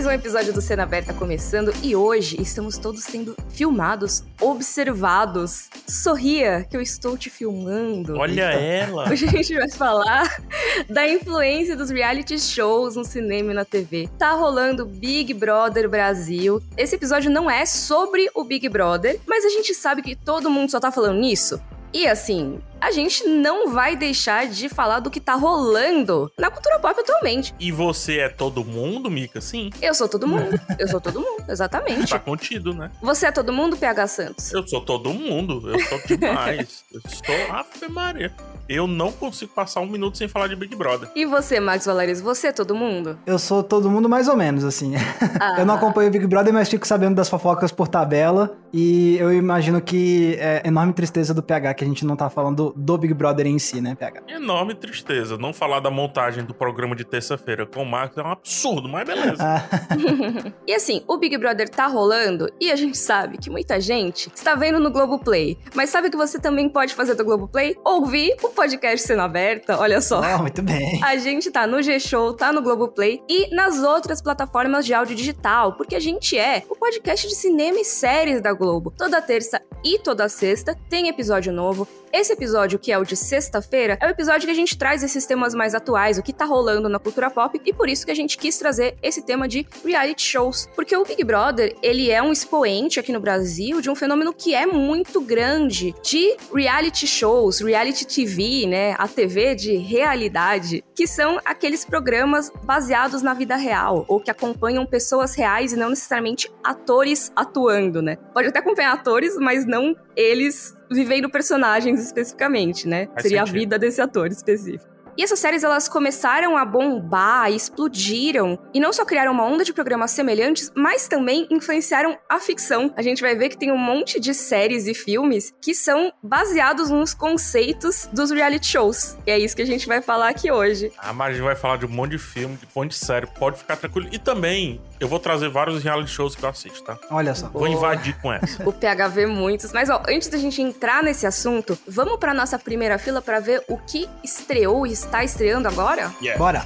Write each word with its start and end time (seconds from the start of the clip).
Mais 0.00 0.08
um 0.08 0.12
episódio 0.12 0.50
do 0.54 0.62
Cena 0.62 0.84
Aberta 0.84 1.12
começando 1.12 1.74
e 1.82 1.94
hoje 1.94 2.40
estamos 2.40 2.78
todos 2.78 3.04
sendo 3.04 3.36
filmados, 3.50 4.24
observados. 4.40 5.68
Sorria 5.86 6.66
que 6.70 6.74
eu 6.74 6.80
estou 6.80 7.18
te 7.18 7.28
filmando. 7.28 8.16
Olha 8.16 8.44
ela! 8.44 9.10
Hoje 9.10 9.26
a 9.26 9.30
gente 9.30 9.52
vai 9.52 9.70
falar 9.70 10.42
da 10.88 11.06
influência 11.06 11.76
dos 11.76 11.90
reality 11.90 12.38
shows 12.38 12.96
no 12.96 13.04
cinema 13.04 13.50
e 13.50 13.54
na 13.54 13.66
TV. 13.66 14.08
Tá 14.18 14.32
rolando 14.32 14.86
Big 14.86 15.34
Brother 15.34 15.86
Brasil. 15.86 16.62
Esse 16.78 16.96
episódio 16.96 17.30
não 17.30 17.50
é 17.50 17.66
sobre 17.66 18.30
o 18.34 18.42
Big 18.42 18.70
Brother, 18.70 19.20
mas 19.26 19.44
a 19.44 19.50
gente 19.50 19.74
sabe 19.74 20.00
que 20.00 20.16
todo 20.16 20.48
mundo 20.48 20.70
só 20.70 20.80
tá 20.80 20.90
falando 20.90 21.20
nisso. 21.20 21.60
E 21.92 22.06
assim, 22.06 22.58
a 22.80 22.90
gente 22.90 23.28
não 23.28 23.72
vai 23.72 23.94
deixar 23.94 24.48
de 24.48 24.68
falar 24.68 25.00
do 25.00 25.10
que 25.10 25.20
tá 25.20 25.34
rolando 25.34 26.30
na 26.38 26.50
cultura 26.50 26.78
pop 26.78 26.98
atualmente. 26.98 27.54
E 27.60 27.70
você 27.70 28.18
é 28.18 28.28
todo 28.28 28.64
mundo, 28.64 29.10
Mika? 29.10 29.40
Sim. 29.40 29.70
Eu 29.82 29.94
sou 29.94 30.08
todo 30.08 30.26
mundo. 30.26 30.58
Eu 30.78 30.88
sou 30.88 31.00
todo 31.00 31.20
mundo, 31.20 31.44
exatamente. 31.48 32.10
Tá 32.10 32.18
contido, 32.18 32.72
né? 32.72 32.90
Você 33.02 33.26
é 33.26 33.32
todo 33.32 33.52
mundo, 33.52 33.76
PH 33.76 34.06
Santos? 34.06 34.52
Eu 34.52 34.66
sou 34.66 34.80
todo 34.80 35.12
mundo. 35.12 35.62
Eu 35.68 35.78
sou 35.80 36.00
demais. 36.06 36.84
eu 36.92 37.00
estou 37.06 37.34
Ave 37.50 37.88
Maria. 37.88 38.32
Eu 38.68 38.86
não 38.86 39.10
consigo 39.10 39.52
passar 39.52 39.80
um 39.80 39.86
minuto 39.86 40.16
sem 40.16 40.28
falar 40.28 40.46
de 40.46 40.54
Big 40.54 40.76
Brother. 40.76 41.10
E 41.16 41.26
você, 41.26 41.58
Max 41.58 41.86
Valeris, 41.86 42.20
você 42.20 42.46
é 42.46 42.52
todo 42.52 42.72
mundo? 42.72 43.18
Eu 43.26 43.36
sou 43.36 43.64
todo 43.64 43.90
mundo 43.90 44.08
mais 44.08 44.28
ou 44.28 44.36
menos, 44.36 44.64
assim. 44.64 44.94
Ah. 45.40 45.56
eu 45.58 45.66
não 45.66 45.74
acompanho 45.74 46.08
o 46.08 46.12
Big 46.12 46.24
Brother, 46.28 46.54
mas 46.54 46.68
fico 46.68 46.86
sabendo 46.86 47.16
das 47.16 47.28
fofocas 47.28 47.72
por 47.72 47.88
tabela. 47.88 48.56
E 48.72 49.16
eu 49.18 49.32
imagino 49.32 49.80
que 49.80 50.36
é 50.38 50.62
enorme 50.64 50.92
tristeza 50.92 51.34
do 51.34 51.42
PH 51.42 51.74
que 51.74 51.84
a 51.84 51.86
gente 51.86 52.06
não 52.06 52.14
tá 52.14 52.30
falando 52.30 52.69
do 52.76 52.98
Big 52.98 53.14
Brother 53.14 53.46
em 53.46 53.58
si, 53.58 53.80
né, 53.80 53.94
PH? 53.94 54.22
Enorme 54.28 54.74
tristeza. 54.74 55.36
Não 55.36 55.52
falar 55.52 55.80
da 55.80 55.90
montagem 55.90 56.44
do 56.44 56.54
programa 56.54 56.94
de 56.94 57.04
terça-feira 57.04 57.66
com 57.66 57.82
o 57.82 57.86
Max 57.86 58.16
é 58.16 58.22
um 58.22 58.30
absurdo, 58.30 58.88
mas 58.88 59.06
beleza. 59.06 59.42
Ah. 59.42 60.52
e 60.66 60.74
assim, 60.74 61.02
o 61.06 61.16
Big 61.16 61.36
Brother 61.38 61.68
tá 61.68 61.86
rolando 61.86 62.48
e 62.60 62.70
a 62.70 62.76
gente 62.76 62.98
sabe 62.98 63.38
que 63.38 63.50
muita 63.50 63.80
gente 63.80 64.30
está 64.34 64.54
vendo 64.54 64.78
no 64.80 64.90
Globoplay. 64.90 65.58
Mas 65.74 65.90
sabe 65.90 66.08
o 66.08 66.10
que 66.10 66.16
você 66.16 66.38
também 66.38 66.68
pode 66.68 66.94
fazer 66.94 67.14
do 67.14 67.24
Globoplay? 67.24 67.76
Ouvir 67.84 68.36
o 68.42 68.48
podcast 68.48 69.06
Sendo 69.06 69.22
Aberta, 69.22 69.78
olha 69.78 70.00
só. 70.00 70.20
Oh, 70.20 70.42
muito 70.42 70.62
bem. 70.62 71.02
A 71.02 71.16
gente 71.16 71.50
tá 71.50 71.66
no 71.66 71.82
G-Show, 71.82 72.34
tá 72.34 72.52
no 72.52 72.62
Globoplay 72.62 73.22
e 73.28 73.54
nas 73.54 73.82
outras 73.82 74.20
plataformas 74.20 74.84
de 74.84 74.94
áudio 74.94 75.16
digital, 75.16 75.74
porque 75.74 75.94
a 75.94 76.00
gente 76.00 76.38
é 76.38 76.62
o 76.68 76.76
podcast 76.76 77.26
de 77.26 77.34
cinema 77.34 77.80
e 77.80 77.84
séries 77.84 78.40
da 78.40 78.52
Globo. 78.52 78.92
Toda 78.96 79.20
terça 79.20 79.60
e 79.84 79.98
toda 79.98 80.28
sexta 80.28 80.76
tem 80.88 81.08
episódio 81.08 81.52
novo. 81.52 81.86
Esse 82.12 82.32
episódio, 82.32 82.76
que 82.76 82.90
é 82.90 82.98
o 82.98 83.04
de 83.04 83.14
sexta-feira, 83.14 83.96
é 84.00 84.06
o 84.06 84.10
episódio 84.10 84.44
que 84.44 84.50
a 84.50 84.54
gente 84.54 84.76
traz 84.76 85.04
esses 85.04 85.24
temas 85.26 85.54
mais 85.54 85.76
atuais, 85.76 86.18
o 86.18 86.22
que 86.24 86.32
tá 86.32 86.44
rolando 86.44 86.88
na 86.88 86.98
cultura 86.98 87.30
pop, 87.30 87.60
e 87.64 87.72
por 87.72 87.88
isso 87.88 88.04
que 88.04 88.10
a 88.10 88.16
gente 88.16 88.36
quis 88.36 88.58
trazer 88.58 88.96
esse 89.00 89.22
tema 89.22 89.46
de 89.46 89.64
reality 89.84 90.22
shows. 90.22 90.68
Porque 90.74 90.96
o 90.96 91.04
Big 91.04 91.22
Brother, 91.22 91.76
ele 91.80 92.10
é 92.10 92.20
um 92.20 92.32
expoente 92.32 92.98
aqui 92.98 93.12
no 93.12 93.20
Brasil 93.20 93.80
de 93.80 93.88
um 93.88 93.94
fenômeno 93.94 94.34
que 94.34 94.56
é 94.56 94.66
muito 94.66 95.20
grande 95.20 95.94
de 96.02 96.36
reality 96.52 97.06
shows, 97.06 97.60
reality 97.60 98.04
TV, 98.04 98.66
né? 98.66 98.96
A 98.98 99.06
TV 99.06 99.54
de 99.54 99.76
realidade, 99.76 100.82
que 100.96 101.06
são 101.06 101.38
aqueles 101.44 101.84
programas 101.84 102.50
baseados 102.64 103.22
na 103.22 103.34
vida 103.34 103.54
real, 103.54 104.04
ou 104.08 104.18
que 104.18 104.32
acompanham 104.32 104.84
pessoas 104.84 105.36
reais 105.36 105.72
e 105.72 105.76
não 105.76 105.90
necessariamente 105.90 106.50
atores 106.64 107.30
atuando, 107.36 108.02
né? 108.02 108.16
Pode 108.34 108.48
até 108.48 108.58
acompanhar 108.58 108.94
atores, 108.94 109.36
mas 109.36 109.64
não 109.64 109.94
eles 110.16 110.74
vivendo 110.90 111.30
personagens 111.30 112.00
especificamente, 112.00 112.88
né? 112.88 113.06
Faz 113.06 113.22
Seria 113.22 113.38
sentido. 113.40 113.56
a 113.56 113.58
vida 113.58 113.78
desse 113.78 114.00
ator 114.00 114.28
específico. 114.30 114.89
E 115.20 115.22
essas 115.22 115.38
séries 115.38 115.62
elas 115.62 115.86
começaram 115.86 116.56
a 116.56 116.64
bombar, 116.64 117.52
explodiram 117.52 118.58
e 118.72 118.80
não 118.80 118.90
só 118.90 119.04
criaram 119.04 119.32
uma 119.32 119.44
onda 119.44 119.62
de 119.62 119.70
programas 119.70 120.12
semelhantes, 120.12 120.72
mas 120.74 121.08
também 121.08 121.46
influenciaram 121.50 122.16
a 122.26 122.40
ficção. 122.40 122.90
A 122.96 123.02
gente 123.02 123.20
vai 123.20 123.34
ver 123.36 123.50
que 123.50 123.58
tem 123.58 123.70
um 123.70 123.76
monte 123.76 124.18
de 124.18 124.32
séries 124.32 124.86
e 124.86 124.94
filmes 124.94 125.52
que 125.60 125.74
são 125.74 126.10
baseados 126.22 126.88
nos 126.88 127.12
conceitos 127.12 128.08
dos 128.10 128.30
reality 128.30 128.66
shows. 128.66 129.18
E 129.26 129.30
é 129.30 129.38
isso 129.38 129.54
que 129.54 129.60
a 129.60 129.66
gente 129.66 129.86
vai 129.86 130.00
falar 130.00 130.30
aqui 130.30 130.50
hoje. 130.50 130.90
Ah, 130.96 131.12
mas 131.12 131.28
a 131.28 131.32
gente 131.32 131.42
vai 131.42 131.54
falar 131.54 131.76
de 131.76 131.84
um 131.84 131.90
monte 131.90 132.12
de 132.12 132.18
filme, 132.18 132.56
de 132.56 132.64
um 132.64 132.80
monte 132.80 132.92
de 132.92 132.96
série, 132.96 133.26
pode 133.26 133.58
ficar 133.58 133.76
tranquilo. 133.76 134.08
E 134.10 134.18
também 134.18 134.80
eu 134.98 135.06
vou 135.06 135.18
trazer 135.18 135.50
vários 135.50 135.84
reality 135.84 136.10
shows 136.10 136.34
que 136.34 136.42
eu 136.42 136.48
assisto, 136.48 136.82
tá? 136.82 136.98
Olha 137.10 137.34
só. 137.34 137.48
Vou 137.48 137.68
invadir 137.68 138.16
com 138.22 138.32
essa. 138.32 138.62
o 138.66 138.72
PHV 138.72 139.26
muitos. 139.26 139.70
Mas 139.70 139.90
ó, 139.90 140.02
antes 140.08 140.28
da 140.28 140.38
gente 140.38 140.62
entrar 140.62 141.02
nesse 141.02 141.26
assunto, 141.26 141.78
vamos 141.86 142.18
para 142.18 142.32
nossa 142.32 142.58
primeira 142.58 142.98
fila 142.98 143.20
para 143.20 143.38
ver 143.38 143.62
o 143.68 143.76
que 143.76 144.08
estreou 144.24 144.86
e 144.86 144.92
está 145.10 145.24
estreando 145.24 145.68
agora? 145.68 146.12
Yeah. 146.22 146.38
Bora! 146.38 146.64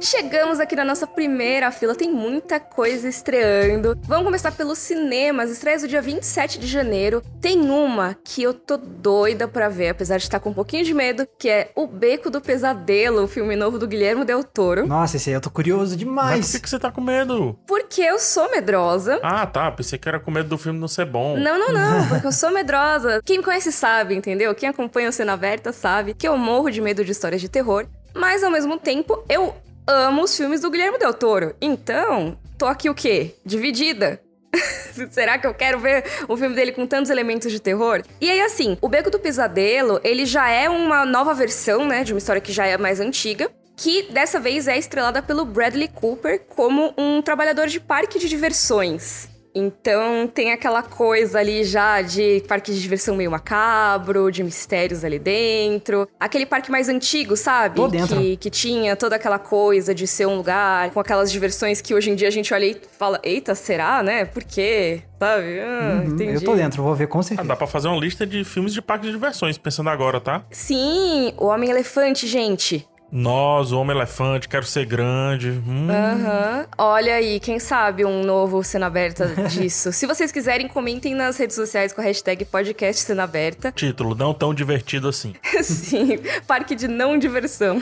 Chegamos 0.00 0.60
aqui 0.60 0.76
na 0.76 0.84
nossa 0.84 1.06
primeira 1.06 1.70
fila, 1.70 1.94
tem 1.94 2.12
muita 2.12 2.60
coisa 2.60 3.08
estreando. 3.08 3.98
Vamos 4.02 4.24
começar 4.24 4.52
pelos 4.52 4.78
cinemas, 4.78 5.50
estreias 5.50 5.82
do 5.82 5.88
dia 5.88 6.02
27 6.02 6.58
de 6.58 6.66
janeiro. 6.66 7.22
Tem 7.40 7.58
uma 7.70 8.16
que 8.22 8.42
eu 8.42 8.52
tô 8.52 8.76
doida 8.76 9.48
pra 9.48 9.68
ver, 9.68 9.88
apesar 9.88 10.18
de 10.18 10.24
estar 10.24 10.38
com 10.38 10.50
um 10.50 10.54
pouquinho 10.54 10.84
de 10.84 10.94
medo, 10.94 11.26
que 11.38 11.48
é 11.48 11.70
O 11.74 11.86
Beco 11.86 12.30
do 12.30 12.40
Pesadelo, 12.40 13.24
o 13.24 13.28
filme 13.28 13.56
novo 13.56 13.78
do 13.78 13.86
Guilherme 13.88 14.24
Del 14.24 14.44
Toro. 14.44 14.86
Nossa, 14.86 15.16
esse 15.16 15.30
aí 15.30 15.34
eu 15.34 15.40
tô 15.40 15.50
curioso 15.50 15.96
demais. 15.96 16.38
Mas 16.38 16.52
por 16.52 16.60
que 16.60 16.70
você 16.70 16.78
tá 16.78 16.90
com 16.90 17.00
medo? 17.00 17.58
Porque 17.66 18.02
eu 18.02 18.18
sou 18.18 18.50
medrosa. 18.50 19.18
Ah, 19.22 19.46
tá. 19.46 19.70
Pensei 19.72 19.98
que 19.98 20.08
era 20.08 20.20
com 20.20 20.30
medo 20.30 20.48
do 20.48 20.58
filme 20.58 20.78
não 20.78 20.88
ser 20.88 21.06
bom. 21.06 21.36
Não, 21.36 21.58
não, 21.58 21.72
não. 21.72 22.08
porque 22.08 22.26
eu 22.26 22.32
sou 22.32 22.50
medrosa. 22.50 23.20
Quem 23.24 23.38
me 23.38 23.44
conhece 23.44 23.72
sabe, 23.72 24.14
entendeu? 24.14 24.54
Quem 24.54 24.68
acompanha 24.68 25.08
o 25.08 25.12
Cena 25.12 25.32
Aberta 25.32 25.72
sabe 25.72 26.14
que 26.14 26.28
eu 26.28 26.36
morro 26.36 26.70
de 26.70 26.80
medo 26.80 27.04
de 27.04 27.12
histórias 27.12 27.40
de 27.40 27.48
terror. 27.48 27.86
Mas 28.14 28.42
ao 28.42 28.50
mesmo 28.50 28.78
tempo, 28.78 29.22
eu 29.28 29.54
amo 29.86 30.22
os 30.22 30.36
filmes 30.36 30.60
do 30.60 30.70
Guilherme 30.70 30.98
Del 30.98 31.14
Toro. 31.14 31.54
Então, 31.60 32.38
tô 32.58 32.66
aqui 32.66 32.90
o 32.90 32.94
quê? 32.94 33.34
Dividida. 33.44 34.20
Será 35.10 35.38
que 35.38 35.46
eu 35.46 35.54
quero 35.54 35.78
ver 35.78 36.04
um 36.28 36.36
filme 36.36 36.54
dele 36.54 36.72
com 36.72 36.86
tantos 36.86 37.10
elementos 37.10 37.52
de 37.52 37.60
terror? 37.60 38.02
E 38.20 38.30
aí, 38.30 38.40
assim, 38.40 38.76
o 38.80 38.88
Beco 38.88 39.10
do 39.10 39.18
Pesadelo, 39.18 40.00
ele 40.02 40.26
já 40.26 40.48
é 40.48 40.68
uma 40.68 41.04
nova 41.04 41.34
versão, 41.34 41.86
né, 41.86 42.02
de 42.02 42.12
uma 42.12 42.18
história 42.18 42.40
que 42.40 42.52
já 42.52 42.66
é 42.66 42.76
mais 42.76 43.00
antiga. 43.00 43.50
Que 43.76 44.04
dessa 44.10 44.40
vez 44.40 44.66
é 44.66 44.78
estrelada 44.78 45.22
pelo 45.22 45.44
Bradley 45.44 45.88
Cooper 45.88 46.40
como 46.48 46.94
um 46.96 47.20
trabalhador 47.20 47.66
de 47.66 47.78
parque 47.78 48.18
de 48.18 48.26
diversões. 48.26 49.28
Então 49.58 50.28
tem 50.28 50.52
aquela 50.52 50.82
coisa 50.82 51.38
ali 51.38 51.64
já 51.64 52.02
de 52.02 52.42
parque 52.46 52.70
de 52.74 52.78
diversão 52.78 53.16
meio 53.16 53.30
macabro, 53.30 54.30
de 54.30 54.44
mistérios 54.44 55.02
ali 55.02 55.18
dentro. 55.18 56.06
Aquele 56.20 56.44
parque 56.44 56.70
mais 56.70 56.90
antigo, 56.90 57.34
sabe? 57.38 57.76
Tô 57.76 57.88
dentro. 57.88 58.18
Que, 58.18 58.36
que 58.36 58.50
tinha 58.50 58.94
toda 58.94 59.16
aquela 59.16 59.38
coisa 59.38 59.94
de 59.94 60.06
ser 60.06 60.26
um 60.26 60.36
lugar 60.36 60.90
com 60.90 61.00
aquelas 61.00 61.32
diversões 61.32 61.80
que 61.80 61.94
hoje 61.94 62.10
em 62.10 62.14
dia 62.14 62.28
a 62.28 62.30
gente 62.30 62.52
olha 62.52 62.66
e 62.66 62.76
fala: 62.98 63.18
eita, 63.22 63.54
será, 63.54 64.02
né? 64.02 64.26
Por 64.26 64.44
quê? 64.44 65.02
Sabe? 65.18 65.60
Ah, 65.60 66.02
uhum, 66.04 66.20
eu 66.20 66.44
tô 66.44 66.54
dentro, 66.54 66.82
vou 66.82 66.94
ver 66.94 67.06
com 67.06 67.22
certeza. 67.22 67.40
Ah, 67.40 67.48
dá 67.48 67.56
pra 67.56 67.66
fazer 67.66 67.88
uma 67.88 67.98
lista 67.98 68.26
de 68.26 68.44
filmes 68.44 68.74
de 68.74 68.82
parque 68.82 69.06
de 69.06 69.12
diversões, 69.12 69.56
pensando 69.56 69.88
agora, 69.88 70.20
tá? 70.20 70.44
Sim, 70.50 71.32
o 71.38 71.46
Homem-Elefante, 71.46 72.26
gente. 72.26 72.86
Nós, 73.10 73.72
o 73.72 73.80
Homem-Elefante, 73.80 74.48
quero 74.48 74.64
ser 74.66 74.84
grande. 74.84 75.50
Hum. 75.50 75.88
Uhum. 75.88 76.66
Olha 76.76 77.14
aí, 77.14 77.38
quem 77.38 77.58
sabe 77.58 78.04
um 78.04 78.24
novo 78.24 78.62
Cena 78.64 78.86
Aberta 78.86 79.26
disso. 79.48 79.92
Se 79.92 80.06
vocês 80.06 80.32
quiserem, 80.32 80.66
comentem 80.68 81.14
nas 81.14 81.36
redes 81.36 81.54
sociais 81.54 81.92
com 81.92 82.00
a 82.00 82.04
hashtag 82.04 82.44
podcast 82.44 83.02
Cena 83.02 83.22
Aberta. 83.24 83.70
Título, 83.72 84.14
não 84.14 84.34
tão 84.34 84.52
divertido 84.52 85.08
assim. 85.08 85.34
Sim, 85.62 86.18
parque 86.46 86.74
de 86.74 86.88
não 86.88 87.16
diversão. 87.18 87.80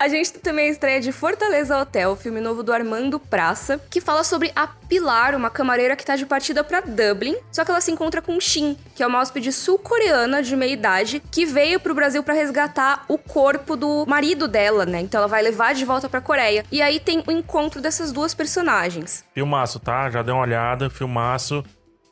A 0.00 0.06
gente 0.06 0.34
também 0.34 0.68
estreia 0.68 1.00
de 1.00 1.10
Fortaleza 1.10 1.76
Hotel, 1.76 2.14
filme 2.14 2.40
novo 2.40 2.62
do 2.62 2.72
Armando 2.72 3.18
Praça, 3.18 3.80
que 3.90 4.00
fala 4.00 4.22
sobre 4.22 4.52
a 4.54 4.64
Pilar, 4.64 5.34
uma 5.34 5.50
camareira 5.50 5.96
que 5.96 6.04
tá 6.04 6.14
de 6.14 6.24
partida 6.24 6.62
para 6.62 6.80
Dublin, 6.80 7.34
só 7.50 7.64
que 7.64 7.70
ela 7.72 7.80
se 7.80 7.90
encontra 7.90 8.22
com 8.22 8.38
Shin, 8.38 8.76
que 8.94 9.02
é 9.02 9.06
uma 9.08 9.18
hóspede 9.18 9.50
sul-coreana 9.50 10.40
de 10.40 10.54
meia 10.54 10.72
idade 10.72 11.20
que 11.32 11.44
veio 11.44 11.80
pro 11.80 11.96
Brasil 11.96 12.22
para 12.22 12.32
resgatar 12.32 13.04
o 13.08 13.18
corpo 13.18 13.74
do 13.74 14.06
marido 14.06 14.46
dela, 14.46 14.86
né? 14.86 15.00
Então 15.00 15.18
ela 15.18 15.26
vai 15.26 15.42
levar 15.42 15.74
de 15.74 15.84
volta 15.84 16.08
pra 16.08 16.20
Coreia. 16.20 16.64
E 16.70 16.80
aí 16.80 17.00
tem 17.00 17.24
o 17.26 17.32
encontro 17.32 17.82
dessas 17.82 18.12
duas 18.12 18.32
personagens. 18.32 19.24
Filmaço, 19.34 19.80
tá? 19.80 20.08
Já 20.10 20.22
deu 20.22 20.36
uma 20.36 20.44
olhada, 20.44 20.88
filmaço. 20.88 21.64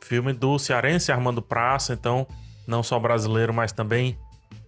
Filme 0.03 0.33
do 0.33 0.59
cearense 0.59 1.13
Armando 1.13 1.41
Praça, 1.41 1.93
então 1.93 2.27
não 2.67 2.83
só 2.83 2.99
brasileiro, 2.99 3.55
mas 3.55 3.71
também 3.71 4.19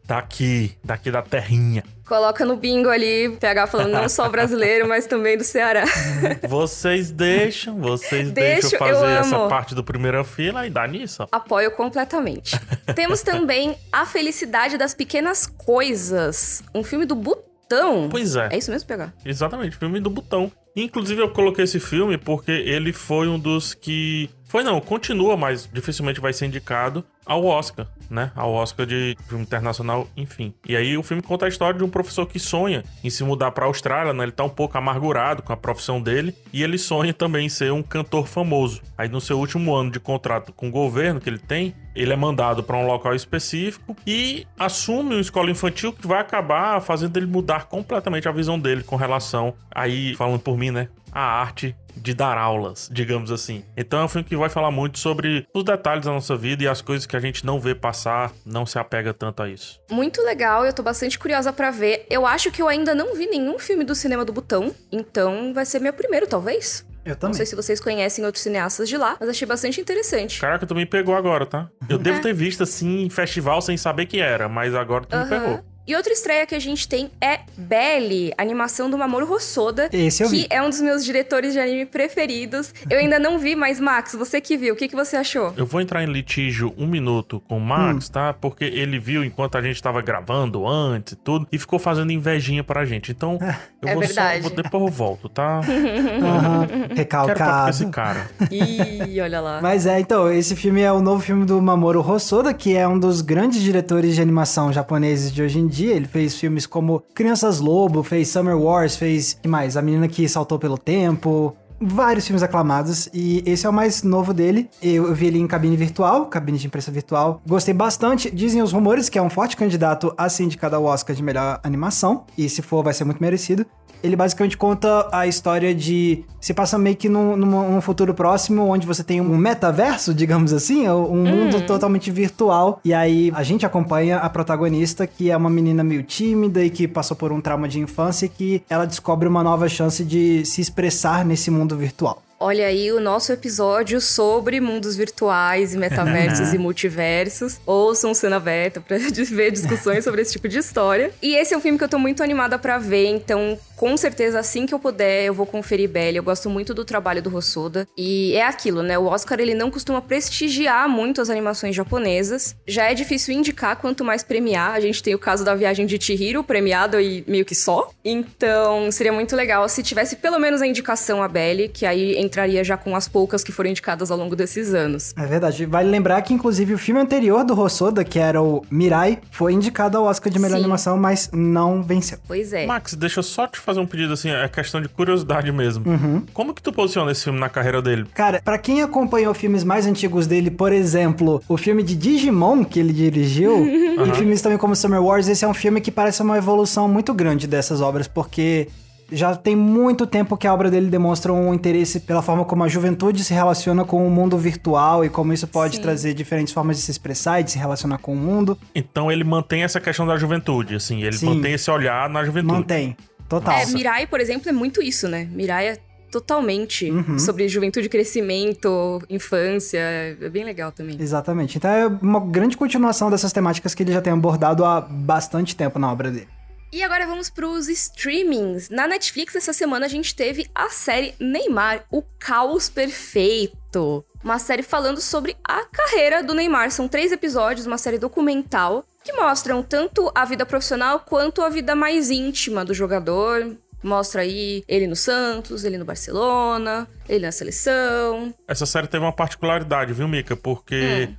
daqui, 0.08 0.72
daqui 0.82 1.10
da 1.10 1.20
terrinha. 1.20 1.84
Coloca 2.06 2.42
no 2.42 2.56
bingo 2.56 2.88
ali, 2.88 3.36
PH 3.38 3.66
falando 3.66 3.92
não 3.92 4.08
só 4.08 4.26
brasileiro, 4.30 4.88
mas 4.88 5.06
também 5.06 5.36
do 5.36 5.44
Ceará. 5.44 5.84
Vocês 6.48 7.10
deixam, 7.10 7.78
vocês 7.78 8.32
Deixo, 8.32 8.70
deixam 8.70 8.78
fazer 8.78 9.06
essa 9.18 9.46
parte 9.46 9.74
do 9.74 9.84
primeira 9.84 10.24
fila 10.24 10.66
e 10.66 10.70
dá 10.70 10.86
nisso. 10.86 11.28
Apoio 11.30 11.70
completamente. 11.72 12.58
Temos 12.94 13.20
também 13.20 13.76
A 13.92 14.06
Felicidade 14.06 14.78
das 14.78 14.94
Pequenas 14.94 15.46
Coisas, 15.46 16.62
um 16.74 16.82
filme 16.82 17.04
do 17.04 17.14
Butão. 17.14 18.08
Pois 18.10 18.34
é. 18.34 18.48
É 18.50 18.56
isso 18.56 18.70
mesmo, 18.70 18.88
PH? 18.88 19.12
Exatamente, 19.26 19.76
filme 19.76 20.00
do 20.00 20.08
Butão. 20.08 20.50
Inclusive 20.74 21.20
eu 21.20 21.30
coloquei 21.30 21.64
esse 21.64 21.78
filme 21.78 22.16
porque 22.16 22.52
ele 22.52 22.94
foi 22.94 23.28
um 23.28 23.38
dos 23.38 23.74
que 23.74 24.30
Foi 24.48 24.64
não, 24.64 24.80
continua, 24.80 25.36
mas 25.36 25.68
dificilmente 25.70 26.20
vai 26.20 26.32
ser 26.32 26.46
indicado 26.46 27.04
ao 27.26 27.44
Oscar, 27.44 27.86
né? 28.08 28.32
Ao 28.34 28.50
Oscar 28.50 28.86
de 28.86 29.14
filme 29.28 29.44
internacional, 29.44 30.08
enfim. 30.16 30.54
E 30.66 30.74
aí 30.74 30.96
o 30.96 31.02
filme 31.02 31.22
conta 31.22 31.44
a 31.44 31.48
história 31.48 31.76
de 31.76 31.84
um 31.84 31.90
professor 31.90 32.26
que 32.26 32.38
sonha 32.38 32.82
em 33.04 33.10
se 33.10 33.22
mudar 33.22 33.50
para 33.50 33.66
a 33.66 33.68
Austrália, 33.68 34.14
né? 34.14 34.24
Ele 34.24 34.32
tá 34.32 34.42
um 34.44 34.48
pouco 34.48 34.78
amargurado 34.78 35.42
com 35.42 35.52
a 35.52 35.56
profissão 35.56 36.00
dele 36.00 36.34
e 36.50 36.62
ele 36.62 36.78
sonha 36.78 37.12
também 37.12 37.44
em 37.44 37.50
ser 37.50 37.70
um 37.70 37.82
cantor 37.82 38.26
famoso. 38.26 38.80
Aí 38.96 39.10
no 39.10 39.20
seu 39.20 39.38
último 39.38 39.74
ano 39.74 39.90
de 39.90 40.00
contrato 40.00 40.50
com 40.50 40.68
o 40.68 40.72
governo 40.72 41.20
que 41.20 41.28
ele 41.28 41.38
tem, 41.38 41.74
ele 41.94 42.14
é 42.14 42.16
mandado 42.16 42.62
para 42.62 42.78
um 42.78 42.86
local 42.86 43.14
específico 43.14 43.94
e 44.06 44.46
assume 44.58 45.14
uma 45.14 45.20
escola 45.20 45.50
infantil 45.50 45.92
que 45.92 46.06
vai 46.06 46.20
acabar 46.20 46.80
fazendo 46.80 47.14
ele 47.18 47.26
mudar 47.26 47.66
completamente 47.66 48.26
a 48.26 48.32
visão 48.32 48.58
dele 48.58 48.82
com 48.82 48.96
relação 48.96 49.52
aí 49.70 50.14
falando 50.14 50.40
por 50.40 50.56
mim, 50.56 50.70
né? 50.70 50.88
A 51.12 51.20
arte 51.20 51.76
de 52.00 52.14
dar 52.14 52.38
aulas, 52.38 52.88
digamos 52.92 53.30
assim. 53.30 53.64
Então 53.76 54.00
é 54.00 54.04
um 54.04 54.08
filme 54.08 54.26
que 54.26 54.36
vai 54.36 54.48
falar 54.48 54.70
muito 54.70 54.98
sobre 54.98 55.46
os 55.54 55.64
detalhes 55.64 56.04
da 56.04 56.12
nossa 56.12 56.36
vida 56.36 56.62
e 56.64 56.68
as 56.68 56.80
coisas 56.80 57.06
que 57.06 57.16
a 57.16 57.20
gente 57.20 57.44
não 57.44 57.60
vê 57.60 57.74
passar, 57.74 58.32
não 58.44 58.64
se 58.64 58.78
apega 58.78 59.12
tanto 59.12 59.42
a 59.42 59.48
isso. 59.48 59.80
Muito 59.90 60.22
legal, 60.22 60.64
eu 60.64 60.72
tô 60.72 60.82
bastante 60.82 61.18
curiosa 61.18 61.52
para 61.52 61.70
ver. 61.70 62.06
Eu 62.08 62.26
acho 62.26 62.50
que 62.50 62.62
eu 62.62 62.68
ainda 62.68 62.94
não 62.94 63.14
vi 63.14 63.26
nenhum 63.26 63.58
filme 63.58 63.84
do 63.84 63.94
cinema 63.94 64.24
do 64.24 64.32
Butão, 64.32 64.74
então 64.90 65.52
vai 65.52 65.64
ser 65.64 65.80
meu 65.80 65.92
primeiro, 65.92 66.26
talvez. 66.26 66.86
Eu 67.04 67.16
também. 67.16 67.30
Não 67.30 67.34
sei 67.34 67.46
se 67.46 67.56
vocês 67.56 67.80
conhecem 67.80 68.24
outros 68.24 68.42
cineastas 68.42 68.88
de 68.88 68.96
lá, 68.96 69.16
mas 69.18 69.28
achei 69.28 69.46
bastante 69.46 69.80
interessante. 69.80 70.40
Caraca, 70.40 70.66
tu 70.66 70.74
me 70.74 70.84
pegou 70.84 71.14
agora, 71.14 71.46
tá? 71.46 71.68
Eu 71.88 71.98
devo 71.98 72.20
ter 72.20 72.34
visto 72.34 72.62
assim 72.62 73.02
em 73.02 73.10
festival 73.10 73.62
sem 73.62 73.76
saber 73.76 74.06
que 74.06 74.20
era, 74.20 74.48
mas 74.48 74.74
agora 74.74 75.04
tu 75.06 75.16
me 75.16 75.26
pegou. 75.26 75.64
E 75.88 75.96
outra 75.96 76.12
estreia 76.12 76.44
que 76.46 76.54
a 76.54 76.58
gente 76.58 76.86
tem 76.86 77.10
é 77.18 77.40
Belly, 77.56 78.30
animação 78.36 78.90
do 78.90 78.98
Mamoru 78.98 79.32
Hosoda. 79.32 79.88
Esse 79.90 80.22
eu 80.22 80.28
que 80.28 80.36
vi. 80.42 80.46
é 80.50 80.60
um 80.62 80.68
dos 80.68 80.82
meus 80.82 81.02
diretores 81.02 81.54
de 81.54 81.58
anime 81.58 81.86
preferidos. 81.86 82.74
Eu 82.90 82.98
ainda 82.98 83.18
não 83.18 83.38
vi, 83.38 83.56
mas 83.56 83.80
Max, 83.80 84.12
você 84.14 84.38
que 84.38 84.54
viu, 84.58 84.74
o 84.74 84.76
que, 84.76 84.86
que 84.86 84.94
você 84.94 85.16
achou? 85.16 85.54
Eu 85.56 85.64
vou 85.64 85.80
entrar 85.80 86.02
em 86.04 86.06
litígio 86.06 86.74
um 86.76 86.86
minuto 86.86 87.40
com 87.48 87.56
o 87.56 87.60
Max, 87.60 88.10
tá? 88.10 88.34
Porque 88.34 88.64
ele 88.64 88.98
viu 88.98 89.24
enquanto 89.24 89.56
a 89.56 89.62
gente 89.62 89.82
tava 89.82 90.02
gravando 90.02 90.68
antes 90.68 91.14
e 91.14 91.16
tudo, 91.16 91.48
e 91.50 91.58
ficou 91.58 91.78
fazendo 91.78 92.12
invejinha 92.12 92.62
pra 92.62 92.84
gente. 92.84 93.10
Então, 93.10 93.38
eu 93.80 93.88
É 93.88 93.94
vou 93.94 94.02
verdade. 94.02 94.42
só. 94.42 94.48
Vou, 94.50 94.56
depois 94.62 94.82
eu 94.84 94.90
volto, 94.90 95.28
tá? 95.30 95.60
Aham. 96.22 96.66
Quero 96.66 96.78
papo 96.78 96.88
com 96.88 96.94
Recalcado. 96.94 97.70
esse 97.70 97.86
cara. 97.86 98.30
Ih, 98.50 99.20
olha 99.22 99.40
lá. 99.40 99.60
Mas 99.62 99.86
é, 99.86 99.98
então, 99.98 100.30
esse 100.30 100.54
filme 100.54 100.82
é 100.82 100.92
o 100.92 101.00
novo 101.00 101.22
filme 101.22 101.46
do 101.46 101.60
Mamoru 101.62 102.06
Hosoda, 102.06 102.52
que 102.52 102.76
é 102.76 102.86
um 102.86 102.98
dos 102.98 103.20
grandes 103.22 103.62
diretores 103.62 104.14
de 104.14 104.20
animação 104.20 104.70
japoneses 104.70 105.32
de 105.32 105.42
hoje 105.42 105.58
em 105.58 105.66
dia. 105.78 105.94
Ele 105.94 106.06
fez 106.06 106.34
filmes 106.34 106.66
como 106.66 107.02
Crianças 107.14 107.60
Lobo, 107.60 108.02
fez 108.02 108.28
Summer 108.28 108.58
Wars, 108.58 108.96
fez. 108.96 109.38
que 109.40 109.48
mais? 109.48 109.76
A 109.76 109.82
Menina 109.82 110.08
que 110.08 110.28
Saltou 110.28 110.58
pelo 110.58 110.76
Tempo. 110.76 111.56
Vários 111.80 112.26
filmes 112.26 112.42
aclamados, 112.42 113.08
e 113.14 113.40
esse 113.46 113.64
é 113.64 113.70
o 113.70 113.72
mais 113.72 114.02
novo 114.02 114.34
dele. 114.34 114.68
Eu 114.82 115.14
vi 115.14 115.28
ele 115.28 115.38
em 115.38 115.46
cabine 115.46 115.76
virtual, 115.76 116.26
cabine 116.26 116.58
de 116.58 116.66
imprensa 116.66 116.90
virtual. 116.90 117.40
Gostei 117.46 117.72
bastante. 117.72 118.28
Dizem 118.34 118.60
os 118.60 118.72
rumores 118.72 119.08
que 119.08 119.16
é 119.16 119.22
um 119.22 119.30
forte 119.30 119.56
candidato 119.56 120.12
a 120.18 120.28
ser 120.28 120.42
indicado 120.42 120.74
ao 120.74 120.82
Oscar 120.82 121.14
de 121.14 121.22
melhor 121.22 121.60
animação, 121.62 122.24
e 122.36 122.48
se 122.48 122.62
for, 122.62 122.82
vai 122.82 122.92
ser 122.92 123.04
muito 123.04 123.20
merecido. 123.20 123.64
Ele 124.02 124.14
basicamente 124.16 124.56
conta 124.56 125.08
a 125.12 125.26
história 125.26 125.74
de. 125.74 126.24
Se 126.40 126.54
passa 126.54 126.78
meio 126.78 126.94
que 126.96 127.08
num, 127.08 127.36
num- 127.36 127.80
futuro 127.80 128.14
próximo, 128.14 128.62
onde 128.68 128.86
você 128.86 129.02
tem 129.02 129.20
um 129.20 129.36
metaverso, 129.36 130.14
digamos 130.14 130.52
assim, 130.52 130.88
um 130.88 131.24
mundo 131.24 131.60
totalmente 131.66 132.10
virtual. 132.10 132.80
E 132.84 132.94
aí 132.94 133.32
a 133.34 133.42
gente 133.42 133.66
acompanha 133.66 134.18
a 134.18 134.28
protagonista, 134.30 135.06
que 135.06 135.30
é 135.30 135.36
uma 135.36 135.50
menina 135.50 135.82
meio 135.82 136.02
tímida 136.02 136.64
e 136.64 136.70
que 136.70 136.86
passou 136.86 137.16
por 137.16 137.32
um 137.32 137.40
trauma 137.40 137.66
de 137.68 137.80
infância, 137.80 138.26
e 138.26 138.28
que 138.28 138.62
ela 138.70 138.86
descobre 138.86 139.28
uma 139.28 139.42
nova 139.42 139.68
chance 139.68 140.04
de 140.04 140.44
se 140.44 140.60
expressar 140.60 141.24
nesse 141.24 141.50
mundo 141.50 141.76
virtual. 141.76 142.22
Olha 142.40 142.68
aí 142.68 142.92
o 142.92 143.00
nosso 143.00 143.32
episódio 143.32 144.00
sobre 144.00 144.60
mundos 144.60 144.94
virtuais 144.94 145.74
e 145.74 145.76
metaversos 145.76 146.54
e 146.54 146.58
multiversos. 146.58 147.60
Ouçam 147.66 148.14
Cena 148.14 148.36
Aberta 148.36 148.80
pra 148.80 148.96
ver 149.28 149.50
discussões 149.50 150.04
sobre 150.04 150.22
esse 150.22 150.32
tipo 150.32 150.48
de 150.48 150.58
história. 150.58 151.12
E 151.20 151.34
esse 151.34 151.52
é 151.52 151.58
um 151.58 151.60
filme 151.60 151.76
que 151.76 151.82
eu 151.82 151.88
tô 151.88 151.98
muito 151.98 152.22
animada 152.22 152.56
pra 152.56 152.78
ver, 152.78 153.06
então 153.06 153.58
com 153.74 153.96
certeza 153.96 154.40
assim 154.40 154.66
que 154.66 154.74
eu 154.74 154.78
puder 154.78 155.24
eu 155.24 155.34
vou 155.34 155.46
conferir 155.46 155.88
Belly. 155.88 156.16
Eu 156.16 156.22
gosto 156.22 156.50
muito 156.50 156.74
do 156.74 156.84
trabalho 156.84 157.22
do 157.22 157.34
Hosoda. 157.34 157.86
E 157.96 158.34
é 158.34 158.44
aquilo, 158.44 158.82
né? 158.82 158.98
O 158.98 159.06
Oscar 159.06 159.40
ele 159.40 159.54
não 159.54 159.70
costuma 159.70 160.00
prestigiar 160.00 160.88
muito 160.88 161.20
as 161.20 161.30
animações 161.30 161.74
japonesas. 161.74 162.54
Já 162.66 162.90
é 162.90 162.94
difícil 162.94 163.34
indicar 163.34 163.76
quanto 163.76 164.04
mais 164.04 164.22
premiar. 164.22 164.72
A 164.72 164.80
gente 164.80 165.02
tem 165.02 165.14
o 165.14 165.18
caso 165.18 165.44
da 165.44 165.54
Viagem 165.54 165.86
de 165.86 166.00
Chihiro 166.00 166.44
premiado 166.44 167.00
e 167.00 167.24
meio 167.26 167.44
que 167.44 167.54
só. 167.54 167.90
Então 168.04 168.90
seria 168.92 169.12
muito 169.12 169.34
legal 169.34 169.68
se 169.68 169.82
tivesse 169.82 170.16
pelo 170.16 170.38
menos 170.38 170.60
a 170.60 170.66
indicação 170.66 171.22
a 171.22 171.28
Belly, 171.28 171.68
que 171.68 171.86
aí 171.86 172.16
entraria 172.28 172.62
já 172.62 172.76
com 172.76 172.94
as 172.94 173.08
poucas 173.08 173.42
que 173.42 173.50
foram 173.50 173.70
indicadas 173.70 174.10
ao 174.10 174.18
longo 174.18 174.36
desses 174.36 174.72
anos. 174.72 175.12
É 175.16 175.26
verdade. 175.26 175.66
Vale 175.66 175.90
lembrar 175.90 176.22
que, 176.22 176.32
inclusive, 176.32 176.74
o 176.74 176.78
filme 176.78 177.00
anterior 177.00 177.44
do 177.44 177.58
Hosoda, 177.58 178.04
que 178.04 178.18
era 178.18 178.40
o 178.40 178.62
Mirai, 178.70 179.18
foi 179.30 179.52
indicado 179.52 179.98
ao 179.98 180.04
Oscar 180.04 180.32
de 180.32 180.38
melhor 180.38 180.56
Sim. 180.56 180.62
animação, 180.62 180.96
mas 180.96 181.30
não 181.32 181.82
venceu. 181.82 182.18
Pois 182.26 182.52
é. 182.52 182.66
Max, 182.66 182.94
deixa 182.94 183.18
eu 183.18 183.22
só 183.22 183.46
te 183.46 183.58
fazer 183.58 183.80
um 183.80 183.86
pedido 183.86 184.12
assim, 184.12 184.30
é 184.30 184.48
questão 184.48 184.80
de 184.80 184.88
curiosidade 184.88 185.50
mesmo. 185.50 185.90
Uhum. 185.90 186.22
Como 186.32 186.54
que 186.54 186.62
tu 186.62 186.72
posiciona 186.72 187.10
esse 187.10 187.24
filme 187.24 187.40
na 187.40 187.48
carreira 187.48 187.82
dele? 187.82 188.06
Cara, 188.14 188.40
pra 188.44 188.58
quem 188.58 188.82
acompanhou 188.82 189.34
filmes 189.34 189.64
mais 189.64 189.86
antigos 189.86 190.26
dele, 190.26 190.50
por 190.50 190.72
exemplo, 190.72 191.42
o 191.48 191.56
filme 191.56 191.82
de 191.82 191.96
Digimon 191.96 192.64
que 192.64 192.78
ele 192.78 192.92
dirigiu, 192.92 193.66
e 193.66 194.14
filmes 194.14 194.40
também 194.42 194.58
como 194.58 194.76
Summer 194.76 195.02
Wars, 195.02 195.28
esse 195.28 195.44
é 195.44 195.48
um 195.48 195.54
filme 195.54 195.80
que 195.80 195.90
parece 195.90 196.22
uma 196.22 196.36
evolução 196.36 196.88
muito 196.88 197.14
grande 197.14 197.46
dessas 197.46 197.80
obras, 197.80 198.06
porque 198.06 198.68
já 199.10 199.34
tem 199.34 199.56
muito 199.56 200.06
tempo 200.06 200.36
que 200.36 200.46
a 200.46 200.52
obra 200.52 200.70
dele 200.70 200.88
demonstra 200.88 201.32
um 201.32 201.54
interesse 201.54 202.00
pela 202.00 202.20
forma 202.22 202.44
como 202.44 202.64
a 202.64 202.68
juventude 202.68 203.24
se 203.24 203.32
relaciona 203.32 203.84
com 203.84 204.06
o 204.06 204.10
mundo 204.10 204.36
virtual 204.36 205.04
e 205.04 205.08
como 205.08 205.32
isso 205.32 205.46
pode 205.46 205.76
Sim. 205.76 205.82
trazer 205.82 206.14
diferentes 206.14 206.52
formas 206.52 206.76
de 206.76 206.82
se 206.82 206.90
expressar 206.90 207.40
e 207.40 207.44
de 207.44 207.50
se 207.52 207.58
relacionar 207.58 207.98
com 207.98 208.12
o 208.12 208.16
mundo. 208.16 208.58
Então 208.74 209.10
ele 209.10 209.24
mantém 209.24 209.62
essa 209.62 209.80
questão 209.80 210.06
da 210.06 210.16
juventude, 210.16 210.74
assim, 210.74 211.02
ele 211.02 211.16
Sim. 211.16 211.26
mantém 211.26 211.54
esse 211.54 211.70
olhar 211.70 212.08
na 212.10 212.24
juventude. 212.24 212.52
Mantém. 212.52 212.96
Total. 213.28 213.54
É, 213.58 213.66
Mirai, 213.66 214.06
por 214.06 214.20
exemplo, 214.20 214.48
é 214.48 214.52
muito 214.52 214.82
isso, 214.82 215.06
né? 215.08 215.28
Mirai 215.30 215.68
é 215.68 215.78
totalmente 216.10 216.90
Uhum. 216.90 217.18
sobre 217.18 217.46
juventude, 217.48 217.88
crescimento, 217.88 219.02
infância. 219.10 219.78
É 219.78 220.28
bem 220.30 220.44
legal 220.44 220.72
também. 220.72 220.96
Exatamente. 220.98 221.58
Então 221.58 221.70
é 221.70 221.86
uma 221.86 222.20
grande 222.20 222.56
continuação 222.56 223.10
dessas 223.10 223.32
temáticas 223.32 223.74
que 223.74 223.82
ele 223.82 223.92
já 223.92 224.00
tem 224.00 224.12
abordado 224.12 224.64
há 224.64 224.80
bastante 224.80 225.54
tempo 225.54 225.78
na 225.78 225.90
obra 225.92 226.10
dele. 226.10 226.28
E 226.70 226.82
agora 226.82 227.06
vamos 227.06 227.30
pros 227.30 227.68
streamings. 227.68 228.68
Na 228.68 228.86
Netflix, 228.86 229.34
essa 229.34 229.52
semana, 229.54 229.86
a 229.86 229.88
gente 229.88 230.14
teve 230.14 230.46
a 230.54 230.68
série 230.68 231.14
Neymar, 231.18 231.84
o 231.90 232.02
Caos 232.18 232.68
Perfeito. 232.68 234.04
Uma 234.22 234.38
série 234.38 234.62
falando 234.62 235.00
sobre 235.00 235.34
a 235.42 235.64
carreira 235.64 236.22
do 236.22 236.34
Neymar. 236.34 236.70
São 236.70 236.86
três 236.86 237.10
episódios, 237.10 237.66
uma 237.66 237.78
série 237.78 237.96
documental, 237.98 238.84
que 239.02 239.12
mostram 239.12 239.62
tanto 239.62 240.10
a 240.14 240.24
vida 240.26 240.44
profissional 240.44 241.00
quanto 241.00 241.40
a 241.42 241.48
vida 241.48 241.74
mais 241.74 242.10
íntima 242.10 242.64
do 242.64 242.74
jogador. 242.74 243.56
Mostra 243.82 244.22
aí 244.22 244.62
ele 244.68 244.86
no 244.86 244.96
Santos, 244.96 245.64
ele 245.64 245.78
no 245.78 245.84
Barcelona, 245.84 246.86
ele 247.08 247.24
na 247.24 247.32
seleção. 247.32 248.34
Essa 248.46 248.66
série 248.66 248.88
teve 248.88 249.04
uma 249.04 249.12
particularidade, 249.12 249.92
viu, 249.94 250.06
Mika? 250.08 250.36
Porque 250.36 251.08
Hum. 251.10 251.14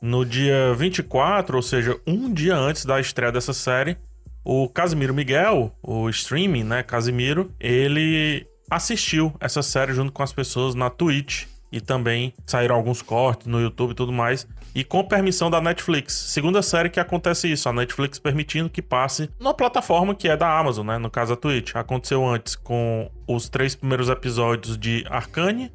no 0.00 0.24
dia 0.24 0.72
24, 0.74 1.56
ou 1.56 1.62
seja, 1.62 2.00
um 2.06 2.32
dia 2.32 2.56
antes 2.56 2.84
da 2.86 2.98
estreia 3.00 3.32
dessa 3.32 3.52
série, 3.52 3.98
o 4.44 4.68
Casimiro 4.68 5.14
Miguel, 5.14 5.72
o 5.82 6.08
streaming, 6.10 6.64
né, 6.64 6.82
Casimiro, 6.82 7.50
ele 7.58 8.46
assistiu 8.70 9.34
essa 9.40 9.62
série 9.62 9.92
junto 9.92 10.12
com 10.12 10.22
as 10.22 10.32
pessoas 10.32 10.74
na 10.74 10.90
Twitch. 10.90 11.46
E 11.72 11.80
também 11.80 12.32
saíram 12.46 12.76
alguns 12.76 13.02
cortes 13.02 13.48
no 13.48 13.60
YouTube 13.60 13.90
e 13.90 13.94
tudo 13.94 14.12
mais. 14.12 14.46
E 14.76 14.84
com 14.84 15.02
permissão 15.02 15.50
da 15.50 15.60
Netflix. 15.60 16.12
Segunda 16.12 16.62
série 16.62 16.88
que 16.88 17.00
acontece 17.00 17.50
isso, 17.50 17.68
a 17.68 17.72
Netflix 17.72 18.16
permitindo 18.16 18.70
que 18.70 18.80
passe 18.80 19.28
na 19.40 19.52
plataforma 19.52 20.14
que 20.14 20.28
é 20.28 20.36
da 20.36 20.56
Amazon, 20.56 20.86
né? 20.86 20.98
No 20.98 21.10
caso 21.10 21.32
a 21.32 21.36
Twitch. 21.36 21.74
Aconteceu 21.74 22.24
antes 22.24 22.54
com 22.54 23.10
os 23.26 23.48
três 23.48 23.74
primeiros 23.74 24.08
episódios 24.08 24.78
de 24.78 25.04
Arcane, 25.08 25.72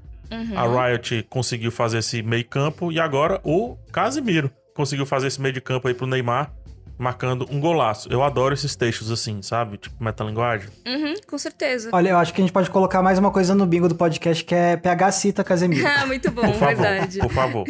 a 0.55 0.87
Riot 0.87 1.25
conseguiu 1.29 1.71
fazer 1.71 1.99
esse 1.99 2.21
meio 2.21 2.45
campo 2.45 2.91
e 2.91 2.99
agora 2.99 3.41
o 3.43 3.75
Casimiro 3.91 4.51
conseguiu 4.75 5.05
fazer 5.05 5.27
esse 5.27 5.41
meio 5.41 5.53
de 5.53 5.59
campo 5.59 5.87
aí 5.87 5.93
pro 5.93 6.07
Neymar, 6.07 6.53
marcando 6.99 7.47
um 7.49 7.59
golaço. 7.59 8.11
Eu 8.11 8.21
adoro 8.21 8.53
esses 8.53 8.75
textos 8.75 9.09
assim, 9.09 9.41
sabe? 9.41 9.77
Tipo 9.77 10.03
metalinguagem. 10.03 10.69
Uhum, 10.85 11.13
com 11.25 11.37
certeza. 11.37 11.89
Olha, 11.93 12.09
eu 12.09 12.17
acho 12.17 12.33
que 12.33 12.41
a 12.41 12.43
gente 12.43 12.51
pode 12.53 12.69
colocar 12.69 13.01
mais 13.01 13.17
uma 13.17 13.31
coisa 13.31 13.55
no 13.55 13.65
bingo 13.65 13.87
do 13.87 13.95
podcast 13.95 14.43
que 14.43 14.53
é 14.53 14.75
PH 14.75 15.11
cita 15.13 15.43
Casemiro. 15.43 15.87
Ah, 15.89 16.05
muito 16.05 16.29
bom, 16.29 16.41
Por 16.41 16.53
favor, 16.53 16.75
verdade. 16.75 17.19
por 17.19 17.31
favor. 17.31 17.65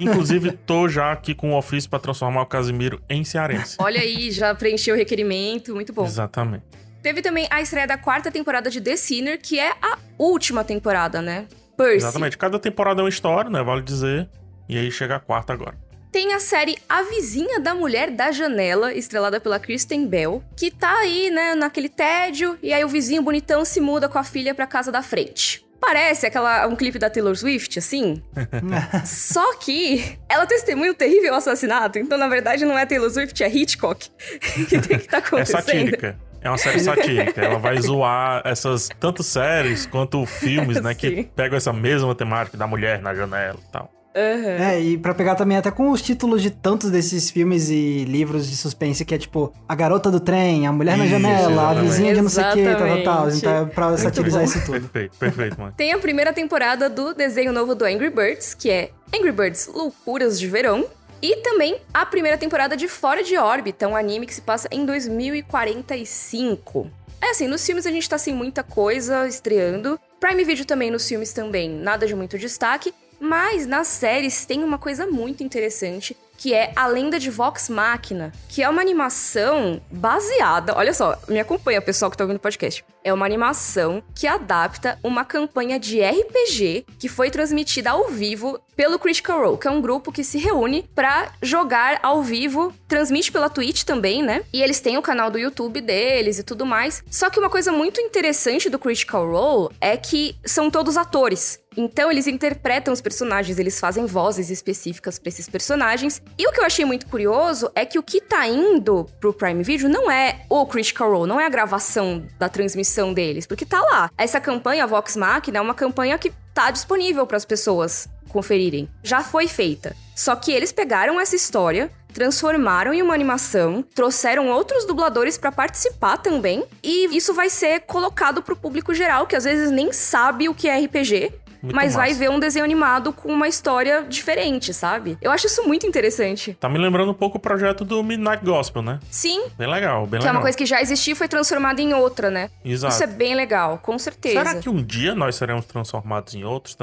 Inclusive, 0.00 0.52
tô 0.52 0.88
já 0.88 1.12
aqui 1.12 1.34
com 1.34 1.52
o 1.52 1.56
ofício 1.58 1.88
pra 1.88 1.98
transformar 1.98 2.42
o 2.42 2.46
Casimiro 2.46 3.00
em 3.08 3.22
cearense. 3.24 3.76
Olha 3.78 4.00
aí, 4.00 4.30
já 4.30 4.54
preencheu 4.54 4.94
o 4.94 4.98
requerimento, 4.98 5.74
muito 5.74 5.92
bom. 5.92 6.04
Exatamente. 6.04 6.64
Teve 7.02 7.20
também 7.20 7.46
a 7.50 7.60
estreia 7.60 7.86
da 7.86 7.98
quarta 7.98 8.30
temporada 8.30 8.70
de 8.70 8.80
The 8.80 8.96
Sinner, 8.96 9.38
que 9.40 9.58
é 9.60 9.70
a 9.82 9.98
última 10.18 10.64
temporada, 10.64 11.20
né? 11.20 11.46
Percy. 11.76 11.96
Exatamente. 11.96 12.38
Cada 12.38 12.58
temporada 12.58 13.00
é 13.00 13.04
uma 13.04 13.08
história, 13.10 13.50
né? 13.50 13.62
Vale 13.62 13.82
dizer. 13.82 14.28
E 14.68 14.78
aí 14.78 14.90
chega 14.90 15.16
a 15.16 15.20
quarta 15.20 15.52
agora. 15.52 15.76
Tem 16.14 16.32
a 16.32 16.38
série 16.38 16.78
A 16.88 17.02
Vizinha 17.02 17.58
da 17.58 17.74
Mulher 17.74 18.08
da 18.08 18.30
Janela, 18.30 18.94
estrelada 18.94 19.40
pela 19.40 19.58
Kristen 19.58 20.06
Bell, 20.06 20.44
que 20.56 20.70
tá 20.70 21.00
aí, 21.00 21.28
né, 21.28 21.56
naquele 21.56 21.88
tédio, 21.88 22.56
e 22.62 22.72
aí 22.72 22.84
o 22.84 22.88
vizinho 22.88 23.20
bonitão 23.20 23.64
se 23.64 23.80
muda 23.80 24.08
com 24.08 24.16
a 24.16 24.22
filha 24.22 24.54
pra 24.54 24.64
casa 24.64 24.92
da 24.92 25.02
frente. 25.02 25.66
parece 25.80 26.24
aquela, 26.24 26.68
um 26.68 26.76
clipe 26.76 27.00
da 27.00 27.10
Taylor 27.10 27.34
Swift, 27.34 27.80
assim. 27.80 28.22
Só 29.04 29.56
que 29.56 30.16
ela 30.28 30.46
testemunha 30.46 30.92
um 30.92 30.94
terrível 30.94 31.34
assassinato, 31.34 31.98
então 31.98 32.16
na 32.16 32.28
verdade 32.28 32.64
não 32.64 32.78
é 32.78 32.86
Taylor 32.86 33.10
Swift, 33.10 33.42
é 33.42 33.48
Hitchcock 33.48 34.08
que 34.68 34.80
tem 34.80 35.00
que 35.00 35.08
tá 35.08 35.18
acontecendo. 35.18 35.58
É 35.58 35.62
satírica. 35.62 36.18
É 36.40 36.48
uma 36.48 36.58
série 36.58 36.78
satírica. 36.78 37.40
Ela 37.40 37.58
vai 37.58 37.76
zoar 37.82 38.40
essas 38.44 38.88
tanto 39.00 39.24
séries 39.24 39.84
quanto 39.84 40.24
filmes, 40.26 40.80
né? 40.80 40.94
que 40.94 41.24
pegam 41.34 41.56
essa 41.56 41.72
mesma 41.72 42.14
temática 42.14 42.56
da 42.56 42.68
mulher 42.68 43.02
na 43.02 43.12
janela 43.14 43.58
e 43.58 43.72
tal. 43.72 43.93
Uhum. 44.14 44.64
É, 44.64 44.80
e 44.80 44.96
pra 44.96 45.12
pegar 45.12 45.34
também 45.34 45.56
até 45.56 45.72
com 45.72 45.90
os 45.90 46.00
títulos 46.00 46.40
de 46.40 46.50
tantos 46.50 46.90
desses 46.90 47.30
filmes 47.30 47.68
e 47.68 48.04
livros 48.04 48.48
de 48.48 48.56
suspense, 48.56 49.04
que 49.04 49.12
é 49.12 49.18
tipo 49.18 49.52
A 49.68 49.74
Garota 49.74 50.10
do 50.10 50.20
Trem, 50.20 50.66
A 50.66 50.72
Mulher 50.72 50.96
na 50.96 51.06
Janela, 51.06 51.70
A 51.70 51.74
Vizinha 51.74 52.14
de 52.14 52.22
não 52.22 52.28
sei 52.28 52.44
o 52.44 52.52
que, 52.52 52.64
tal, 52.64 52.76
tal, 52.76 53.02
tal. 53.02 53.30
Então 53.30 53.56
é 53.56 53.64
pra 53.64 53.96
satirizar 53.96 54.44
isso 54.44 54.64
tudo. 54.64 54.80
Perfeito, 54.80 55.16
perfeito, 55.18 55.60
mano. 55.60 55.74
Tem 55.76 55.92
a 55.92 55.98
primeira 55.98 56.32
temporada 56.32 56.88
do 56.88 57.12
desenho 57.12 57.52
novo 57.52 57.74
do 57.74 57.84
Angry 57.84 58.10
Birds, 58.10 58.54
que 58.54 58.70
é 58.70 58.90
Angry 59.12 59.32
Birds 59.32 59.66
Loucuras 59.66 60.38
de 60.38 60.46
Verão. 60.46 60.86
E 61.20 61.36
também 61.36 61.78
a 61.92 62.04
primeira 62.04 62.36
temporada 62.36 62.76
de 62.76 62.86
Fora 62.86 63.22
de 63.22 63.38
Órbita, 63.38 63.88
um 63.88 63.96
anime 63.96 64.26
que 64.26 64.34
se 64.34 64.42
passa 64.42 64.68
em 64.70 64.84
2045. 64.84 66.90
É 67.20 67.30
assim, 67.30 67.48
nos 67.48 67.64
filmes 67.64 67.86
a 67.86 67.90
gente 67.90 68.06
tá 68.06 68.18
sem 68.18 68.34
muita 68.34 68.62
coisa 68.62 69.26
estreando. 69.26 69.98
Prime 70.20 70.44
Video 70.44 70.66
também 70.66 70.90
nos 70.90 71.08
filmes 71.08 71.32
também, 71.32 71.70
nada 71.70 72.06
de 72.06 72.14
muito 72.14 72.38
destaque. 72.38 72.92
Mas 73.26 73.66
nas 73.66 73.86
séries 73.88 74.44
tem 74.44 74.62
uma 74.62 74.76
coisa 74.76 75.06
muito 75.06 75.42
interessante, 75.42 76.14
que 76.36 76.52
é 76.52 76.72
A 76.76 76.86
Lenda 76.86 77.18
de 77.18 77.30
Vox 77.30 77.68
Machina, 77.68 78.32
que 78.48 78.62
é 78.62 78.68
uma 78.68 78.80
animação 78.80 79.80
baseada, 79.90 80.76
olha 80.76 80.92
só, 80.92 81.18
me 81.28 81.40
acompanha 81.40 81.80
pessoal 81.80 82.10
que 82.10 82.16
tá 82.16 82.24
ouvindo 82.24 82.36
o 82.36 82.40
podcast. 82.40 82.84
É 83.02 83.12
uma 83.12 83.26
animação 83.26 84.02
que 84.14 84.26
adapta 84.26 84.98
uma 85.02 85.24
campanha 85.24 85.78
de 85.78 86.00
RPG 86.00 86.86
que 86.98 87.08
foi 87.08 87.30
transmitida 87.30 87.90
ao 87.90 88.08
vivo 88.08 88.58
pelo 88.74 88.98
Critical 88.98 89.40
Role, 89.40 89.58
que 89.58 89.68
é 89.68 89.70
um 89.70 89.80
grupo 89.80 90.10
que 90.10 90.24
se 90.24 90.38
reúne 90.38 90.88
para 90.94 91.30
jogar 91.42 92.00
ao 92.02 92.22
vivo, 92.22 92.72
transmite 92.88 93.30
pela 93.30 93.50
Twitch 93.50 93.84
também, 93.84 94.22
né? 94.22 94.42
E 94.52 94.62
eles 94.62 94.80
têm 94.80 94.96
o 94.96 95.02
canal 95.02 95.30
do 95.30 95.38
YouTube 95.38 95.80
deles 95.80 96.38
e 96.38 96.42
tudo 96.42 96.66
mais. 96.66 97.02
Só 97.10 97.30
que 97.30 97.38
uma 97.38 97.50
coisa 97.50 97.70
muito 97.70 98.00
interessante 98.00 98.70
do 98.70 98.78
Critical 98.78 99.30
Role 99.30 99.74
é 99.80 99.96
que 99.96 100.36
são 100.44 100.70
todos 100.70 100.96
atores. 100.96 101.62
Então 101.76 102.10
eles 102.10 102.26
interpretam 102.26 102.94
os 102.94 103.00
personagens, 103.00 103.58
eles 103.58 103.78
fazem 103.80 104.06
vozes 104.06 104.48
específicas 104.50 105.18
para 105.18 105.28
esses 105.28 105.48
personagens. 105.48 106.22
E 106.36 106.46
o 106.48 106.52
que 106.52 106.60
eu 106.60 106.64
achei 106.64 106.84
muito 106.84 107.06
curioso 107.06 107.70
é 107.74 107.84
que 107.84 107.98
o 107.98 108.02
que 108.02 108.20
tá 108.20 108.46
indo 108.48 109.08
pro 109.20 109.32
Prime 109.32 109.62
Video 109.62 109.88
não 109.88 110.10
é 110.10 110.40
o 110.48 110.66
Critical 110.66 111.10
Role, 111.10 111.28
não 111.28 111.40
é 111.40 111.46
a 111.46 111.48
gravação 111.48 112.26
da 112.38 112.48
transmissão 112.48 113.14
deles, 113.14 113.46
porque 113.46 113.64
tá 113.64 113.80
lá. 113.80 114.10
Essa 114.18 114.40
campanha 114.40 114.86
Vox 114.86 115.16
Machina 115.16 115.58
é 115.58 115.60
uma 115.60 115.74
campanha 115.74 116.18
que 116.18 116.32
tá 116.52 116.70
disponível 116.70 117.26
para 117.26 117.36
as 117.36 117.44
pessoas 117.44 118.08
conferirem. 118.28 118.88
Já 119.02 119.22
foi 119.22 119.46
feita. 119.46 119.94
Só 120.16 120.34
que 120.34 120.50
eles 120.50 120.72
pegaram 120.72 121.20
essa 121.20 121.36
história, 121.36 121.88
transformaram 122.12 122.92
em 122.92 123.00
uma 123.00 123.14
animação, 123.14 123.84
trouxeram 123.94 124.48
outros 124.48 124.84
dubladores 124.84 125.38
para 125.38 125.52
participar 125.52 126.16
também, 126.16 126.64
e 126.82 127.16
isso 127.16 127.32
vai 127.32 127.48
ser 127.48 127.80
colocado 127.80 128.42
pro 128.42 128.56
público 128.56 128.92
geral 128.92 129.26
que 129.26 129.36
às 129.36 129.44
vezes 129.44 129.70
nem 129.70 129.92
sabe 129.92 130.48
o 130.48 130.54
que 130.54 130.68
é 130.68 130.78
RPG 130.78 131.32
muito 131.64 131.74
mas 131.74 131.94
massa. 131.94 131.98
vai 131.98 132.14
ver 132.14 132.30
um 132.30 132.38
desenho 132.38 132.64
animado 132.64 133.12
com 133.12 133.32
uma 133.32 133.48
história 133.48 134.04
diferente, 134.08 134.72
sabe? 134.72 135.16
Eu 135.20 135.30
acho 135.30 135.46
isso 135.46 135.66
muito 135.66 135.86
interessante. 135.86 136.56
Tá 136.60 136.68
me 136.68 136.78
lembrando 136.78 137.10
um 137.10 137.14
pouco 137.14 137.38
o 137.38 137.40
projeto 137.40 137.84
do 137.84 138.02
Midnight 138.02 138.44
Gospel, 138.44 138.82
né? 138.82 139.00
Sim. 139.10 139.46
Bem 139.56 139.68
legal, 139.68 140.02
bem 140.02 140.10
que 140.10 140.16
legal. 140.16 140.22
Que 140.22 140.28
é 140.28 140.32
uma 140.32 140.40
coisa 140.42 140.56
que 140.56 140.66
já 140.66 140.80
existia 140.80 141.12
e 141.12 141.16
foi 141.16 141.28
transformada 141.28 141.80
em 141.80 141.94
outra, 141.94 142.30
né? 142.30 142.50
Exato. 142.64 142.92
Isso 142.92 143.02
é 143.02 143.06
bem 143.06 143.34
legal, 143.34 143.78
com 143.78 143.98
certeza. 143.98 144.44
Será 144.44 144.54
que 144.60 144.68
um 144.68 144.82
dia 144.82 145.14
nós 145.14 145.36
seremos 145.36 145.64
transformados 145.64 146.34
em 146.34 146.44
outros? 146.44 146.76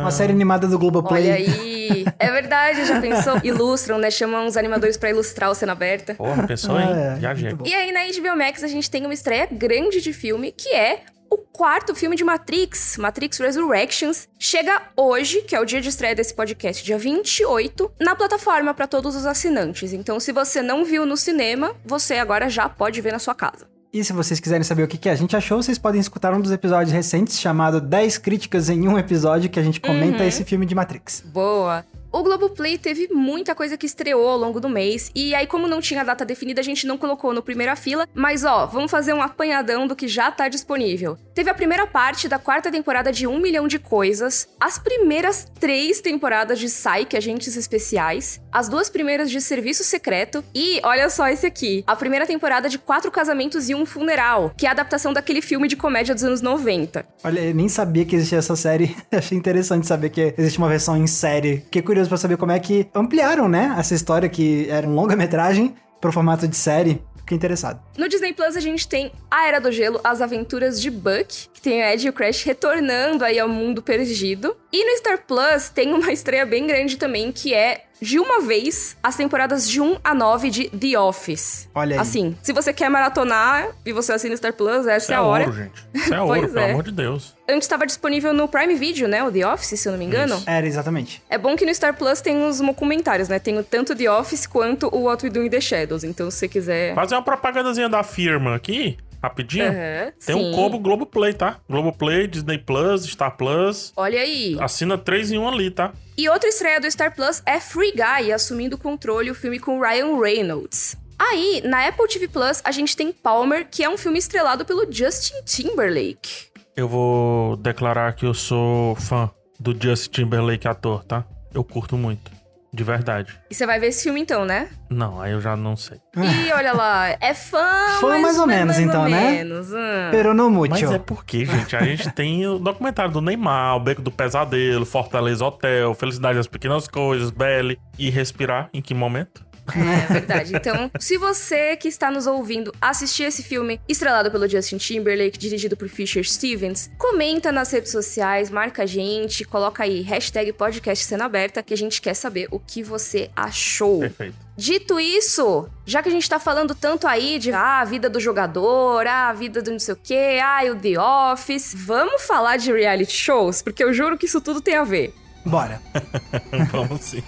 Uma 0.00 0.10
série 0.10 0.32
animada 0.32 0.66
do 0.66 0.78
Globoplay. 0.78 1.24
Olha 1.24 1.34
aí. 1.34 2.04
é 2.18 2.30
verdade, 2.30 2.84
já 2.86 3.00
pensou? 3.00 3.38
Ilustram, 3.44 3.98
né? 3.98 4.10
Chamam 4.10 4.46
os 4.46 4.56
animadores 4.56 4.96
para 4.96 5.10
ilustrar 5.10 5.50
o 5.50 5.54
cena 5.54 5.72
aberta. 5.72 6.14
Porra, 6.14 6.46
pensou, 6.46 6.78
hein? 6.80 6.88
Ah, 6.90 7.16
é, 7.16 7.20
já, 7.20 7.34
já. 7.34 7.50
E 7.64 7.74
aí 7.74 7.92
na 7.92 8.00
HBO 8.00 8.36
Max 8.36 8.62
a 8.62 8.68
gente 8.68 8.90
tem 8.90 9.04
uma 9.04 9.14
estreia 9.14 9.48
grande 9.50 10.00
de 10.00 10.12
filme 10.12 10.52
que 10.52 10.68
é 10.70 11.02
o 11.30 11.38
quarto 11.38 11.94
filme 11.94 12.16
de 12.16 12.24
Matrix, 12.24 12.96
Matrix 12.96 13.38
Resurrections, 13.38 14.28
chega 14.38 14.82
hoje, 14.96 15.42
que 15.42 15.54
é 15.54 15.60
o 15.60 15.64
dia 15.64 15.80
de 15.80 15.88
estreia 15.88 16.14
desse 16.14 16.34
podcast, 16.34 16.84
dia 16.84 16.98
28, 16.98 17.92
na 18.00 18.16
plataforma 18.16 18.74
para 18.74 18.88
todos 18.88 19.14
os 19.14 19.24
assinantes. 19.24 19.92
Então, 19.92 20.18
se 20.18 20.32
você 20.32 20.60
não 20.60 20.84
viu 20.84 21.06
no 21.06 21.16
cinema, 21.16 21.74
você 21.84 22.14
agora 22.14 22.50
já 22.50 22.68
pode 22.68 23.00
ver 23.00 23.12
na 23.12 23.20
sua 23.20 23.34
casa. 23.34 23.68
E 23.92 24.04
se 24.04 24.12
vocês 24.12 24.38
quiserem 24.38 24.62
saber 24.62 24.84
o 24.84 24.88
que, 24.88 25.08
a 25.08 25.14
gente 25.14 25.36
achou, 25.36 25.62
vocês 25.62 25.78
podem 25.78 26.00
escutar 26.00 26.32
um 26.32 26.40
dos 26.40 26.52
episódios 26.52 26.92
recentes 26.92 27.40
chamado 27.40 27.80
10 27.80 28.18
críticas 28.18 28.68
em 28.68 28.86
um 28.86 28.98
episódio 28.98 29.50
que 29.50 29.58
a 29.58 29.62
gente 29.62 29.80
comenta 29.80 30.22
uhum. 30.22 30.28
esse 30.28 30.44
filme 30.44 30.64
de 30.64 30.74
Matrix. 30.74 31.24
Boa. 31.26 31.84
O 32.12 32.24
Globoplay 32.24 32.76
teve 32.76 33.08
muita 33.12 33.54
coisa 33.54 33.76
que 33.76 33.86
estreou 33.86 34.28
ao 34.28 34.36
longo 34.36 34.58
do 34.58 34.68
mês, 34.68 35.12
e 35.14 35.32
aí, 35.32 35.46
como 35.46 35.68
não 35.68 35.80
tinha 35.80 36.04
data 36.04 36.24
definida, 36.24 36.60
a 36.60 36.64
gente 36.64 36.84
não 36.84 36.98
colocou 36.98 37.32
no 37.32 37.40
primeira 37.40 37.76
fila, 37.76 38.08
mas 38.12 38.44
ó, 38.44 38.66
vamos 38.66 38.90
fazer 38.90 39.12
um 39.12 39.22
apanhadão 39.22 39.86
do 39.86 39.94
que 39.94 40.08
já 40.08 40.30
tá 40.30 40.48
disponível. 40.48 41.16
Teve 41.34 41.50
a 41.50 41.54
primeira 41.54 41.86
parte 41.86 42.28
da 42.28 42.36
quarta 42.36 42.70
temporada 42.70 43.12
de 43.12 43.28
Um 43.28 43.38
Milhão 43.38 43.68
de 43.68 43.78
Coisas, 43.78 44.48
as 44.58 44.76
primeiras 44.76 45.46
três 45.60 46.00
temporadas 46.00 46.58
de 46.58 46.66
Psyche, 46.66 47.16
Agentes 47.16 47.56
Especiais, 47.56 48.40
as 48.50 48.68
duas 48.68 48.90
primeiras 48.90 49.30
de 49.30 49.40
Serviço 49.40 49.84
Secreto, 49.84 50.42
e 50.52 50.80
olha 50.82 51.08
só 51.10 51.28
esse 51.28 51.46
aqui, 51.46 51.84
a 51.86 51.94
primeira 51.94 52.26
temporada 52.26 52.68
de 52.68 52.78
Quatro 52.78 53.12
Casamentos 53.12 53.68
e 53.68 53.74
um 53.74 53.86
Funeral, 53.86 54.52
que 54.56 54.66
é 54.66 54.68
a 54.68 54.72
adaptação 54.72 55.12
daquele 55.12 55.40
filme 55.40 55.68
de 55.68 55.76
comédia 55.76 56.12
dos 56.12 56.24
anos 56.24 56.42
90. 56.42 57.06
Olha, 57.22 57.40
eu 57.40 57.54
nem 57.54 57.68
sabia 57.68 58.04
que 58.04 58.16
existia 58.16 58.38
essa 58.38 58.56
série, 58.56 58.96
achei 59.12 59.38
interessante 59.38 59.86
saber 59.86 60.10
que 60.10 60.34
existe 60.36 60.58
uma 60.58 60.68
versão 60.68 60.96
em 60.96 61.06
série, 61.06 61.64
que 61.70 61.80
curioso 61.80 61.99
curioso 62.00 62.08
para 62.08 62.18
saber 62.18 62.36
como 62.36 62.52
é 62.52 62.58
que 62.58 62.88
ampliaram, 62.94 63.48
né, 63.48 63.74
essa 63.78 63.94
história 63.94 64.28
que 64.28 64.68
era 64.68 64.86
um 64.86 64.94
longa-metragem 64.94 65.74
pro 66.00 66.12
formato 66.12 66.48
de 66.48 66.56
série. 66.56 67.02
Fiquei 67.16 67.36
interessado. 67.36 67.80
No 67.96 68.08
Disney 68.08 68.32
Plus 68.32 68.56
a 68.56 68.60
gente 68.60 68.88
tem 68.88 69.12
A 69.30 69.46
Era 69.46 69.60
do 69.60 69.70
Gelo, 69.70 70.00
As 70.02 70.20
Aventuras 70.20 70.80
de 70.80 70.90
Buck, 70.90 71.48
que 71.52 71.60
tem 71.60 71.80
o 71.80 71.84
Ed 71.84 72.06
e 72.06 72.10
o 72.10 72.12
Crash 72.12 72.42
retornando 72.42 73.24
aí 73.24 73.38
ao 73.38 73.48
mundo 73.48 73.82
perdido. 73.82 74.56
E 74.72 74.84
no 74.84 74.98
Star 74.98 75.24
Plus 75.26 75.68
tem 75.68 75.92
uma 75.92 76.10
estreia 76.12 76.44
bem 76.44 76.66
grande 76.66 76.96
também, 76.96 77.30
que 77.30 77.54
é 77.54 77.84
de 78.00 78.18
uma 78.18 78.40
vez 78.40 78.96
as 79.02 79.16
temporadas 79.16 79.68
de 79.68 79.80
1 79.80 79.98
a 80.02 80.14
9 80.14 80.50
de 80.50 80.70
The 80.70 80.98
Office. 80.98 81.68
Olha 81.74 81.96
aí. 81.96 82.00
Assim, 82.00 82.36
se 82.42 82.52
você 82.52 82.72
quer 82.72 82.88
maratonar 82.88 83.68
e 83.84 83.92
você 83.92 84.12
assina 84.12 84.36
Star 84.36 84.52
Plus, 84.52 84.86
essa 84.86 84.96
Isso 84.96 85.12
é 85.12 85.14
a 85.16 85.22
hora. 85.22 85.44
Ouro, 85.44 85.56
gente. 85.56 85.86
Isso 85.94 86.14
é 86.14 86.20
ouro, 86.22 86.48
pelo 86.48 86.58
é. 86.58 86.70
amor 86.70 86.82
de 86.84 86.92
Deus. 86.92 87.36
Antes 87.48 87.66
estava 87.66 87.84
disponível 87.84 88.32
no 88.32 88.48
Prime 88.48 88.74
Video, 88.74 89.08
né? 89.08 89.22
O 89.22 89.30
The 89.30 89.46
Office, 89.46 89.78
se 89.78 89.88
eu 89.88 89.92
não 89.92 89.98
me 89.98 90.04
engano. 90.04 90.36
Isso. 90.36 90.48
Era, 90.48 90.66
exatamente. 90.66 91.22
É 91.28 91.36
bom 91.36 91.56
que 91.56 91.66
no 91.66 91.74
Star 91.74 91.94
Plus 91.96 92.20
tem 92.20 92.42
os 92.44 92.60
documentários, 92.60 93.28
né? 93.28 93.38
Tem 93.38 93.60
tanto 93.62 93.94
The 93.94 94.10
Office 94.10 94.46
quanto 94.46 94.88
o 94.94 95.02
What 95.04 95.24
We 95.24 95.30
Do 95.30 95.44
in 95.44 95.50
the 95.50 95.60
Shadows. 95.60 96.04
Então, 96.04 96.30
se 96.30 96.38
você 96.38 96.48
quiser... 96.48 96.94
Fazer 96.94 97.14
uma 97.14 97.22
propagandazinha 97.22 97.88
da 97.88 98.02
firma 98.02 98.54
aqui 98.54 98.96
rapidinho. 99.22 99.66
Uhum, 99.66 100.12
Tem 100.24 100.36
sim. 100.36 100.50
um 100.50 100.52
combo 100.52 100.78
Globoplay, 100.78 101.32
tá? 101.34 101.58
Globoplay, 101.68 102.26
Disney 102.26 102.58
Plus, 102.58 103.04
Star 103.04 103.36
Plus. 103.36 103.92
Olha 103.96 104.20
aí. 104.20 104.56
Assina 104.60 104.96
três 104.96 105.30
em 105.30 105.38
um 105.38 105.48
ali, 105.48 105.70
tá? 105.70 105.92
E 106.16 106.28
outra 106.28 106.48
estreia 106.48 106.80
do 106.80 106.90
Star 106.90 107.14
Plus 107.14 107.42
é 107.46 107.60
Free 107.60 107.92
Guy, 107.92 108.32
assumindo 108.32 108.76
o 108.76 108.78
controle, 108.78 109.30
o 109.30 109.34
filme 109.34 109.58
com 109.58 109.80
Ryan 109.80 110.18
Reynolds. 110.20 110.96
Aí, 111.18 111.60
na 111.64 111.86
Apple 111.86 112.08
TV 112.08 112.28
Plus, 112.28 112.62
a 112.64 112.70
gente 112.72 112.96
tem 112.96 113.12
Palmer, 113.12 113.68
que 113.70 113.84
é 113.84 113.88
um 113.90 113.98
filme 113.98 114.18
estrelado 114.18 114.64
pelo 114.64 114.90
Justin 114.90 115.42
Timberlake. 115.44 116.48
Eu 116.74 116.88
vou 116.88 117.56
declarar 117.56 118.14
que 118.14 118.24
eu 118.24 118.32
sou 118.32 118.94
fã 118.96 119.30
do 119.58 119.76
Justin 119.78 120.22
Timberlake 120.22 120.66
ator, 120.66 121.04
tá? 121.04 121.26
Eu 121.52 121.62
curto 121.62 121.96
muito. 121.96 122.30
De 122.72 122.84
verdade. 122.84 123.36
E 123.50 123.54
você 123.54 123.66
vai 123.66 123.80
ver 123.80 123.88
esse 123.88 124.04
filme 124.04 124.20
então, 124.20 124.44
né? 124.44 124.68
Não, 124.88 125.20
aí 125.20 125.32
eu 125.32 125.40
já 125.40 125.56
não 125.56 125.76
sei. 125.76 125.98
Ih, 126.16 126.52
olha 126.52 126.72
lá. 126.72 127.08
É 127.20 127.34
fã, 127.34 127.98
Fã 128.00 128.18
mais 128.20 128.38
ou 128.38 128.46
menos, 128.46 128.76
mais 128.76 128.78
então, 128.78 129.02
ou 129.02 129.08
né? 129.08 129.32
Menos. 129.32 129.72
Hum. 129.72 130.08
Pero 130.12 130.32
no 130.32 130.48
muito. 130.48 130.70
Mas 130.70 130.82
é 130.82 130.98
porque, 130.98 131.44
gente, 131.44 131.76
a 131.76 131.82
gente 131.82 132.10
tem 132.12 132.46
o 132.46 132.58
documentário 132.60 133.12
do 133.12 133.20
Neymar, 133.20 133.76
o 133.76 133.80
Beco 133.80 134.02
do 134.02 134.10
Pesadelo, 134.10 134.86
Fortaleza 134.86 135.44
Hotel, 135.44 135.92
Felicidade 135.94 136.38
das 136.38 136.46
Pequenas 136.46 136.86
Coisas, 136.86 137.30
Belly. 137.30 137.78
E 137.98 138.08
respirar 138.08 138.70
em 138.72 138.80
que 138.80 138.94
momento? 138.94 139.49
É 139.74 140.12
verdade. 140.12 140.54
Então, 140.54 140.90
se 140.98 141.16
você 141.16 141.76
que 141.76 141.88
está 141.88 142.10
nos 142.10 142.26
ouvindo 142.26 142.72
assistir 142.80 143.24
esse 143.24 143.42
filme 143.42 143.80
estrelado 143.88 144.30
pelo 144.30 144.48
Justin 144.48 144.78
Timberlake, 144.78 145.38
dirigido 145.38 145.76
por 145.76 145.88
Fisher 145.88 146.24
Stevens, 146.24 146.90
comenta 146.98 147.50
nas 147.52 147.70
redes 147.72 147.92
sociais, 147.92 148.50
marca 148.50 148.82
a 148.82 148.86
gente, 148.86 149.44
coloca 149.44 149.82
aí 149.82 150.00
hashtag 150.02 150.52
podcast 150.52 151.04
cena 151.04 151.24
aberta, 151.24 151.62
que 151.62 151.74
a 151.74 151.76
gente 151.76 152.00
quer 152.00 152.14
saber 152.14 152.48
o 152.50 152.58
que 152.58 152.82
você 152.82 153.30
achou. 153.36 154.00
Perfeito. 154.00 154.50
Dito 154.56 155.00
isso, 155.00 155.68
já 155.86 156.02
que 156.02 156.10
a 156.10 156.12
gente 156.12 156.28
tá 156.28 156.38
falando 156.38 156.74
tanto 156.74 157.06
aí 157.06 157.38
de 157.38 157.50
ah, 157.50 157.80
a 157.80 157.84
vida 157.84 158.10
do 158.10 158.20
jogador, 158.20 159.06
ah, 159.06 159.30
a 159.30 159.32
vida 159.32 159.62
do 159.62 159.70
não 159.70 159.78
sei 159.78 159.94
o 159.94 159.96
quê, 159.96 160.38
ah, 160.42 160.60
o 160.70 160.76
The 160.76 161.00
Office, 161.00 161.74
vamos 161.74 162.22
falar 162.22 162.58
de 162.58 162.70
reality 162.70 163.12
shows? 163.12 163.62
Porque 163.62 163.82
eu 163.82 163.94
juro 163.94 164.18
que 164.18 164.26
isso 164.26 164.38
tudo 164.38 164.60
tem 164.60 164.76
a 164.76 164.84
ver. 164.84 165.14
Bora. 165.46 165.80
vamos 166.70 167.00
sim. 167.00 167.22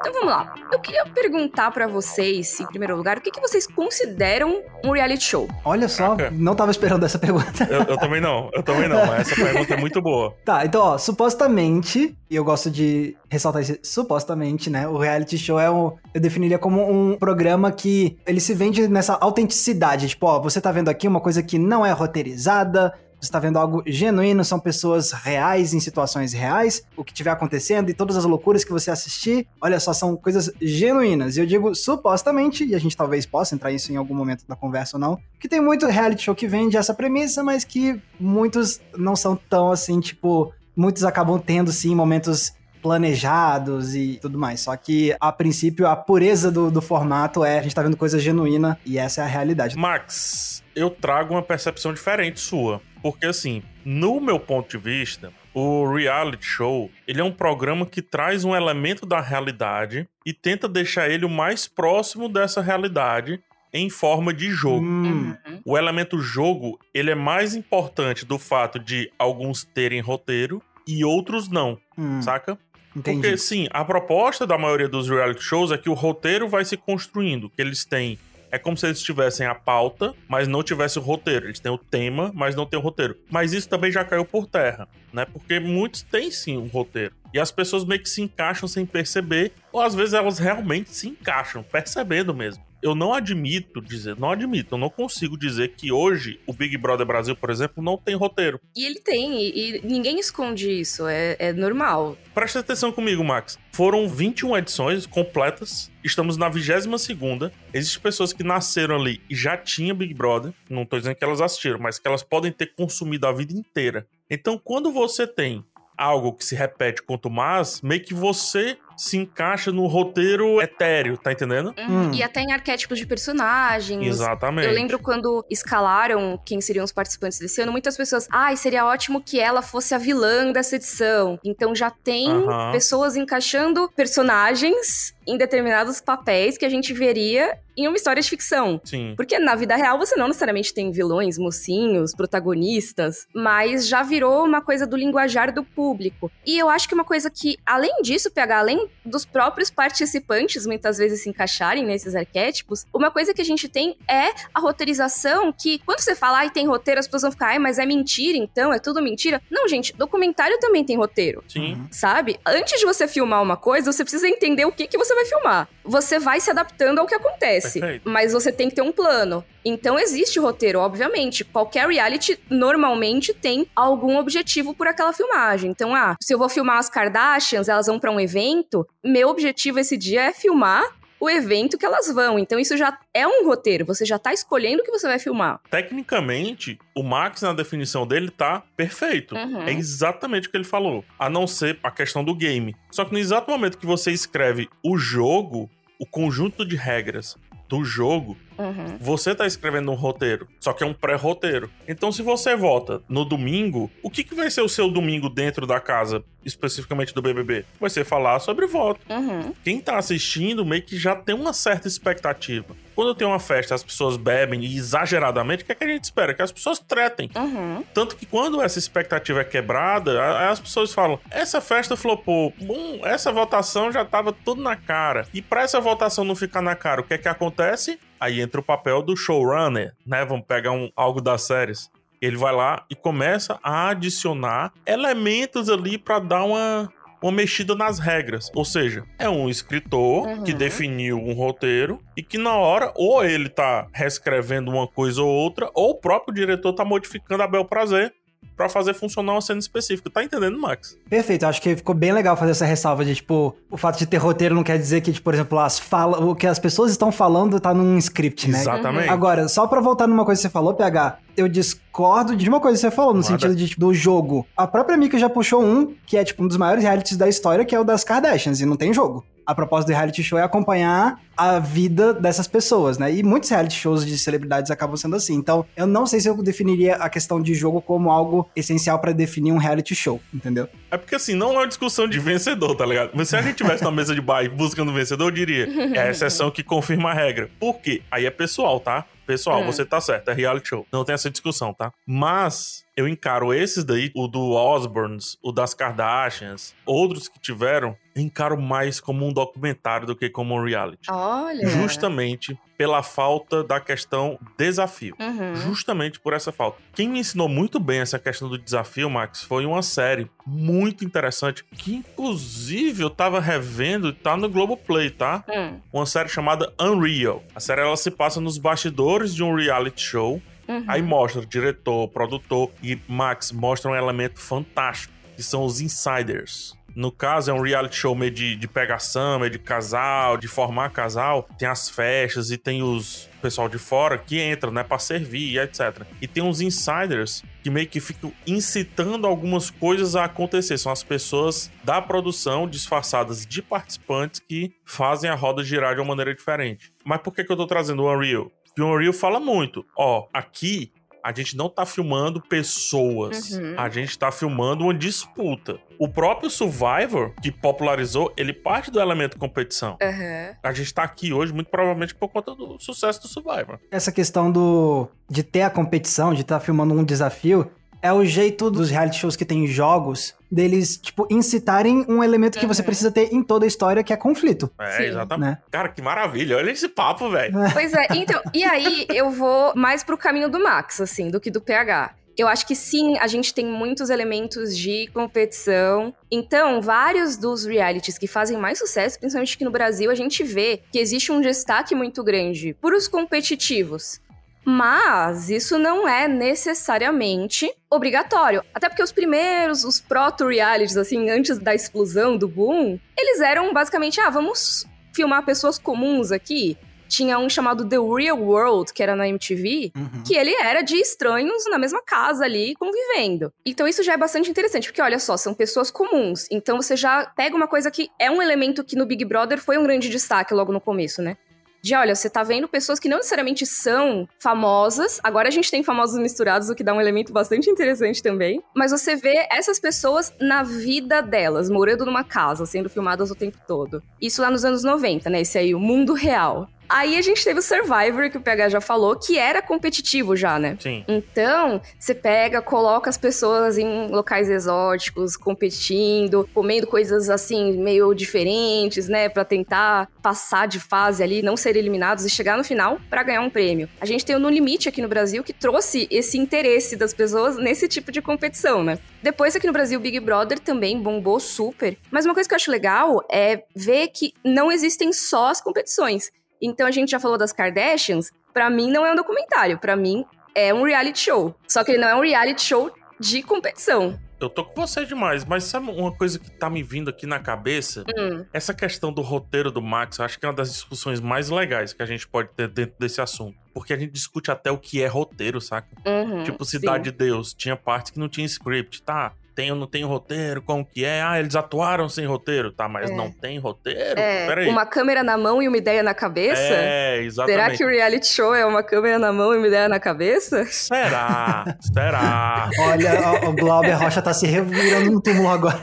Então 0.00 0.14
vamos 0.14 0.28
lá. 0.30 0.54
Eu 0.72 0.80
queria 0.80 1.04
perguntar 1.04 1.70
para 1.70 1.86
vocês, 1.86 2.58
em 2.58 2.66
primeiro 2.66 2.96
lugar, 2.96 3.18
o 3.18 3.20
que, 3.20 3.30
que 3.30 3.40
vocês 3.40 3.66
consideram 3.66 4.62
um 4.84 4.92
reality 4.92 5.22
show? 5.22 5.48
Olha 5.62 5.88
só, 5.88 6.16
Caraca. 6.16 6.34
não 6.36 6.54
tava 6.54 6.70
esperando 6.70 7.04
essa 7.04 7.18
pergunta. 7.18 7.68
Eu, 7.70 7.82
eu, 7.82 7.98
também 7.98 8.20
não, 8.20 8.48
eu 8.54 8.62
também 8.62 8.88
não. 8.88 8.98
Essa 9.14 9.34
pergunta 9.34 9.74
é 9.74 9.76
muito 9.76 10.00
boa. 10.00 10.34
Tá, 10.44 10.64
então, 10.64 10.80
ó, 10.80 10.98
supostamente, 10.98 12.16
e 12.30 12.34
eu 12.36 12.42
gosto 12.42 12.70
de 12.70 13.14
ressaltar 13.28 13.60
isso, 13.60 13.76
supostamente, 13.82 14.70
né? 14.70 14.88
O 14.88 14.96
reality 14.96 15.36
show 15.36 15.60
é 15.60 15.70
um. 15.70 15.92
Eu 16.14 16.20
definiria 16.20 16.58
como 16.58 16.80
um 16.90 17.16
programa 17.18 17.70
que 17.70 18.18
ele 18.26 18.40
se 18.40 18.54
vende 18.54 18.88
nessa 18.88 19.18
autenticidade. 19.20 20.08
Tipo, 20.08 20.26
ó, 20.26 20.40
você 20.40 20.60
tá 20.60 20.72
vendo 20.72 20.88
aqui 20.88 21.06
uma 21.06 21.20
coisa 21.20 21.42
que 21.42 21.58
não 21.58 21.84
é 21.84 21.92
roteirizada, 21.92 22.94
você 23.20 23.28
está 23.28 23.38
vendo 23.38 23.58
algo 23.58 23.82
genuíno, 23.86 24.44
são 24.44 24.58
pessoas 24.58 25.12
reais 25.12 25.74
em 25.74 25.80
situações 25.80 26.32
reais, 26.32 26.82
o 26.96 27.04
que 27.04 27.12
estiver 27.12 27.30
acontecendo 27.30 27.90
e 27.90 27.94
todas 27.94 28.16
as 28.16 28.24
loucuras 28.24 28.64
que 28.64 28.72
você 28.72 28.90
assistir, 28.90 29.46
olha 29.60 29.78
só, 29.78 29.92
são 29.92 30.16
coisas 30.16 30.50
genuínas. 30.60 31.36
E 31.36 31.40
eu 31.40 31.46
digo 31.46 31.74
supostamente, 31.74 32.64
e 32.64 32.74
a 32.74 32.78
gente 32.78 32.96
talvez 32.96 33.26
possa 33.26 33.54
entrar 33.54 33.70
isso 33.70 33.92
em 33.92 33.96
algum 33.96 34.14
momento 34.14 34.44
da 34.48 34.56
conversa 34.56 34.96
ou 34.96 35.00
não, 35.00 35.18
que 35.38 35.48
tem 35.48 35.60
muito 35.60 35.86
reality 35.86 36.24
show 36.24 36.34
que 36.34 36.46
vende 36.46 36.76
essa 36.76 36.94
premissa, 36.94 37.44
mas 37.44 37.62
que 37.62 38.00
muitos 38.18 38.80
não 38.96 39.14
são 39.14 39.36
tão 39.36 39.70
assim, 39.70 40.00
tipo, 40.00 40.52
muitos 40.74 41.04
acabam 41.04 41.38
tendo 41.38 41.70
sim 41.72 41.94
momentos 41.94 42.54
planejados 42.82 43.94
e 43.94 44.18
tudo 44.20 44.38
mais. 44.38 44.60
Só 44.60 44.74
que, 44.76 45.14
a 45.20 45.30
princípio, 45.30 45.86
a 45.86 45.94
pureza 45.94 46.50
do, 46.50 46.70
do 46.70 46.80
formato 46.80 47.44
é 47.44 47.58
a 47.58 47.62
gente 47.62 47.74
tá 47.74 47.82
vendo 47.82 47.96
coisa 47.96 48.18
genuína 48.18 48.78
e 48.84 48.98
essa 48.98 49.20
é 49.20 49.24
a 49.24 49.26
realidade. 49.26 49.76
Max, 49.76 50.62
eu 50.74 50.90
trago 50.90 51.34
uma 51.34 51.42
percepção 51.42 51.92
diferente 51.92 52.40
sua. 52.40 52.80
Porque, 53.02 53.26
assim, 53.26 53.62
no 53.84 54.20
meu 54.20 54.38
ponto 54.38 54.70
de 54.70 54.78
vista, 54.78 55.32
o 55.54 55.92
reality 55.92 56.44
show, 56.44 56.90
ele 57.06 57.20
é 57.20 57.24
um 57.24 57.32
programa 57.32 57.86
que 57.86 58.02
traz 58.02 58.44
um 58.44 58.54
elemento 58.54 59.06
da 59.06 59.20
realidade 59.20 60.08
e 60.24 60.32
tenta 60.32 60.68
deixar 60.68 61.10
ele 61.10 61.24
o 61.24 61.30
mais 61.30 61.66
próximo 61.66 62.28
dessa 62.28 62.60
realidade 62.60 63.40
em 63.72 63.88
forma 63.88 64.32
de 64.32 64.50
jogo. 64.50 64.84
Hum. 64.84 65.36
Uhum. 65.46 65.60
O 65.64 65.78
elemento 65.78 66.18
jogo, 66.18 66.78
ele 66.92 67.10
é 67.10 67.14
mais 67.14 67.54
importante 67.54 68.24
do 68.24 68.38
fato 68.38 68.78
de 68.78 69.10
alguns 69.18 69.64
terem 69.64 70.00
roteiro 70.00 70.62
e 70.86 71.04
outros 71.04 71.48
não, 71.48 71.78
hum. 71.96 72.20
saca? 72.20 72.58
Entendi. 72.94 73.20
Porque, 73.20 73.36
sim, 73.38 73.68
a 73.70 73.84
proposta 73.84 74.44
da 74.46 74.58
maioria 74.58 74.88
dos 74.88 75.08
reality 75.08 75.42
shows 75.42 75.70
é 75.70 75.78
que 75.78 75.88
o 75.88 75.94
roteiro 75.94 76.48
vai 76.48 76.64
se 76.64 76.76
construindo, 76.76 77.48
que 77.48 77.62
eles 77.62 77.84
têm 77.84 78.18
é 78.50 78.58
como 78.58 78.76
se 78.76 78.86
eles 78.86 79.02
tivessem 79.02 79.46
a 79.46 79.54
pauta, 79.54 80.14
mas 80.28 80.48
não 80.48 80.62
tivessem 80.62 81.02
o 81.02 81.04
roteiro. 81.04 81.46
Eles 81.46 81.60
têm 81.60 81.72
o 81.72 81.78
tema, 81.78 82.30
mas 82.34 82.54
não 82.54 82.66
têm 82.66 82.78
o 82.78 82.82
roteiro. 82.82 83.16
Mas 83.30 83.52
isso 83.52 83.68
também 83.68 83.90
já 83.90 84.04
caiu 84.04 84.24
por 84.24 84.46
terra, 84.46 84.88
né? 85.12 85.24
Porque 85.24 85.60
muitos 85.60 86.02
têm 86.02 86.30
sim 86.30 86.56
um 86.56 86.66
roteiro. 86.66 87.14
E 87.32 87.38
as 87.38 87.50
pessoas 87.50 87.84
meio 87.84 88.02
que 88.02 88.08
se 88.08 88.22
encaixam 88.22 88.68
sem 88.68 88.84
perceber, 88.84 89.52
ou 89.72 89.80
às 89.80 89.94
vezes 89.94 90.14
elas 90.14 90.38
realmente 90.38 90.90
se 90.90 91.08
encaixam, 91.08 91.62
percebendo 91.62 92.34
mesmo 92.34 92.69
eu 92.82 92.94
não 92.94 93.12
admito 93.12 93.80
dizer, 93.80 94.16
não 94.18 94.30
admito, 94.30 94.74
eu 94.74 94.78
não 94.78 94.90
consigo 94.90 95.36
dizer 95.36 95.74
que 95.74 95.92
hoje 95.92 96.40
o 96.46 96.52
Big 96.52 96.76
Brother 96.76 97.06
Brasil, 97.06 97.36
por 97.36 97.50
exemplo, 97.50 97.82
não 97.82 97.96
tem 97.96 98.14
roteiro. 98.14 98.60
E 98.74 98.84
ele 98.84 99.00
tem, 99.00 99.42
e, 99.42 99.76
e 99.76 99.80
ninguém 99.82 100.18
esconde 100.18 100.70
isso, 100.70 101.06
é, 101.06 101.36
é 101.38 101.52
normal. 101.52 102.16
Presta 102.34 102.60
atenção 102.60 102.92
comigo, 102.92 103.22
Max. 103.22 103.58
Foram 103.72 104.08
21 104.08 104.56
edições 104.56 105.06
completas, 105.06 105.90
estamos 106.04 106.36
na 106.36 106.48
22 106.48 107.00
segunda. 107.00 107.52
Existem 107.72 108.02
pessoas 108.02 108.32
que 108.32 108.42
nasceram 108.42 108.96
ali 108.96 109.20
e 109.28 109.34
já 109.34 109.56
tinham 109.56 109.96
Big 109.96 110.14
Brother, 110.14 110.52
não 110.68 110.84
tô 110.84 110.98
dizendo 110.98 111.14
que 111.14 111.24
elas 111.24 111.40
assistiram, 111.40 111.78
mas 111.78 111.98
que 111.98 112.06
elas 112.06 112.22
podem 112.22 112.52
ter 112.52 112.74
consumido 112.74 113.26
a 113.26 113.32
vida 113.32 113.52
inteira. 113.52 114.06
Então, 114.28 114.58
quando 114.62 114.92
você 114.92 115.26
tem 115.26 115.64
algo 116.00 116.32
que 116.32 116.44
se 116.44 116.54
repete 116.54 117.02
quanto 117.02 117.28
mais, 117.28 117.82
meio 117.82 118.02
que 118.02 118.14
você 118.14 118.78
se 119.00 119.16
encaixa 119.16 119.72
no 119.72 119.86
roteiro 119.86 120.60
etéreo, 120.60 121.16
tá 121.16 121.32
entendendo? 121.32 121.74
Uhum. 121.78 122.10
Hum. 122.10 122.10
E 122.12 122.22
até 122.22 122.42
em 122.42 122.52
arquétipos 122.52 122.98
de 122.98 123.06
personagens. 123.06 124.06
Exatamente. 124.06 124.68
Eu 124.68 124.74
lembro 124.74 124.98
quando 124.98 125.42
escalaram 125.48 126.38
quem 126.44 126.60
seriam 126.60 126.84
os 126.84 126.92
participantes 126.92 127.38
desse 127.38 127.62
ano, 127.62 127.72
muitas 127.72 127.96
pessoas, 127.96 128.28
ai, 128.30 128.52
ah, 128.52 128.56
seria 128.56 128.84
ótimo 128.84 129.22
que 129.22 129.40
ela 129.40 129.62
fosse 129.62 129.94
a 129.94 129.98
vilã 129.98 130.52
dessa 130.52 130.76
edição. 130.76 131.38
Então 131.42 131.74
já 131.74 131.90
tem 131.90 132.30
uhum. 132.30 132.72
pessoas 132.72 133.16
encaixando 133.16 133.90
personagens 133.96 135.14
em 135.26 135.38
determinados 135.38 135.98
papéis 136.02 136.58
que 136.58 136.66
a 136.66 136.68
gente 136.68 136.92
veria 136.92 137.56
em 137.80 137.88
uma 137.88 137.96
história 137.96 138.22
de 138.22 138.28
ficção. 138.28 138.80
Sim. 138.84 139.14
Porque 139.16 139.38
na 139.38 139.54
vida 139.54 139.76
real 139.76 139.98
você 139.98 140.16
não 140.16 140.28
necessariamente 140.28 140.72
tem 140.74 140.90
vilões, 140.90 141.38
mocinhos, 141.38 142.14
protagonistas, 142.14 143.26
mas 143.34 143.86
já 143.86 144.02
virou 144.02 144.44
uma 144.44 144.60
coisa 144.60 144.86
do 144.86 144.96
linguajar 144.96 145.52
do 145.52 145.64
público. 145.64 146.30
E 146.46 146.58
eu 146.58 146.68
acho 146.68 146.88
que 146.88 146.94
uma 146.94 147.04
coisa 147.04 147.30
que, 147.30 147.56
além 147.64 148.02
disso, 148.02 148.30
PH, 148.30 148.58
além 148.58 148.88
dos 149.04 149.24
próprios 149.24 149.70
participantes 149.70 150.66
muitas 150.66 150.98
vezes 150.98 151.22
se 151.22 151.28
encaixarem 151.28 151.84
nesses 151.84 152.14
arquétipos, 152.14 152.84
uma 152.92 153.10
coisa 153.10 153.32
que 153.32 153.40
a 153.40 153.44
gente 153.44 153.68
tem 153.68 153.96
é 154.08 154.30
a 154.54 154.60
roteirização 154.60 155.52
que, 155.52 155.78
quando 155.84 156.00
você 156.00 156.14
fala, 156.14 156.38
ai, 156.38 156.50
tem 156.50 156.66
roteiro, 156.66 157.00
as 157.00 157.06
pessoas 157.06 157.22
vão 157.22 157.32
ficar, 157.32 157.48
ai, 157.48 157.58
mas 157.58 157.78
é 157.78 157.86
mentira 157.86 158.36
então, 158.36 158.72
é 158.72 158.78
tudo 158.78 159.02
mentira. 159.02 159.40
Não, 159.50 159.68
gente, 159.68 159.94
documentário 159.96 160.58
também 160.58 160.84
tem 160.84 160.96
roteiro. 160.96 161.42
Sim. 161.48 161.86
Sabe? 161.90 162.38
Antes 162.46 162.78
de 162.78 162.86
você 162.86 163.06
filmar 163.06 163.42
uma 163.42 163.56
coisa, 163.56 163.92
você 163.92 164.02
precisa 164.02 164.28
entender 164.28 164.64
o 164.64 164.72
que, 164.72 164.86
que 164.86 164.98
você 164.98 165.14
vai 165.14 165.24
filmar. 165.24 165.68
Você 165.84 166.18
vai 166.18 166.40
se 166.40 166.50
adaptando 166.50 166.98
ao 166.98 167.06
que 167.06 167.14
acontece, 167.14 167.69
Perfeito. 167.78 168.08
mas 168.08 168.32
você 168.32 168.50
tem 168.50 168.68
que 168.68 168.74
ter 168.74 168.82
um 168.82 168.90
plano. 168.90 169.44
Então 169.64 169.98
existe 169.98 170.40
roteiro, 170.40 170.80
obviamente. 170.80 171.44
Qualquer 171.44 171.86
reality 171.86 172.38
normalmente 172.48 173.34
tem 173.34 173.66
algum 173.76 174.16
objetivo 174.16 174.74
por 174.74 174.86
aquela 174.86 175.12
filmagem. 175.12 175.70
Então, 175.70 175.94
ah, 175.94 176.16
se 176.20 176.32
eu 176.32 176.38
vou 176.38 176.48
filmar 176.48 176.78
as 176.78 176.88
Kardashians, 176.88 177.68
elas 177.68 177.86
vão 177.86 177.98
para 177.98 178.10
um 178.10 178.18
evento, 178.18 178.86
meu 179.04 179.28
objetivo 179.28 179.78
esse 179.78 179.96
dia 179.96 180.22
é 180.22 180.32
filmar 180.32 181.00
o 181.20 181.28
evento 181.28 181.76
que 181.76 181.84
elas 181.84 182.12
vão. 182.12 182.38
Então 182.38 182.58
isso 182.58 182.76
já 182.76 182.98
é 183.12 183.26
um 183.28 183.46
roteiro, 183.46 183.84
você 183.84 184.04
já 184.04 184.18
tá 184.18 184.32
escolhendo 184.32 184.82
o 184.82 184.84
que 184.84 184.90
você 184.90 185.06
vai 185.06 185.18
filmar. 185.18 185.60
Tecnicamente, 185.70 186.78
o 186.96 187.02
Max 187.02 187.42
na 187.42 187.52
definição 187.52 188.06
dele 188.06 188.30
tá 188.30 188.62
perfeito. 188.76 189.34
Uhum. 189.34 189.62
É 189.62 189.72
exatamente 189.72 190.48
o 190.48 190.50
que 190.50 190.56
ele 190.56 190.64
falou, 190.64 191.04
a 191.18 191.28
não 191.28 191.46
ser 191.46 191.78
a 191.82 191.90
questão 191.90 192.24
do 192.24 192.34
game. 192.34 192.74
Só 192.90 193.04
que 193.04 193.12
no 193.12 193.18
exato 193.18 193.50
momento 193.50 193.78
que 193.78 193.86
você 193.86 194.10
escreve 194.10 194.68
o 194.82 194.96
jogo, 194.96 195.70
o 196.00 196.06
conjunto 196.06 196.64
de 196.64 196.76
regras 196.76 197.36
do 197.70 197.84
jogo, 197.84 198.36
uhum. 198.58 198.98
você 199.00 199.32
tá 199.32 199.46
escrevendo 199.46 199.92
um 199.92 199.94
roteiro, 199.94 200.48
só 200.58 200.72
que 200.72 200.82
é 200.82 200.86
um 200.86 200.92
pré-roteiro. 200.92 201.70
Então, 201.86 202.10
se 202.10 202.20
você 202.20 202.56
vota 202.56 203.00
no 203.08 203.24
domingo, 203.24 203.88
o 204.02 204.10
que, 204.10 204.24
que 204.24 204.34
vai 204.34 204.50
ser 204.50 204.62
o 204.62 204.68
seu 204.68 204.90
domingo 204.90 205.30
dentro 205.30 205.68
da 205.68 205.78
casa, 205.78 206.24
especificamente 206.44 207.14
do 207.14 207.22
BBB? 207.22 207.64
Vai 207.80 207.88
ser 207.88 208.04
falar 208.04 208.40
sobre 208.40 208.66
voto. 208.66 209.00
Uhum. 209.08 209.54
Quem 209.62 209.80
tá 209.80 209.98
assistindo 209.98 210.66
meio 210.66 210.82
que 210.82 210.98
já 210.98 211.14
tem 211.14 211.32
uma 211.32 211.52
certa 211.52 211.86
expectativa. 211.86 212.74
Quando 213.00 213.14
tem 213.14 213.26
uma 213.26 213.40
festa 213.40 213.74
as 213.74 213.82
pessoas 213.82 214.18
bebem 214.18 214.62
exageradamente, 214.62 215.62
o 215.62 215.66
que, 215.66 215.72
é 215.72 215.74
que 215.74 215.84
a 215.84 215.88
gente 215.88 216.04
espera? 216.04 216.34
Que 216.34 216.42
as 216.42 216.52
pessoas 216.52 216.78
tretem. 216.78 217.30
Uhum. 217.34 217.82
Tanto 217.94 218.14
que 218.14 218.26
quando 218.26 218.60
essa 218.60 218.78
expectativa 218.78 219.40
é 219.40 219.44
quebrada, 219.44 220.50
as 220.50 220.60
pessoas 220.60 220.92
falam: 220.92 221.18
essa 221.30 221.62
festa 221.62 221.96
flopou, 221.96 222.52
bom, 222.60 223.00
essa 223.02 223.32
votação 223.32 223.90
já 223.90 224.04
tava 224.04 224.34
tudo 224.34 224.60
na 224.60 224.76
cara. 224.76 225.26
E 225.32 225.40
para 225.40 225.62
essa 225.62 225.80
votação 225.80 226.26
não 226.26 226.36
ficar 226.36 226.60
na 226.60 226.76
cara, 226.76 227.00
o 227.00 227.04
que 227.04 227.14
é 227.14 227.18
que 227.18 227.26
acontece? 227.26 227.98
Aí 228.20 228.38
entra 228.38 228.60
o 228.60 228.62
papel 228.62 229.00
do 229.00 229.16
showrunner, 229.16 229.94
né? 230.04 230.22
Vamos 230.26 230.44
pegar 230.44 230.72
um, 230.72 230.90
algo 230.94 231.22
das 231.22 231.40
séries. 231.40 231.90
Ele 232.20 232.36
vai 232.36 232.54
lá 232.54 232.84
e 232.90 232.94
começa 232.94 233.58
a 233.62 233.88
adicionar 233.88 234.74
elementos 234.84 235.70
ali 235.70 235.96
para 235.96 236.18
dar 236.18 236.44
uma, 236.44 236.92
uma 237.22 237.32
mexida 237.32 237.74
nas 237.74 237.98
regras. 237.98 238.50
Ou 238.54 238.64
seja, 238.64 239.04
é 239.18 239.28
um 239.28 239.48
escritor 239.48 240.26
uhum. 240.26 240.44
que 240.44 240.52
definiu 240.52 241.18
um 241.18 241.32
roteiro 241.32 242.00
e 242.16 242.22
que 242.22 242.38
na 242.38 242.54
hora 242.54 242.92
ou 242.96 243.24
ele 243.24 243.48
tá 243.48 243.86
reescrevendo 243.92 244.70
uma 244.70 244.86
coisa 244.86 245.22
ou 245.22 245.28
outra, 245.28 245.70
ou 245.74 245.90
o 245.90 245.94
próprio 245.94 246.34
diretor 246.34 246.72
tá 246.72 246.84
modificando 246.84 247.42
a 247.42 247.46
bel 247.46 247.64
prazer 247.64 248.12
para 248.56 248.68
fazer 248.68 248.92
funcionar 248.92 249.32
uma 249.32 249.40
cena 249.40 249.58
específica. 249.58 250.10
Tá 250.10 250.22
entendendo, 250.22 250.58
Max? 250.58 250.94
Perfeito. 251.08 251.46
Acho 251.46 251.62
que 251.62 251.76
ficou 251.76 251.94
bem 251.94 252.12
legal 252.12 252.36
fazer 252.36 252.50
essa 252.50 252.66
ressalva 252.66 253.04
de, 253.06 253.14
tipo, 253.14 253.56
o 253.70 253.76
fato 253.76 253.98
de 253.98 254.06
ter 254.06 254.18
roteiro 254.18 254.54
não 254.54 254.62
quer 254.62 254.78
dizer 254.78 255.00
que, 255.00 255.12
tipo, 255.12 255.24
por 255.24 255.32
exemplo, 255.32 255.58
as 255.58 255.78
fala, 255.78 256.18
o 256.18 256.34
que 256.34 256.46
as 256.46 256.58
pessoas 256.58 256.90
estão 256.90 257.10
falando 257.10 257.58
tá 257.58 257.72
num 257.72 257.96
script, 257.96 258.50
né? 258.50 258.60
Exatamente. 258.60 259.08
Agora, 259.08 259.48
só 259.48 259.66
pra 259.66 259.80
voltar 259.80 260.06
numa 260.06 260.26
coisa 260.26 260.38
que 260.38 260.42
você 260.42 260.52
falou, 260.52 260.74
PH, 260.74 261.18
eu 261.36 261.48
discordo 261.48 262.36
de 262.36 262.48
uma 262.48 262.60
coisa 262.60 262.76
que 262.76 262.80
você 262.80 262.90
falou, 262.90 263.12
no 263.12 263.20
Nada. 263.20 263.28
sentido 263.28 263.54
de, 263.54 263.68
tipo, 263.68 263.80
do 263.80 263.94
jogo. 263.94 264.46
A 264.56 264.66
própria 264.66 264.96
Mika 264.96 265.18
já 265.18 265.28
puxou 265.28 265.62
um, 265.62 265.94
que 266.06 266.16
é, 266.16 266.24
tipo, 266.24 266.42
um 266.42 266.48
dos 266.48 266.56
maiores 266.56 266.82
realities 266.82 267.16
da 267.16 267.28
história, 267.28 267.64
que 267.64 267.74
é 267.74 267.80
o 267.80 267.84
das 267.84 268.04
Kardashians, 268.04 268.60
e 268.60 268.66
não 268.66 268.76
tem 268.76 268.92
jogo 268.92 269.24
a 269.50 269.54
proposta 269.54 269.90
do 269.90 269.94
reality 269.94 270.22
show 270.22 270.38
é 270.38 270.42
acompanhar 270.42 271.20
a 271.36 271.58
vida 271.58 272.14
dessas 272.14 272.46
pessoas, 272.46 272.98
né? 272.98 273.12
E 273.12 273.20
muitos 273.22 273.50
reality 273.50 273.74
shows 273.74 274.06
de 274.06 274.16
celebridades 274.16 274.70
acabam 274.70 274.96
sendo 274.96 275.16
assim. 275.16 275.34
Então, 275.34 275.66
eu 275.76 275.88
não 275.88 276.06
sei 276.06 276.20
se 276.20 276.28
eu 276.28 276.40
definiria 276.40 276.94
a 276.96 277.08
questão 277.08 277.42
de 277.42 277.52
jogo 277.52 277.80
como 277.80 278.12
algo 278.12 278.48
essencial 278.54 279.00
para 279.00 279.10
definir 279.10 279.50
um 279.50 279.56
reality 279.56 279.92
show, 279.92 280.20
entendeu? 280.32 280.68
É 280.88 280.96
porque 280.96 281.16
assim, 281.16 281.34
não 281.34 281.50
é 281.50 281.58
uma 281.58 281.66
discussão 281.66 282.06
de 282.06 282.20
vencedor, 282.20 282.76
tá 282.76 282.86
ligado? 282.86 283.10
Mas 283.12 283.28
se 283.28 283.36
a 283.36 283.42
gente 283.42 283.56
tivesse 283.56 283.82
na 283.82 283.90
mesa 283.90 284.14
de 284.14 284.20
bar 284.20 284.48
buscando 284.48 284.92
vencedor, 284.92 285.24
eu 285.24 285.30
diria, 285.30 285.68
é 285.94 286.00
a 286.00 286.10
exceção 286.10 286.50
que 286.50 286.62
confirma 286.62 287.10
a 287.10 287.14
regra. 287.14 287.50
Por 287.58 287.80
quê? 287.80 288.02
Aí 288.08 288.26
é 288.26 288.30
pessoal, 288.30 288.78
tá? 288.78 289.04
Pessoal, 289.26 289.62
hum. 289.62 289.66
você 289.66 289.84
tá 289.84 290.00
certo, 290.00 290.30
é 290.30 290.34
reality 290.34 290.68
show. 290.68 290.86
Não 290.92 291.04
tem 291.04 291.14
essa 291.14 291.30
discussão, 291.30 291.72
tá? 291.72 291.92
Mas 292.06 292.84
eu 292.96 293.08
encaro 293.08 293.54
esses 293.54 293.84
daí, 293.84 294.10
o 294.14 294.26
do 294.26 294.52
Osborns, 294.52 295.38
o 295.42 295.52
das 295.52 295.74
Kardashians, 295.74 296.74
outros 296.84 297.28
que 297.28 297.38
tiveram, 297.38 297.96
encaro 298.14 298.60
mais 298.60 299.00
como 299.00 299.26
um 299.26 299.32
documentário 299.32 300.06
do 300.06 300.16
que 300.16 300.28
como 300.28 300.54
um 300.54 300.64
reality. 300.64 301.10
Olha. 301.10 301.66
Justamente 301.68 302.58
pela 302.80 303.02
falta 303.02 303.62
da 303.62 303.78
questão 303.78 304.38
desafio. 304.56 305.14
Uhum. 305.20 305.54
Justamente 305.54 306.18
por 306.18 306.32
essa 306.32 306.50
falta. 306.50 306.78
Quem 306.94 307.10
me 307.10 307.18
ensinou 307.18 307.46
muito 307.46 307.78
bem 307.78 308.00
essa 308.00 308.18
questão 308.18 308.48
do 308.48 308.56
desafio, 308.56 309.10
Max, 309.10 309.42
foi 309.42 309.66
uma 309.66 309.82
série 309.82 310.30
muito 310.46 311.04
interessante, 311.04 311.62
que 311.76 311.96
inclusive 311.96 313.02
eu 313.02 313.10
tava 313.10 313.38
revendo 313.38 314.08
e 314.08 314.12
tá 314.14 314.34
no 314.34 314.48
Globoplay, 314.48 315.10
tá? 315.10 315.44
Hum. 315.46 315.78
Uma 315.92 316.06
série 316.06 316.30
chamada 316.30 316.72
Unreal. 316.80 317.44
A 317.54 317.60
série 317.60 317.82
ela 317.82 317.98
se 317.98 318.10
passa 318.10 318.40
nos 318.40 318.56
bastidores 318.56 319.34
de 319.34 319.42
um 319.42 319.54
reality 319.54 320.00
show 320.00 320.40
Uhum. 320.66 320.84
Aí 320.86 321.02
mostra 321.02 321.44
diretor, 321.44 322.06
produtor 322.08 322.70
e 322.80 322.96
Max 323.08 323.50
mostra 323.50 323.90
um 323.90 323.94
elemento 323.94 324.38
fantástico, 324.38 325.12
que 325.34 325.42
são 325.42 325.64
os 325.64 325.80
insiders. 325.80 326.76
No 326.94 327.12
caso, 327.12 327.50
é 327.50 327.54
um 327.54 327.62
reality 327.62 327.96
show 327.96 328.14
meio 328.14 328.30
de, 328.30 328.56
de 328.56 328.68
pegação, 328.68 329.38
meio 329.38 329.50
de 329.50 329.58
casal, 329.58 330.36
de 330.36 330.48
formar 330.48 330.90
casal. 330.90 331.48
Tem 331.58 331.68
as 331.68 331.88
festas 331.88 332.50
e 332.50 332.56
tem 332.56 332.82
os 332.82 333.28
pessoal 333.40 333.68
de 333.68 333.78
fora 333.78 334.18
que 334.18 334.38
entra, 334.38 334.70
né, 334.70 334.84
para 334.84 334.98
servir 334.98 335.54
e 335.54 335.58
etc. 335.58 336.02
E 336.20 336.28
tem 336.28 336.42
uns 336.42 336.60
insiders 336.60 337.42
que 337.62 337.70
meio 337.70 337.88
que 337.88 338.00
ficam 338.00 338.32
incitando 338.46 339.26
algumas 339.26 339.70
coisas 339.70 340.14
a 340.14 340.24
acontecer. 340.24 340.78
São 340.78 340.92
as 340.92 341.02
pessoas 341.02 341.70
da 341.82 342.00
produção 342.00 342.68
disfarçadas 342.68 343.44
de 343.44 343.62
participantes 343.62 344.40
que 344.40 344.72
fazem 344.84 345.30
a 345.30 345.34
roda 345.34 345.64
girar 345.64 345.94
de 345.94 346.00
uma 346.00 346.08
maneira 346.08 346.34
diferente. 346.34 346.92
Mas 347.04 347.20
por 347.22 347.34
que, 347.34 347.42
que 347.42 347.50
eu 347.50 347.56
tô 347.56 347.66
trazendo 347.66 348.02
o 348.02 348.14
Unreal? 348.14 348.50
o 348.78 348.84
Unreal 348.84 349.12
fala 349.12 349.40
muito. 349.40 349.84
Ó, 349.96 350.26
aqui 350.32 350.92
a 351.22 351.32
gente 351.32 351.56
não 351.56 351.68
tá 351.68 351.84
filmando 351.86 352.40
pessoas, 352.40 353.52
uhum. 353.52 353.74
a 353.76 353.88
gente 353.88 354.18
tá 354.18 354.30
filmando 354.30 354.84
uma 354.84 354.94
disputa. 354.94 355.78
O 355.98 356.08
próprio 356.08 356.48
Survivor, 356.48 357.34
que 357.42 357.52
popularizou, 357.52 358.32
ele 358.36 358.52
parte 358.52 358.90
do 358.90 359.00
elemento 359.00 359.38
competição. 359.38 359.98
Uhum. 360.02 360.54
A 360.62 360.72
gente 360.72 360.94
tá 360.94 361.02
aqui 361.02 361.32
hoje 361.32 361.52
muito 361.52 361.70
provavelmente 361.70 362.14
por 362.14 362.28
conta 362.28 362.54
do 362.54 362.78
sucesso 362.78 363.20
do 363.22 363.28
Survivor. 363.28 363.78
Essa 363.90 364.10
questão 364.10 364.50
do 364.50 365.08
de 365.28 365.42
ter 365.42 365.62
a 365.62 365.70
competição, 365.70 366.34
de 366.34 366.40
estar 366.40 366.58
tá 366.58 366.64
filmando 366.64 366.94
um 366.94 367.04
desafio, 367.04 367.70
é 368.02 368.12
o 368.12 368.24
jeito 368.24 368.70
dos 368.70 368.90
reality 368.90 369.18
shows 369.18 369.36
que 369.36 369.44
tem 369.44 369.66
jogos 369.66 370.34
deles, 370.50 370.96
tipo, 370.96 371.26
incitarem 371.30 372.04
um 372.08 372.22
elemento 372.24 372.58
que 372.58 372.66
você 372.66 372.82
precisa 372.82 373.10
ter 373.10 373.32
em 373.32 373.42
toda 373.42 373.64
a 373.64 373.68
história, 373.68 374.02
que 374.02 374.12
é 374.12 374.16
conflito. 374.16 374.70
É, 374.78 374.90
Sim. 374.92 375.02
exatamente. 375.04 375.50
Né? 375.50 375.58
Cara, 375.70 375.88
que 375.88 376.02
maravilha. 376.02 376.56
Olha 376.56 376.70
esse 376.70 376.88
papo, 376.88 377.30
velho. 377.30 377.54
Pois 377.72 377.92
é, 377.94 378.06
então, 378.12 378.40
e 378.52 378.64
aí 378.64 379.06
eu 379.10 379.30
vou 379.30 379.72
mais 379.76 380.02
pro 380.02 380.18
caminho 380.18 380.48
do 380.48 380.62
Max, 380.62 381.00
assim, 381.00 381.30
do 381.30 381.40
que 381.40 381.50
do 381.50 381.60
PH. 381.60 382.14
Eu 382.36 382.48
acho 382.48 382.66
que 382.66 382.74
sim, 382.74 383.18
a 383.18 383.26
gente 383.26 383.52
tem 383.52 383.66
muitos 383.66 384.08
elementos 384.08 384.76
de 384.76 385.08
competição. 385.12 386.14
Então, 386.30 386.80
vários 386.80 387.36
dos 387.36 387.66
realities 387.66 388.16
que 388.16 388.26
fazem 388.26 388.56
mais 388.56 388.78
sucesso, 388.78 389.18
principalmente 389.18 389.54
aqui 389.54 389.64
no 389.64 389.70
Brasil, 389.70 390.10
a 390.10 390.14
gente 390.14 390.42
vê 390.42 390.82
que 390.90 390.98
existe 390.98 391.30
um 391.30 391.40
destaque 391.40 391.94
muito 391.94 392.24
grande 392.24 392.74
por 392.80 392.94
os 392.94 393.06
competitivos. 393.06 394.20
Mas 394.64 395.48
isso 395.48 395.78
não 395.78 396.06
é 396.06 396.28
necessariamente 396.28 397.72
obrigatório. 397.90 398.62
Até 398.74 398.88
porque 398.88 399.02
os 399.02 399.12
primeiros, 399.12 399.84
os 399.84 400.00
proto-realities, 400.00 400.96
assim, 400.96 401.30
antes 401.30 401.58
da 401.58 401.74
explosão 401.74 402.36
do 402.36 402.46
boom, 402.46 402.98
eles 403.18 403.40
eram 403.40 403.72
basicamente, 403.72 404.20
ah, 404.20 404.30
vamos 404.30 404.86
filmar 405.14 405.44
pessoas 405.44 405.78
comuns 405.78 406.30
aqui. 406.30 406.76
Tinha 407.08 407.40
um 407.40 407.48
chamado 407.48 407.88
The 407.88 407.96
Real 407.96 408.38
World, 408.38 408.92
que 408.92 409.02
era 409.02 409.16
na 409.16 409.26
MTV, 409.26 409.90
uhum. 409.96 410.22
que 410.24 410.36
ele 410.36 410.54
era 410.54 410.80
de 410.80 410.94
estranhos 410.94 411.64
na 411.68 411.76
mesma 411.76 412.00
casa 412.00 412.44
ali, 412.44 412.76
convivendo. 412.76 413.52
Então 413.66 413.88
isso 413.88 414.04
já 414.04 414.12
é 414.12 414.16
bastante 414.16 414.48
interessante, 414.48 414.86
porque 414.86 415.02
olha 415.02 415.18
só, 415.18 415.36
são 415.36 415.52
pessoas 415.52 415.90
comuns. 415.90 416.46
Então 416.52 416.76
você 416.76 416.96
já 416.96 417.26
pega 417.34 417.56
uma 417.56 417.66
coisa 417.66 417.90
que 417.90 418.08
é 418.16 418.30
um 418.30 418.40
elemento 418.40 418.84
que 418.84 418.94
no 418.94 419.06
Big 419.06 419.24
Brother 419.24 419.58
foi 419.58 419.76
um 419.76 419.82
grande 419.82 420.08
destaque 420.08 420.54
logo 420.54 420.72
no 420.72 420.80
começo, 420.80 421.20
né? 421.20 421.36
De 421.82 421.94
olha, 421.94 422.14
você 422.14 422.28
tá 422.28 422.42
vendo 422.42 422.68
pessoas 422.68 422.98
que 422.98 423.08
não 423.08 423.18
necessariamente 423.18 423.64
são 423.64 424.28
famosas. 424.38 425.20
Agora 425.22 425.48
a 425.48 425.50
gente 425.50 425.70
tem 425.70 425.82
famosos 425.82 426.18
misturados, 426.18 426.68
o 426.68 426.74
que 426.74 426.84
dá 426.84 426.92
um 426.92 427.00
elemento 427.00 427.32
bastante 427.32 427.70
interessante 427.70 428.22
também. 428.22 428.62
Mas 428.74 428.90
você 428.90 429.16
vê 429.16 429.46
essas 429.50 429.78
pessoas 429.78 430.32
na 430.40 430.62
vida 430.62 431.20
delas, 431.20 431.70
morando 431.70 432.04
numa 432.04 432.24
casa, 432.24 432.66
sendo 432.66 432.90
filmadas 432.90 433.30
o 433.30 433.34
tempo 433.34 433.58
todo. 433.66 434.02
Isso 434.20 434.42
lá 434.42 434.50
nos 434.50 434.64
anos 434.64 434.84
90, 434.84 435.30
né? 435.30 435.40
Esse 435.40 435.58
aí, 435.58 435.74
o 435.74 435.80
mundo 435.80 436.12
real. 436.12 436.68
Aí 436.90 437.16
a 437.16 437.22
gente 437.22 437.44
teve 437.44 437.60
o 437.60 437.62
Survivor, 437.62 438.28
que 438.30 438.36
o 438.36 438.40
PH 438.40 438.68
já 438.68 438.80
falou, 438.80 439.14
que 439.14 439.38
era 439.38 439.62
competitivo 439.62 440.34
já, 440.34 440.58
né? 440.58 440.76
Sim. 440.80 441.04
Então, 441.06 441.80
você 441.96 442.12
pega, 442.12 442.60
coloca 442.60 443.08
as 443.08 443.16
pessoas 443.16 443.78
em 443.78 444.08
locais 444.08 444.50
exóticos, 444.50 445.36
competindo, 445.36 446.48
comendo 446.52 446.88
coisas 446.88 447.30
assim, 447.30 447.78
meio 447.78 448.12
diferentes, 448.12 449.06
né? 449.08 449.28
Pra 449.28 449.44
tentar 449.44 450.08
passar 450.20 450.66
de 450.66 450.80
fase 450.80 451.22
ali, 451.22 451.42
não 451.42 451.56
ser 451.56 451.76
eliminados 451.76 452.24
e 452.24 452.30
chegar 452.30 452.58
no 452.58 452.64
final 452.64 452.98
para 453.08 453.22
ganhar 453.22 453.42
um 453.42 453.50
prêmio. 453.50 453.88
A 454.00 454.04
gente 454.04 454.26
tem 454.26 454.34
o 454.34 454.40
No 454.40 454.50
Limite 454.50 454.88
aqui 454.88 455.00
no 455.00 455.08
Brasil 455.08 455.44
que 455.44 455.52
trouxe 455.52 456.08
esse 456.10 456.36
interesse 456.36 456.96
das 456.96 457.14
pessoas 457.14 457.56
nesse 457.56 457.86
tipo 457.86 458.10
de 458.10 458.20
competição, 458.20 458.82
né? 458.82 458.98
Depois 459.22 459.54
aqui 459.54 459.66
no 459.66 459.72
Brasil, 459.72 460.00
o 460.00 460.02
Big 460.02 460.18
Brother 460.18 460.58
também 460.58 461.00
bombou 461.00 461.38
super. 461.38 461.96
Mas 462.10 462.24
uma 462.24 462.34
coisa 462.34 462.48
que 462.48 462.54
eu 462.54 462.56
acho 462.56 462.70
legal 462.70 463.24
é 463.30 463.62
ver 463.76 464.08
que 464.08 464.32
não 464.44 464.72
existem 464.72 465.12
só 465.12 465.50
as 465.50 465.60
competições. 465.60 466.32
Então 466.60 466.86
a 466.86 466.90
gente 466.90 467.10
já 467.10 467.20
falou 467.20 467.38
das 467.38 467.52
Kardashians, 467.52 468.30
para 468.52 468.68
mim 468.68 468.90
não 468.90 469.06
é 469.06 469.12
um 469.12 469.16
documentário, 469.16 469.78
para 469.78 469.96
mim 469.96 470.24
é 470.54 470.74
um 470.74 470.82
reality 470.82 471.18
show. 471.18 471.54
Só 471.68 471.84
que 471.84 471.92
ele 471.92 471.98
não 471.98 472.08
é 472.08 472.14
um 472.14 472.20
reality 472.20 472.62
show 472.62 472.90
de 473.18 473.42
competição. 473.42 474.18
Eu 474.40 474.48
tô 474.48 474.64
com 474.64 474.80
você 474.80 475.04
demais, 475.04 475.44
mas 475.44 475.64
sabe 475.64 475.90
uma 475.90 476.10
coisa 476.10 476.38
que 476.38 476.50
tá 476.50 476.70
me 476.70 476.82
vindo 476.82 477.10
aqui 477.10 477.26
na 477.26 477.38
cabeça? 477.38 478.04
Hum. 478.16 478.42
Essa 478.54 478.72
questão 478.72 479.12
do 479.12 479.20
roteiro 479.20 479.70
do 479.70 479.82
Max, 479.82 480.18
eu 480.18 480.24
acho 480.24 480.40
que 480.40 480.46
é 480.46 480.48
uma 480.48 480.54
das 480.54 480.72
discussões 480.72 481.20
mais 481.20 481.50
legais 481.50 481.92
que 481.92 482.02
a 482.02 482.06
gente 482.06 482.26
pode 482.26 482.48
ter 482.56 482.66
dentro 482.66 482.94
desse 482.98 483.20
assunto. 483.20 483.58
Porque 483.74 483.92
a 483.92 483.98
gente 483.98 484.12
discute 484.12 484.50
até 484.50 484.70
o 484.70 484.78
que 484.78 485.02
é 485.02 485.06
roteiro, 485.06 485.60
saca? 485.60 485.88
Uhum, 486.06 486.42
tipo, 486.42 486.64
Cidade 486.64 487.04
sim. 487.04 487.10
de 487.10 487.18
Deus. 487.18 487.52
Tinha 487.52 487.76
partes 487.76 488.12
que 488.12 488.18
não 488.18 488.30
tinha 488.30 488.46
script, 488.46 489.02
tá? 489.02 489.34
Tem 489.54 489.70
ou 489.70 489.76
não 489.76 489.86
tem 489.86 490.04
roteiro, 490.04 490.62
como 490.62 490.84
que 490.84 491.04
é. 491.04 491.22
Ah, 491.22 491.38
eles 491.38 491.54
atuaram 491.54 492.08
sem 492.08 492.26
roteiro, 492.26 492.72
tá, 492.72 492.88
mas 492.88 493.10
é. 493.10 493.14
não 493.14 493.30
tem 493.30 493.58
roteiro? 493.58 494.18
É, 494.18 494.46
Peraí. 494.46 494.68
Uma 494.68 494.86
câmera 494.86 495.22
na 495.22 495.36
mão 495.36 495.62
e 495.62 495.68
uma 495.68 495.76
ideia 495.76 496.02
na 496.02 496.14
cabeça? 496.14 496.60
É, 496.60 497.22
exatamente. 497.22 497.60
Será 497.60 497.76
que 497.76 497.84
o 497.84 497.88
reality 497.88 498.26
show 498.26 498.54
é 498.54 498.64
uma 498.64 498.82
câmera 498.82 499.18
na 499.18 499.32
mão 499.32 499.54
e 499.54 499.58
uma 499.58 499.66
ideia 499.66 499.88
na 499.88 500.00
cabeça? 500.00 500.64
Será? 500.66 501.76
Será? 501.80 502.70
Olha, 502.80 503.48
o 503.48 503.52
Glauber 503.52 503.92
Rocha 503.94 504.22
tá 504.22 504.32
se 504.32 504.46
revirando 504.46 505.10
no 505.10 505.20
túmulo 505.20 505.48
agora. 505.48 505.80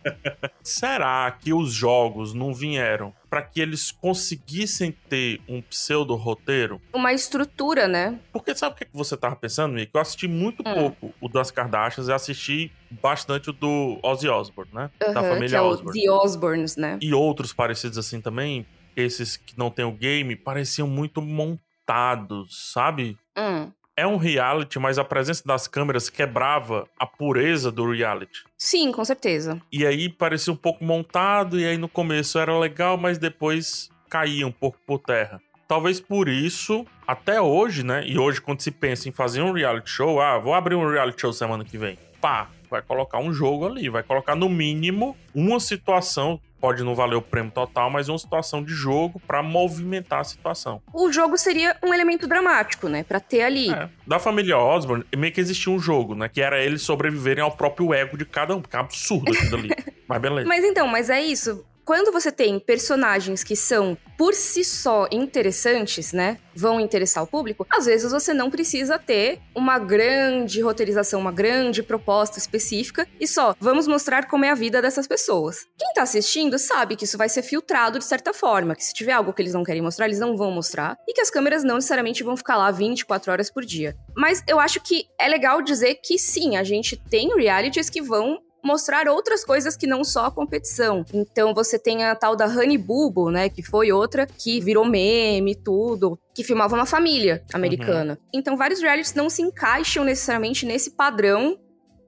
Será 0.62 1.30
que 1.38 1.52
os 1.52 1.72
jogos 1.72 2.34
não 2.34 2.52
vieram 2.54 3.12
para 3.30 3.42
que 3.42 3.60
eles 3.60 3.92
conseguissem 3.92 4.90
ter 5.08 5.40
um 5.48 5.62
pseudo 5.62 6.16
roteiro? 6.16 6.82
Uma 6.92 7.12
estrutura, 7.12 7.86
né? 7.86 8.18
Porque 8.32 8.54
sabe 8.56 8.74
o 8.74 8.78
que 8.78 8.88
você 8.92 9.16
tava 9.16 9.36
pensando, 9.36 9.72
Mick? 9.72 9.92
Eu 9.94 10.00
assisti 10.00 10.26
muito 10.26 10.62
hum. 10.66 10.74
pouco 10.74 11.14
o 11.20 11.28
das 11.28 11.52
Kardashians 11.52 12.08
e 12.08 12.12
assisti 12.12 12.72
bastante 12.90 13.50
o 13.50 13.52
do 13.52 14.00
Ozzy 14.02 14.28
Osbourne, 14.28 14.72
né? 14.74 14.90
Uhum, 15.00 15.14
da 15.14 15.22
família 15.22 15.48
que 15.48 15.54
é 15.54 15.60
Osbourne. 15.62 16.02
The 16.02 16.10
Osbournes, 16.10 16.76
né? 16.76 16.98
E 17.00 17.14
outros 17.14 17.52
parecidos 17.52 17.96
assim 17.96 18.20
também, 18.20 18.66
esses 18.96 19.36
que 19.36 19.56
não 19.56 19.70
tem 19.70 19.84
o 19.84 19.92
game, 19.92 20.34
pareciam 20.34 20.88
muito 20.88 21.22
montados, 21.22 22.72
sabe? 22.72 23.16
Hum 23.38 23.70
é 24.00 24.06
um 24.06 24.16
reality, 24.16 24.78
mas 24.78 24.98
a 24.98 25.04
presença 25.04 25.42
das 25.44 25.68
câmeras 25.68 26.08
quebrava 26.08 26.86
a 26.98 27.06
pureza 27.06 27.70
do 27.70 27.90
reality. 27.90 28.44
Sim, 28.56 28.90
com 28.92 29.04
certeza. 29.04 29.60
E 29.70 29.86
aí 29.86 30.08
parecia 30.08 30.50
um 30.50 30.56
pouco 30.56 30.82
montado, 30.82 31.60
e 31.60 31.66
aí 31.66 31.76
no 31.76 31.88
começo 31.88 32.38
era 32.38 32.58
legal, 32.58 32.96
mas 32.96 33.18
depois 33.18 33.90
caía 34.08 34.46
um 34.46 34.52
pouco 34.52 34.78
por 34.86 34.98
terra. 35.00 35.38
Talvez 35.68 36.00
por 36.00 36.28
isso, 36.28 36.86
até 37.06 37.40
hoje, 37.40 37.84
né? 37.84 38.02
E 38.06 38.18
hoje, 38.18 38.40
quando 38.40 38.60
se 38.60 38.70
pensa 38.70 39.06
em 39.06 39.12
fazer 39.12 39.42
um 39.42 39.52
reality 39.52 39.90
show, 39.90 40.18
ah, 40.18 40.38
vou 40.38 40.54
abrir 40.54 40.74
um 40.74 40.90
reality 40.90 41.20
show 41.20 41.32
semana 41.32 41.62
que 41.62 41.76
vem. 41.76 41.98
Pá, 42.22 42.48
vai 42.70 42.80
colocar 42.80 43.18
um 43.18 43.32
jogo 43.32 43.66
ali, 43.66 43.88
vai 43.90 44.02
colocar 44.02 44.34
no 44.34 44.48
mínimo 44.48 45.14
uma 45.34 45.60
situação 45.60 46.40
pode 46.60 46.84
não 46.84 46.94
valer 46.94 47.16
o 47.16 47.22
prêmio 47.22 47.50
total, 47.50 47.90
mas 47.90 48.08
uma 48.08 48.18
situação 48.18 48.62
de 48.62 48.72
jogo 48.72 49.20
para 49.26 49.42
movimentar 49.42 50.20
a 50.20 50.24
situação. 50.24 50.82
O 50.92 51.10
jogo 51.10 51.36
seria 51.38 51.76
um 51.82 51.92
elemento 51.94 52.26
dramático, 52.26 52.88
né, 52.88 53.02
para 53.02 53.18
ter 53.18 53.42
ali. 53.42 53.72
É. 53.72 53.88
Da 54.06 54.18
família 54.18 54.58
Osborne, 54.58 55.04
meio 55.16 55.32
que 55.32 55.40
existia 55.40 55.72
um 55.72 55.78
jogo, 55.78 56.14
né, 56.14 56.28
que 56.28 56.40
era 56.40 56.62
eles 56.62 56.82
sobreviverem 56.82 57.42
ao 57.42 57.52
próprio 57.52 57.94
ego 57.94 58.16
de 58.16 58.24
cada 58.24 58.54
um, 58.54 58.62
que 58.62 58.76
é 58.76 58.78
absurdo 58.78 59.32
aquilo 59.32 59.56
ali. 59.56 59.70
mas 60.06 60.20
beleza. 60.20 60.48
Mas 60.48 60.64
então, 60.64 60.86
mas 60.86 61.08
é 61.08 61.20
isso 61.20 61.64
quando 61.90 62.12
você 62.12 62.30
tem 62.30 62.60
personagens 62.60 63.42
que 63.42 63.56
são 63.56 63.98
por 64.16 64.32
si 64.32 64.62
só 64.62 65.08
interessantes, 65.10 66.12
né? 66.12 66.38
Vão 66.54 66.78
interessar 66.78 67.24
o 67.24 67.26
público, 67.26 67.66
às 67.68 67.86
vezes 67.86 68.12
você 68.12 68.32
não 68.32 68.48
precisa 68.48 68.96
ter 68.96 69.40
uma 69.56 69.76
grande 69.76 70.60
roteirização, 70.60 71.18
uma 71.18 71.32
grande 71.32 71.82
proposta 71.82 72.38
específica 72.38 73.08
e 73.18 73.26
só 73.26 73.56
vamos 73.58 73.88
mostrar 73.88 74.28
como 74.28 74.44
é 74.44 74.50
a 74.50 74.54
vida 74.54 74.80
dessas 74.80 75.08
pessoas. 75.08 75.66
Quem 75.76 75.92
tá 75.92 76.02
assistindo 76.02 76.60
sabe 76.60 76.94
que 76.94 77.02
isso 77.02 77.18
vai 77.18 77.28
ser 77.28 77.42
filtrado 77.42 77.98
de 77.98 78.04
certa 78.04 78.32
forma, 78.32 78.76
que 78.76 78.84
se 78.84 78.94
tiver 78.94 79.12
algo 79.12 79.32
que 79.32 79.42
eles 79.42 79.54
não 79.54 79.64
querem 79.64 79.82
mostrar, 79.82 80.06
eles 80.06 80.20
não 80.20 80.36
vão 80.36 80.52
mostrar 80.52 80.96
e 81.08 81.12
que 81.12 81.20
as 81.20 81.28
câmeras 81.28 81.64
não 81.64 81.74
necessariamente 81.74 82.22
vão 82.22 82.36
ficar 82.36 82.56
lá 82.56 82.70
24 82.70 83.32
horas 83.32 83.50
por 83.50 83.64
dia. 83.64 83.96
Mas 84.14 84.44
eu 84.46 84.60
acho 84.60 84.80
que 84.80 85.06
é 85.18 85.26
legal 85.26 85.60
dizer 85.60 85.96
que 85.96 86.16
sim, 86.20 86.56
a 86.56 86.62
gente 86.62 86.96
tem 86.96 87.34
realities 87.34 87.90
que 87.90 88.00
vão 88.00 88.38
mostrar 88.62 89.08
outras 89.08 89.44
coisas 89.44 89.76
que 89.76 89.86
não 89.86 90.04
só 90.04 90.26
a 90.26 90.30
competição. 90.30 91.04
Então 91.12 91.54
você 91.54 91.78
tem 91.78 92.04
a 92.04 92.14
tal 92.14 92.36
da 92.36 92.46
Honey 92.46 92.78
Bubo, 92.78 93.30
né, 93.30 93.48
que 93.48 93.62
foi 93.62 93.92
outra 93.92 94.26
que 94.26 94.60
virou 94.60 94.84
meme 94.84 95.54
tudo, 95.54 96.18
que 96.34 96.44
filmava 96.44 96.74
uma 96.74 96.86
família 96.86 97.44
americana. 97.52 98.14
Uhum. 98.14 98.40
Então 98.40 98.56
vários 98.56 98.80
realities 98.80 99.14
não 99.14 99.28
se 99.28 99.42
encaixam 99.42 100.04
necessariamente 100.04 100.66
nesse 100.66 100.90
padrão 100.90 101.58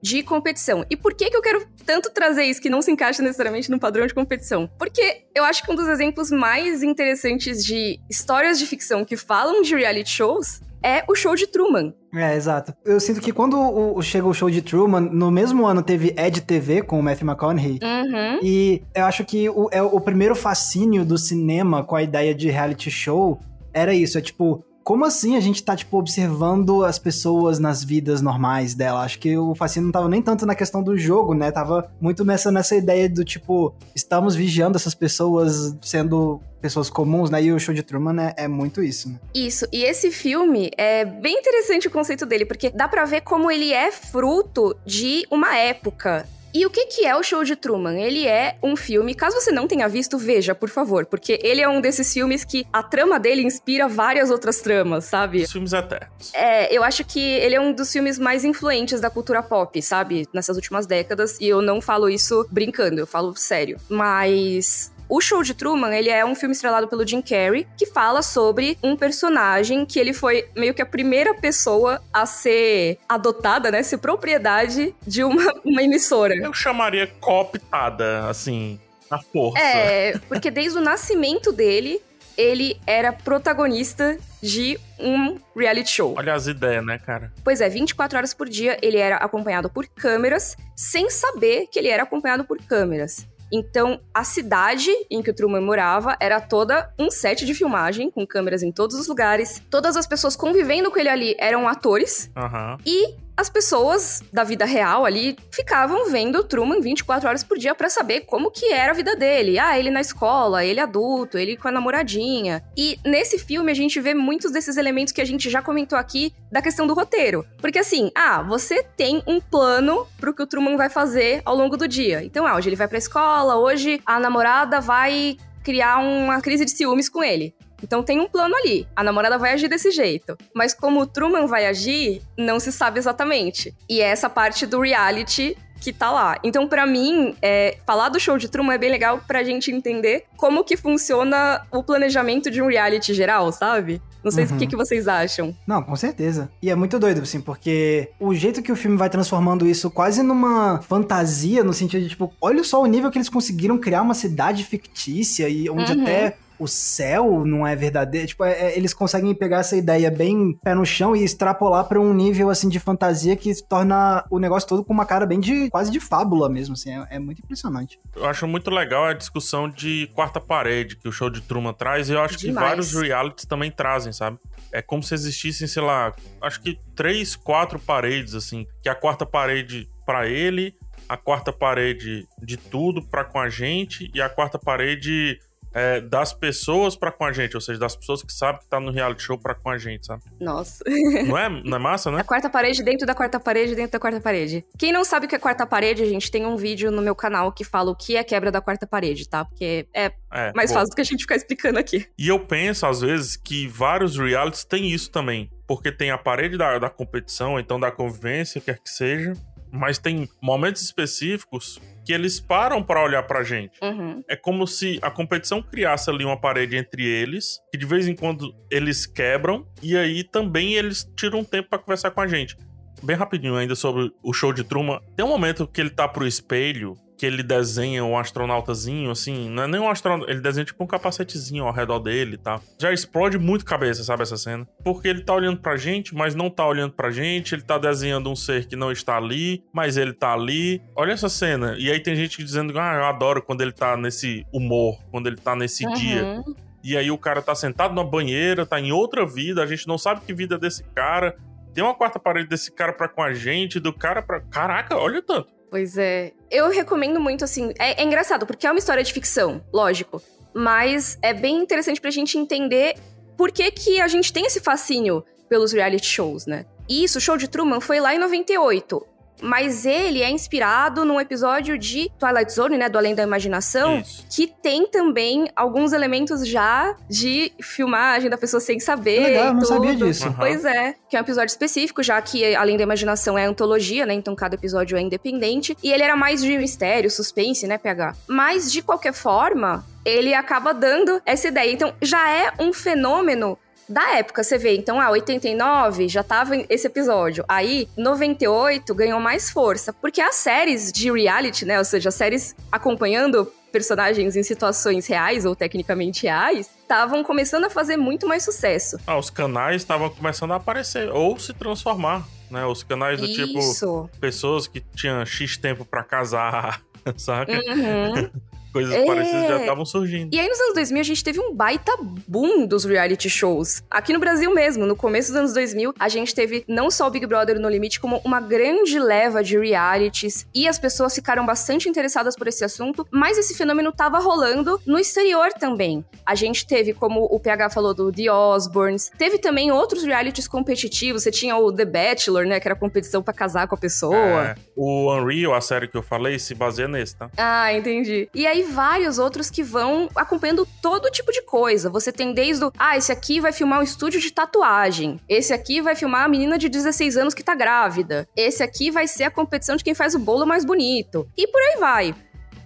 de 0.03 0.23
competição. 0.23 0.85
E 0.91 0.97
por 0.97 1.15
que, 1.15 1.31
que 1.31 1.37
eu 1.37 1.41
quero 1.41 1.65
tanto 1.87 2.11
trazer 2.11 2.43
isso 2.43 2.61
que 2.61 2.69
não 2.69 2.83
se 2.83 2.91
encaixa 2.91 3.23
necessariamente 3.23 3.71
no 3.71 3.79
padrão 3.79 4.05
de 4.05 4.13
competição? 4.13 4.69
Porque 4.77 5.25
eu 5.33 5.45
acho 5.45 5.63
que 5.63 5.71
um 5.71 5.77
dos 5.77 5.87
exemplos 5.87 6.31
mais 6.31 6.83
interessantes 6.83 7.65
de 7.65 8.01
histórias 8.11 8.59
de 8.59 8.67
ficção 8.67 9.05
que 9.05 9.17
falam 9.17 9.63
de 9.63 9.77
reality 9.77 10.11
shows 10.11 10.61
é 10.83 11.05
o 11.09 11.15
show 11.15 11.35
de 11.35 11.47
Truman. 11.47 11.95
É, 12.15 12.35
exato. 12.35 12.75
Eu 12.85 13.01
sinto 13.01 13.21
que 13.21 13.33
quando 13.33 13.59
o, 13.59 14.01
chega 14.03 14.27
o 14.27 14.35
show 14.35 14.51
de 14.51 14.61
Truman, 14.61 15.01
no 15.01 15.31
mesmo 15.31 15.67
ano 15.67 15.83
teve 15.83 16.15
Ed 16.17 16.41
TV 16.43 16.83
com 16.83 16.99
o 16.99 17.03
Matthew 17.03 17.27
McConaughey. 17.27 17.79
Uhum. 17.83 18.41
E 18.43 18.83
eu 18.95 19.05
acho 19.05 19.25
que 19.25 19.49
o, 19.49 19.69
é, 19.73 19.83
o 19.83 20.01
primeiro 20.01 20.35
fascínio 20.35 21.05
do 21.05 21.17
cinema 21.17 21.83
com 21.83 21.97
a 21.97 22.03
ideia 22.03 22.35
de 22.35 22.51
reality 22.51 22.91
show 22.91 23.41
era 23.73 23.95
isso. 23.95 24.19
É 24.19 24.21
tipo, 24.21 24.65
como 24.85 25.05
assim 25.05 25.37
a 25.37 25.41
gente 25.41 25.63
tá, 25.63 25.77
tipo, 25.77 25.97
observando 25.99 26.85
as 26.85 26.99
pessoas 26.99 27.59
nas 27.59 27.83
vidas 27.83 28.21
normais 28.21 28.75
dela? 28.75 29.03
Acho 29.03 29.19
que 29.19 29.37
o 29.37 29.55
fascínio 29.55 29.87
não 29.87 29.93
tava 29.93 30.09
nem 30.09 30.23
tanto 30.23 30.45
na 30.45 30.55
questão 30.55 30.83
do 30.83 30.97
jogo, 30.97 31.35
né? 31.35 31.51
Tava 31.51 31.91
muito 32.01 32.25
nessa, 32.25 32.51
nessa 32.51 32.75
ideia 32.75 33.09
do, 33.09 33.25
tipo, 33.25 33.75
estamos 33.95 34.35
vigiando 34.35 34.77
essas 34.77 34.95
pessoas 34.95 35.77
sendo 35.81 36.41
pessoas 36.61 36.89
comuns, 36.89 37.29
né? 37.29 37.43
E 37.43 37.53
o 37.53 37.59
show 37.59 37.75
de 37.75 37.83
Truman 37.83 38.23
é, 38.23 38.45
é 38.45 38.49
muito 38.49 38.83
isso, 38.83 39.09
né? 39.09 39.19
Isso. 39.35 39.67
E 39.73 39.83
esse 39.83 40.11
filme 40.11 40.71
é 40.77 41.05
bem 41.05 41.39
interessante 41.39 41.89
o 41.89 41.91
conceito 41.91 42.25
dele, 42.25 42.45
porque 42.45 42.71
dá 42.71 42.87
para 42.87 43.05
ver 43.05 43.23
como 43.23 43.51
ele 43.51 43.73
é 43.73 43.91
fruto 43.91 44.77
de 44.87 45.27
uma 45.31 45.57
época 45.57 46.27
e 46.55 46.67
o 46.67 46.71
que, 46.71 46.87
que 46.87 47.07
é 47.07 47.17
o 47.17 47.23
Show 47.23 47.45
de 47.45 47.57
Truman? 47.57 47.99
Ele 47.99 48.27
é 48.27 48.57
um 48.63 48.77
filme, 48.77 49.15
caso 49.15 49.41
você 49.41 49.51
não 49.51 49.67
tenha 49.67 49.89
visto, 49.89 50.19
veja, 50.19 50.55
por 50.55 50.69
favor, 50.69 51.07
porque 51.07 51.41
ele 51.43 51.61
é 51.61 51.69
um 51.69 51.81
desses 51.81 52.13
filmes 52.13 52.45
que 52.45 52.67
a 52.73 52.83
trama 52.83 53.19
dele 53.19 53.43
inspira 53.43 53.89
várias 53.89 54.31
outras 54.31 54.61
tramas, 54.61 55.05
sabe? 55.05 55.43
Os 55.43 55.53
filmes 55.53 55.73
eternos. 55.73 56.33
É, 56.35 56.75
eu 56.75 56.85
acho 56.85 57.05
que 57.05 57.21
ele 57.21 57.55
é 57.55 57.61
um 57.61 57.73
dos 57.73 57.91
filmes 57.91 58.19
mais 58.19 58.45
influentes 58.45 59.01
da 59.01 59.09
cultura 59.09 59.43
pop, 59.43 59.81
sabe? 59.81 60.29
Nessas 60.33 60.57
últimas 60.57 60.87
décadas, 60.87 61.41
e 61.41 61.49
eu 61.49 61.63
não 61.63 61.81
falo 61.81 62.09
isso 62.09 62.47
brincando, 62.51 63.01
eu 63.01 63.07
falo 63.07 63.35
sério. 63.35 63.79
Mas 63.89 64.92
o 65.13 65.21
Show 65.21 65.43
de 65.43 65.53
Truman, 65.53 65.95
ele 65.95 66.09
é 66.09 66.25
um 66.25 66.35
filme 66.35 66.55
estrelado 66.55 66.89
pelo 66.89 67.07
Jim 67.07 67.21
Carrey, 67.21 67.67
que 67.77 67.85
fala 67.85 68.23
sobre 68.23 68.79
um 68.83 68.97
personagem 68.97 69.85
que 69.85 70.01
ele 70.01 70.15
foi 70.15 70.49
meio 70.57 70.73
que 70.73 70.81
a 70.81 70.87
primeira 70.87 71.35
pessoa 71.35 72.03
a 72.11 72.25
ser 72.25 72.97
adotada, 73.07 73.71
né, 73.71 73.83
ser 73.83 73.99
propriedade 73.99 74.95
de 75.07 75.23
uma, 75.23 75.53
uma 75.67 75.83
emissora. 75.83 76.35
Eu 76.35 76.55
chamaria 76.55 77.07
cooptada, 77.21 78.27
assim, 78.27 78.81
na 79.11 79.19
força. 79.21 79.63
É, 79.63 80.17
porque 80.29 80.51
desde 80.51 80.79
o 80.79 80.81
nascimento 80.81 81.53
dele, 81.53 82.01
ele 82.35 82.81
era 82.87 83.13
protagonista 83.13 84.17
de 84.43 84.79
um 84.99 85.39
reality 85.55 85.91
show. 85.91 86.15
Olha 86.17 86.33
as 86.33 86.47
ideias, 86.47 86.85
né, 86.85 86.99
cara? 86.99 87.33
Pois 87.45 87.61
é, 87.61 87.69
24 87.69 88.17
horas 88.17 88.33
por 88.33 88.49
dia 88.49 88.79
ele 88.83 88.97
era 88.97 89.17
acompanhado 89.17 89.69
por 89.69 89.87
câmeras, 89.87 90.57
sem 90.75 91.11
saber 91.11 91.67
que 91.71 91.79
ele 91.79 91.89
era 91.89 92.03
acompanhado 92.03 92.45
por 92.45 92.59
câmeras. 92.63 93.27
Então, 93.53 94.01
a 94.15 94.25
cidade 94.25 94.91
em 95.11 95.23
que 95.23 95.31
o 95.31 95.35
Truman 95.35 95.61
morava 95.61 96.17
era 96.19 96.41
toda 96.41 96.91
um 96.99 97.11
set 97.11 97.45
de 97.45 97.53
filmagem, 97.53 98.11
com 98.11 98.27
câmeras 98.27 98.63
em 98.63 98.73
todos 98.73 98.97
os 98.99 99.07
lugares. 99.07 99.63
Todas 99.71 99.97
as 99.97 100.07
pessoas 100.07 100.35
convivendo 100.35 100.91
com 100.91 100.99
ele 100.99 101.11
ali 101.11 101.37
eram 101.39 101.69
atores. 101.69 102.31
Uhum. 102.35 102.79
E 102.87 103.15
as 103.37 103.49
pessoas 103.49 104.23
da 104.33 104.45
vida 104.45 104.65
real 104.65 105.05
ali 105.05 105.37
ficavam 105.51 106.11
vendo 106.11 106.39
o 106.39 106.45
Truman 106.45 106.81
24 106.81 107.29
horas 107.29 107.43
por 107.43 107.59
dia 107.59 107.75
para 107.75 107.89
saber 107.89 108.21
como 108.23 108.51
que 108.51 108.73
era 108.73 108.93
a 108.93 108.95
vida 108.95 109.17
dele. 109.17 109.59
Ah, 109.59 109.79
ele 109.79 109.91
na 109.91 110.01
escola, 110.01 110.65
ele 110.65 110.81
adulto, 110.81 111.39
ele 111.39 111.57
com 111.57 111.69
a 111.69 111.73
namoradinha. 111.73 112.63
E 112.77 112.99
nesse 113.05 113.39
filme 113.39 113.71
a 113.71 113.75
gente 113.75 114.01
vê 114.01 114.15
muitos 114.15 114.53
desses 114.53 114.77
elementos 114.77 115.13
que 115.13 115.21
a 115.21 115.25
gente 115.25 115.51
já 115.51 115.63
comentou 115.63 115.99
aqui 115.99 116.33
da 116.51 116.63
questão 116.63 116.87
do 116.87 116.95
roteiro. 116.95 117.45
Porque 117.59 117.79
assim, 117.79 118.11
ah, 118.15 118.43
você 118.43 118.83
tem 118.83 119.23
um 119.27 119.41
plano 119.41 120.07
pro 120.19 120.35
que 120.35 120.43
o 120.43 120.47
Truman 120.47 120.77
vai 120.77 120.89
fazer 120.89 121.43
ao 121.45 121.57
longo 121.57 121.77
do 121.77 121.89
dia. 121.89 122.23
Então, 122.25 122.47
ah, 122.47 122.57
hoje 122.57 122.69
ele 122.69 122.77
vai 122.77 122.89
pra 122.89 122.99
escola, 122.99 123.57
hoje 123.57 124.01
a 124.05 124.21
namorada 124.21 124.81
vai 124.81 125.37
criar 125.63 125.99
uma 125.99 126.41
crise 126.41 126.65
de 126.65 126.73
ciúmes 126.73 127.09
com 127.09 127.23
ele. 127.23 127.55
Então 127.83 128.03
tem 128.03 128.21
um 128.21 128.29
plano 128.29 128.55
ali. 128.57 128.87
A 128.95 129.03
namorada 129.03 129.39
vai 129.39 129.53
agir 129.53 129.69
desse 129.69 129.91
jeito. 129.91 130.37
Mas 130.55 130.75
como 130.75 131.01
o 131.01 131.07
Truman 131.07 131.47
vai 131.47 131.67
agir, 131.67 132.23
não 132.37 132.61
se 132.61 132.73
sabe 132.73 132.99
exatamente. 132.99 133.75
E 133.89 134.01
é 134.01 134.05
essa 134.05 134.31
parte 134.31 134.67
do 134.67 134.81
reality 134.81 135.57
que 135.83 135.93
tá 135.93 136.13
lá. 136.13 136.39
Então, 136.45 136.69
para 136.69 136.87
mim, 136.87 137.35
é, 137.43 137.77
falar 137.85 138.09
do 138.09 138.21
show 138.21 138.39
de 138.39 138.49
Truman 138.49 138.75
é 138.75 138.79
bem 138.79 138.91
legal 138.91 139.21
pra 139.27 139.43
gente 139.43 139.73
entender 139.73 140.25
como 140.37 140.63
que 140.63 140.77
funciona 140.77 141.67
o 141.73 141.83
planejamento 141.83 142.51
de 142.51 142.63
um 142.63 142.69
reality 142.69 143.13
geral, 143.13 143.51
sabe? 143.51 144.01
Não 144.23 144.31
sei 144.31 144.45
uhum. 144.45 144.55
o 144.55 144.59
que, 144.59 144.69
que 144.69 144.77
vocês 144.77 145.09
acham. 145.09 145.53
Não, 145.67 145.83
com 145.83 145.97
certeza. 145.97 146.49
E 146.63 146.71
é 146.71 146.75
muito 146.77 147.01
doido, 147.01 147.23
assim, 147.23 147.41
porque 147.41 148.11
o 148.21 148.33
jeito 148.33 148.63
que 148.63 148.71
o 148.71 148.77
filme 148.77 148.97
vai 148.97 149.11
transformando 149.11 149.67
isso 149.67 149.91
quase 149.91 150.23
numa 150.23 150.81
fantasia, 150.83 151.65
no 151.65 151.73
sentido 151.73 152.05
de, 152.05 152.11
tipo, 152.11 152.33
olha 152.41 152.63
só 152.63 152.81
o 152.81 152.87
nível 152.87 153.11
que 153.11 153.19
eles 153.19 153.29
conseguiram 153.29 153.77
criar 153.77 154.03
uma 154.03 154.15
cidade 154.15 154.63
fictícia 154.63 155.49
e 155.49 155.69
onde 155.69 155.93
uhum. 155.93 156.03
até 156.03 156.37
o 156.63 156.69
céu 156.69 157.45
não 157.45 157.67
é 157.67 157.75
verdadeiro. 157.75 158.29
Tipo, 158.29 158.45
é, 158.45 158.53
é, 158.53 158.77
eles 158.79 158.95
conseguem 158.95 159.35
pegar 159.35 159.59
essa 159.59 159.77
ideia 159.77 160.11
bem 160.11 160.57
pé 160.63 160.75
no 160.75 160.87
chão 160.87 161.17
e 161.17 161.25
extrapolar 161.25 161.85
para 161.87 162.01
um 162.01 162.15
nível 162.15 162.51
assim 162.51 162.69
de 162.69 162.79
fantasia 162.79 163.37
que 163.37 163.53
torna 163.65 164.25
o 164.31 164.39
negócio 164.39 164.69
todo 164.69 164.85
com 164.85 164.93
uma 164.93 165.05
cara 165.05 165.27
bem 165.27 165.41
de 165.41 165.69
quase 165.71 165.91
de 165.91 165.99
fábula 165.99 166.49
mesmo, 166.49 166.75
assim. 166.75 166.91
É, 166.91 167.17
é 167.17 167.19
muito 167.19 167.41
impressionante. 167.41 167.99
Eu 168.15 168.27
acho 168.27 168.47
muito 168.47 168.71
legal 168.71 169.05
a 169.05 169.13
discussão 169.13 169.69
de 169.69 170.09
quarta 170.15 170.41
parede 170.41 170.97
que 170.97 171.09
o 171.09 171.13
show 171.13 171.29
de 171.29 171.41
Truman 171.41 171.75
traz 171.75 172.09
e 172.09 172.13
eu 172.13 172.21
acho 172.21 172.37
Demais. 172.37 172.57
que 172.57 172.69
vários 172.69 172.95
realities 172.95 173.45
também 173.45 173.71
trazem, 173.71 174.13
sabe? 174.13 174.39
É 174.71 174.81
como 174.81 175.03
se 175.03 175.15
existissem, 175.15 175.67
sei 175.67 175.83
lá, 175.83 176.15
acho 176.41 176.61
que 176.61 176.79
três, 176.95 177.35
quatro 177.35 177.79
paredes, 177.79 178.35
assim. 178.35 178.67
Que 178.83 178.89
a 178.89 178.95
quarta 178.95 179.27
parede 179.27 179.89
para 180.07 180.29
ele, 180.29 180.75
a 181.09 181.17
quarta 181.17 181.53
parede 181.53 182.27
de 182.41 182.57
tudo 182.57 183.03
para 183.03 183.25
com 183.25 183.39
a 183.39 183.49
gente 183.49 184.11
e 184.15 184.21
a 184.21 184.29
quarta 184.29 184.59
parede 184.59 185.39
é, 185.75 186.01
das 186.01 186.33
pessoas 186.33 186.97
para 186.97 187.11
com 187.11 187.25
a 187.25 187.33
gente, 187.33 187.55
ou 187.55 187.61
seja, 187.61 187.79
das 187.79 187.97
pessoas 187.97 188.23
que 188.23 188.33
sabem 188.33 188.61
que 188.61 188.69
tá 188.69 188.79
no 188.79 188.91
reality 188.91 189.23
show 189.23 189.39
para 189.39 189.55
com 189.55 189.71
a 189.71 189.79
gente, 189.79 190.07
sabe? 190.07 190.23
Nossa. 190.41 190.85
Não 191.27 191.39
é, 191.39 191.49
não 191.49 191.77
é 191.77 191.81
massa, 191.81 192.11
né? 192.11 192.21
A 192.21 192.25
quarta 192.25 192.51
parede 192.51 192.83
dentro 192.83 193.07
da 193.07 193.15
quarta 193.15 193.39
parede 193.41 193.75
dentro 193.75 193.93
da 193.93 193.99
quarta 193.99 194.21
parede. 194.21 194.65
Quem 194.79 194.93
não 194.93 195.05
sabe 195.05 195.27
o 195.27 195.29
que 195.29 195.35
é 195.35 195.39
quarta 195.39 195.67
parede, 195.67 196.03
a 196.03 196.07
gente 196.07 196.31
tem 196.31 196.47
um 196.47 196.57
vídeo 196.57 196.91
no 196.91 197.01
meu 197.01 197.15
canal 197.15 197.53
que 197.53 197.65
fala 197.65 197.91
o 197.91 197.97
que 197.97 198.17
é 198.17 198.25
quebra 198.25 198.51
da 198.51 198.61
quarta 198.61 198.87
parede, 198.87 199.29
tá? 199.29 199.45
Porque 199.45 199.87
é, 199.95 200.13
é 200.33 200.53
mais 200.55 200.73
fácil 200.73 200.91
do 200.91 200.95
que 200.95 201.01
a 201.01 201.05
gente 201.05 201.21
ficar 201.21 201.37
explicando 201.37 201.79
aqui. 201.79 202.07
E 202.19 202.29
eu 202.29 202.39
penso, 202.39 202.87
às 202.87 203.01
vezes, 203.01 203.37
que 203.37 203.67
vários 203.69 204.17
realities 204.17 204.65
têm 204.65 204.91
isso 204.91 205.11
também. 205.11 205.51
Porque 205.67 205.91
tem 205.91 206.11
a 206.11 206.19
parede 206.19 206.59
da, 206.59 206.79
da 206.79 206.91
competição, 206.91 207.59
então 207.59 207.81
da 207.81 207.91
convivência, 207.91 208.61
quer 208.61 208.79
que 208.79 208.91
seja. 208.91 209.33
Mas 209.71 209.99
tem 209.99 210.29
momentos 210.43 210.83
específicos 210.83 211.81
que 212.05 212.13
eles 212.13 212.41
param 212.41 212.83
para 212.83 213.03
olhar 213.03 213.23
pra 213.25 213.43
gente. 213.43 213.79
Uhum. 213.83 214.23
É 214.29 214.37
como 214.37 214.67
se 214.67 214.99
a 215.03 215.11
competição 215.11 215.63
criasse 215.63 216.11
ali 216.11 216.25
uma 216.25 216.41
parede 216.41 216.77
entre 216.77 217.05
eles, 217.05 217.61
que 217.71 217.79
de 217.79 217.87
vez 217.87 218.09
em 218.09 218.15
quando 218.15 218.55
eles 218.71 219.07
quebram, 219.07 219.67
e 219.83 219.97
aí 219.97 220.25
também 220.25 220.75
eles 220.75 221.09
tiram 221.17 221.41
um 221.41 221.45
tempo 221.45 221.69
para 221.69 221.79
conversar 221.79 222.11
com 222.11 222.21
a 222.21 222.27
gente. 222.27 222.57
Bem 223.03 223.17
rapidinho 223.17 223.57
ainda 223.57 223.75
sobre 223.75 224.11
o 224.23 224.33
show 224.33 224.53
de 224.53 224.63
Truman. 224.63 225.01
Tem 225.17 225.25
um 225.25 225.29
momento 225.29 225.67
que 225.67 225.81
ele 225.81 225.91
tá 225.91 226.07
pro 226.07 226.27
espelho 226.27 226.97
que 227.23 227.27
ele 227.27 227.45
desenha 227.45 228.05
um 228.05 228.19
astronautazinho, 228.19 229.09
assim, 229.09 229.49
não 229.49 229.63
é 229.63 229.69
nem 229.69 229.81
um 229.81 229.89
astronauta, 229.89 230.29
ele 230.29 230.41
desenha 230.41 230.65
tipo 230.65 230.83
um 230.83 230.89
capacetezinho 230.89 231.65
ao 231.65 231.73
redor 231.73 232.01
dele 232.01 232.35
e 232.35 232.37
tá? 232.37 232.59
tal. 232.59 232.63
Já 232.81 232.93
explode 232.93 233.39
muito 233.39 233.65
cabeça, 233.65 234.03
sabe, 234.03 234.25
essa 234.25 234.37
cena? 234.37 234.67
Porque 234.83 235.07
ele 235.07 235.21
tá 235.21 235.33
olhando 235.33 235.61
pra 235.61 235.77
gente, 235.77 236.17
mas 236.17 236.35
não 236.35 236.51
tá 236.51 236.67
olhando 236.67 236.95
pra 236.95 237.13
gente, 237.13 237.55
ele 237.55 237.63
tá 237.63 237.79
desenhando 237.79 238.29
um 238.29 238.35
ser 238.35 238.67
que 238.67 238.75
não 238.75 238.91
está 238.91 239.17
ali, 239.17 239.63
mas 239.73 239.97
ele 239.97 240.13
tá 240.13 240.33
ali. 240.33 240.83
Olha 240.97 241.13
essa 241.13 241.29
cena. 241.29 241.77
E 241.79 241.93
aí 241.93 242.01
tem 242.01 242.17
gente 242.17 242.43
dizendo, 242.43 242.77
ah, 242.77 242.97
eu 242.97 243.05
adoro 243.05 243.41
quando 243.41 243.61
ele 243.61 243.71
tá 243.71 243.97
nesse 243.97 244.45
humor, 244.53 244.99
quando 245.13 245.29
ele 245.29 245.37
tá 245.37 245.55
nesse 245.55 245.87
uhum. 245.87 245.95
dia. 245.95 246.43
E 246.83 246.97
aí 246.97 247.09
o 247.13 247.19
cara 247.19 247.41
tá 247.41 247.55
sentado 247.55 247.95
na 247.95 248.03
banheira, 248.03 248.67
tá 248.67 248.81
em 248.81 248.91
outra 248.91 249.25
vida, 249.25 249.63
a 249.63 249.67
gente 249.67 249.87
não 249.87 249.97
sabe 249.97 250.23
que 250.23 250.35
vida 250.35 250.57
é 250.57 250.59
desse 250.59 250.83
cara. 250.93 251.37
Tem 251.73 251.85
uma 251.85 251.95
quarta 251.95 252.19
parede 252.19 252.49
desse 252.49 252.73
cara 252.73 252.93
pra 252.93 253.07
com 253.07 253.23
a 253.23 253.33
gente, 253.33 253.79
do 253.79 253.93
cara 253.93 254.21
pra. 254.21 254.41
Caraca, 254.41 254.97
olha 254.97 255.23
tanto 255.23 255.62
Pois 255.73 255.97
é. 255.97 256.33
Eu 256.51 256.69
recomendo 256.69 257.19
muito, 257.19 257.45
assim. 257.45 257.73
É, 257.79 258.03
é 258.03 258.05
engraçado, 258.05 258.45
porque 258.47 258.67
é 258.67 258.71
uma 258.71 258.79
história 258.79 259.03
de 259.03 259.11
ficção, 259.11 259.65
lógico. 259.73 260.23
Mas 260.53 261.17
é 261.23 261.33
bem 261.33 261.57
interessante 261.57 261.99
pra 261.99 262.11
gente 262.11 262.37
entender 262.37 262.95
por 263.39 263.51
que, 263.51 263.71
que 263.71 263.99
a 263.99 264.07
gente 264.07 264.35
tem 264.35 264.45
esse 264.45 264.61
fascínio 264.61 265.25
pelos 265.49 265.73
reality 265.73 266.05
shows, 266.05 266.45
né? 266.45 266.67
E 266.87 267.03
isso, 267.03 267.17
o 267.17 267.21
show 267.23 267.39
de 267.39 267.49
Truman 267.49 267.81
foi 267.81 268.01
lá 268.01 268.15
em 268.15 268.19
98 268.19 269.03
mas 269.43 269.85
ele 269.85 270.23
é 270.23 270.31
inspirado 270.31 271.05
num 271.05 271.21
episódio 271.21 271.77
de 271.77 272.11
Twilight 272.19 272.53
Zone, 272.53 272.79
né, 272.79 272.89
do 272.89 272.97
Além 272.97 273.15
da 273.15 273.23
Imaginação, 273.23 273.99
Isso. 273.99 274.25
que 274.31 274.47
tem 274.47 274.87
também 274.87 275.51
alguns 275.57 275.93
elementos 275.93 276.47
já 276.47 276.95
de 277.09 277.53
filmagem 277.61 278.31
da 278.31 278.39
pessoa 278.39 278.61
sem 278.61 278.79
saber. 278.79 279.17
Que 279.17 279.25
legal, 279.25 279.47
eu 279.47 279.55
não 279.55 279.65
sabia 279.65 279.95
disso. 279.95 280.29
Uhum. 280.29 280.35
Pois 280.35 280.65
é, 280.65 280.95
que 281.09 281.17
é 281.17 281.21
um 281.21 281.23
episódio 281.23 281.51
específico, 281.51 282.03
já 282.03 282.21
que 282.23 282.55
Além 282.55 282.77
da 282.77 282.83
Imaginação 282.83 283.37
é 283.37 283.45
antologia, 283.45 284.07
né, 284.07 284.15
então 284.15 284.35
cada 284.35 284.55
episódio 284.55 284.97
é 284.97 285.01
independente, 285.01 285.77
e 285.83 285.93
ele 285.93 286.03
era 286.03 286.17
mais 286.17 286.43
de 286.43 286.57
mistério, 286.57 287.11
suspense, 287.11 287.67
né, 287.67 287.79
PH. 287.79 288.15
Mas 288.29 288.71
de 288.71 288.83
qualquer 288.83 289.13
forma, 289.13 289.85
ele 290.05 290.35
acaba 290.35 290.73
dando 290.73 291.21
essa 291.25 291.49
ideia. 291.49 291.73
Então 291.73 291.93
já 292.01 292.31
é 292.31 292.53
um 292.59 292.73
fenômeno 292.73 293.59
da 293.89 294.17
época, 294.17 294.43
você 294.43 294.57
vê, 294.59 294.77
então, 294.77 295.01
ah, 295.01 295.11
89 295.11 296.09
já 296.09 296.23
tava 296.23 296.57
esse 296.69 296.87
episódio. 296.87 297.45
Aí, 297.49 297.89
98 297.97 298.95
ganhou 298.95 299.21
mais 299.21 299.51
força, 299.51 299.93
porque 299.93 300.21
as 300.21 300.37
séries 300.37 300.93
de 300.93 301.11
reality, 301.11 301.65
né, 301.65 301.79
ou 301.79 301.85
seja, 301.85 302.09
as 302.09 302.15
séries 302.15 302.55
acompanhando 302.71 303.53
personagens 303.73 304.37
em 304.37 304.43
situações 304.43 305.07
reais 305.07 305.47
ou 305.47 305.57
tecnicamente 305.57 306.25
reais, 306.25 306.71
estavam 306.83 307.25
começando 307.25 307.65
a 307.65 307.71
fazer 307.71 307.97
muito 307.97 308.29
mais 308.29 308.45
sucesso. 308.45 308.99
Ah, 309.07 309.19
os 309.19 309.31
canais 309.31 309.77
estavam 309.83 310.11
começando 310.11 310.53
a 310.53 310.57
aparecer 310.57 311.11
ou 311.11 311.39
se 311.39 311.55
transformar, 311.55 312.27
né? 312.51 312.67
Os 312.67 312.83
canais 312.83 313.19
do 313.19 313.27
tipo 313.27 313.59
Isso. 313.59 314.09
tipo 314.09 314.21
pessoas 314.21 314.69
que 314.69 314.81
tinham 314.95 315.25
X 315.25 315.57
tempo 315.57 315.85
para 315.87 316.05
casar, 316.05 316.83
saca? 317.17 317.53
Uhum. 317.53 318.31
Coisas 318.73 318.95
é... 318.95 319.05
parecidas 319.05 319.49
já 319.49 319.61
estavam 319.61 319.85
surgindo. 319.85 320.35
E 320.35 320.41
aí, 320.41 320.49
nos 320.49 320.59
anos 320.61 320.75
2000, 320.75 321.01
a 321.01 321.05
gente 321.05 321.25
teve 321.25 321.41
um 321.41 321.55
baita 321.55 321.93
boom 322.27 322.67
dos 322.67 322.85
reality 322.85 323.29
shows. 323.29 323.83
Aqui 323.91 324.13
no 324.13 324.19
Brasil 324.19 324.53
mesmo, 324.55 324.87
no 324.87 324.97
começo 324.97 325.31
dos 325.31 325.39
anos 325.39 325.53
2000, 325.53 325.95
a 325.99 326.09
gente 326.09 326.35
teve 326.35 326.65
não 326.67 326.91
só 326.91 327.07
o 327.07 327.11
Big 327.11 327.27
Brother 327.27 327.61
no 327.61 327.69
Limite, 327.69 328.01
como 328.01 328.21
uma 328.25 328.41
grande 328.41 328.99
leva 328.99 329.43
de 329.43 329.59
realities. 329.59 330.47
E 330.55 330.67
as 330.67 330.79
pessoas 330.79 331.15
ficaram 331.15 331.45
bastante 331.45 331.89
interessadas 331.89 332.35
por 332.35 332.49
esse 332.49 332.65
assunto, 332.65 333.07
mas 333.11 333.39
esse 333.39 333.55
fenômeno 333.55 333.91
estava 333.91 334.19
rolando 334.19 334.81
no 334.87 334.99
exterior 334.99 335.53
também. 335.53 336.05
A 336.25 336.35
gente 336.35 336.67
teve, 336.67 336.93
como 336.95 337.25
o 337.25 337.39
PH 337.39 337.71
falou, 337.71 337.93
do 337.93 338.11
The 338.11 338.31
Osbournes. 338.31 339.11
Teve 339.19 339.39
também 339.39 339.71
outros 339.71 340.05
realities 340.05 340.49
competitivos. 340.49 341.23
Você 341.23 341.31
tinha 341.31 341.57
o 341.57 341.73
The 341.73 341.85
Bachelor, 341.85 342.47
né? 342.47 342.59
Que 342.61 342.69
era 342.69 342.77
competição 342.77 343.23
para 343.23 343.35
casar 343.35 343.67
com 343.67 343.75
a 343.75 343.79
pessoa. 343.79 344.17
É, 344.17 344.55
o 344.77 345.13
Unreal, 345.13 345.55
a 345.55 345.61
série 345.61 345.89
que 345.89 345.97
eu 345.97 346.03
falei, 346.03 346.39
se 346.39 346.55
baseia 346.55 346.89
nesse, 346.89 347.17
tá? 347.17 347.31
Ah, 347.37 347.73
entendi. 347.73 348.29
E 348.35 348.47
aí 348.47 348.62
vários 348.65 349.19
outros 349.19 349.51
que 349.51 349.63
vão 349.63 350.09
acompanhando 350.15 350.67
todo 350.81 351.11
tipo 351.11 351.33
de 351.33 351.43
coisa. 351.43 351.91
Você 351.91 352.13
tem 352.13 352.33
desde 352.33 352.65
o, 352.65 352.73
ah, 352.79 352.97
esse 352.97 353.13
aqui 353.13 353.41
vai 353.41 353.53
filmar 353.53 353.81
um 353.81 353.83
estúdio 353.83 354.21
de 354.21 354.31
tatuagem. 354.31 355.21
Esse 355.29 355.53
aqui 355.53 355.81
vai 355.81 355.95
filmar 355.95 356.25
a 356.25 356.29
menina 356.29 356.59
de 356.59 356.69
16 356.69 357.17
anos 357.17 357.35
que 357.35 357.43
tá 357.43 357.55
grávida. 357.55 358.29
Esse 358.37 358.63
aqui 358.63 358.91
vai 358.91 359.07
ser 359.07 359.25
a 359.25 359.31
competição 359.31 359.77
de 359.77 359.85
quem 359.85 359.95
faz 359.95 360.15
o 360.15 360.19
bolo 360.19 360.47
mais 360.47 360.65
bonito. 360.65 361.29
E 361.37 361.47
por 361.47 361.61
aí 361.61 361.77
vai. 361.79 362.15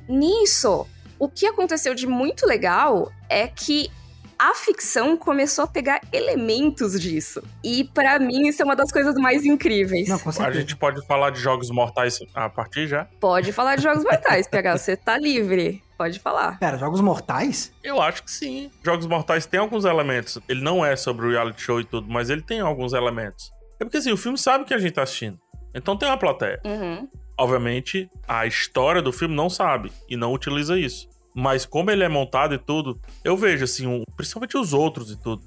Nisso, 0.08 0.86
o 1.18 1.28
que 1.28 1.46
aconteceu 1.46 1.94
de 1.94 2.06
muito 2.06 2.46
legal 2.46 3.10
é 3.28 3.46
que 3.46 3.90
a 4.38 4.54
ficção 4.54 5.16
começou 5.16 5.64
a 5.64 5.66
pegar 5.66 6.00
elementos 6.12 7.00
disso. 7.00 7.42
E 7.64 7.84
para 7.84 8.18
mim 8.18 8.48
isso 8.48 8.62
é 8.62 8.64
uma 8.64 8.76
das 8.76 8.92
coisas 8.92 9.14
mais 9.14 9.44
incríveis. 9.44 10.08
Não, 10.08 10.20
a 10.44 10.50
gente 10.50 10.76
pode 10.76 11.04
falar 11.06 11.30
de 11.30 11.40
jogos 11.40 11.70
mortais 11.70 12.18
a 12.34 12.48
partir 12.48 12.86
já? 12.86 13.06
Pode 13.20 13.52
falar 13.52 13.76
de 13.76 13.82
jogos 13.82 14.04
mortais, 14.04 14.46
PH, 14.48 14.78
você 14.78 14.96
tá 14.96 15.18
livre. 15.18 15.82
Pode 15.96 16.20
falar. 16.20 16.58
Pera, 16.58 16.76
jogos 16.76 17.00
mortais? 17.00 17.72
Eu 17.82 18.02
acho 18.02 18.22
que 18.22 18.30
sim. 18.30 18.70
Jogos 18.84 19.06
mortais 19.06 19.46
tem 19.46 19.58
alguns 19.58 19.86
elementos. 19.86 20.38
Ele 20.46 20.60
não 20.60 20.84
é 20.84 20.94
sobre 20.94 21.26
o 21.26 21.30
reality 21.30 21.62
show 21.62 21.80
e 21.80 21.84
tudo, 21.84 22.06
mas 22.08 22.28
ele 22.28 22.42
tem 22.42 22.60
alguns 22.60 22.92
elementos. 22.92 23.50
É 23.80 23.84
porque 23.84 23.96
assim, 23.96 24.12
o 24.12 24.16
filme 24.16 24.36
sabe 24.36 24.64
que 24.64 24.74
a 24.74 24.78
gente 24.78 24.92
tá 24.92 25.02
assistindo. 25.02 25.38
Então 25.74 25.96
tem 25.96 26.08
uma 26.08 26.18
plateia. 26.18 26.60
Uhum. 26.64 27.08
Obviamente, 27.38 28.10
a 28.26 28.46
história 28.46 29.02
do 29.02 29.12
filme 29.12 29.34
não 29.34 29.48
sabe 29.48 29.92
e 30.08 30.16
não 30.16 30.32
utiliza 30.32 30.78
isso. 30.78 31.08
Mas 31.38 31.66
como 31.66 31.90
ele 31.90 32.02
é 32.02 32.08
montado 32.08 32.54
e 32.54 32.58
tudo, 32.58 32.98
eu 33.22 33.36
vejo, 33.36 33.62
assim, 33.62 34.02
principalmente 34.16 34.56
os 34.56 34.72
outros 34.72 35.10
e 35.10 35.16
tudo. 35.16 35.42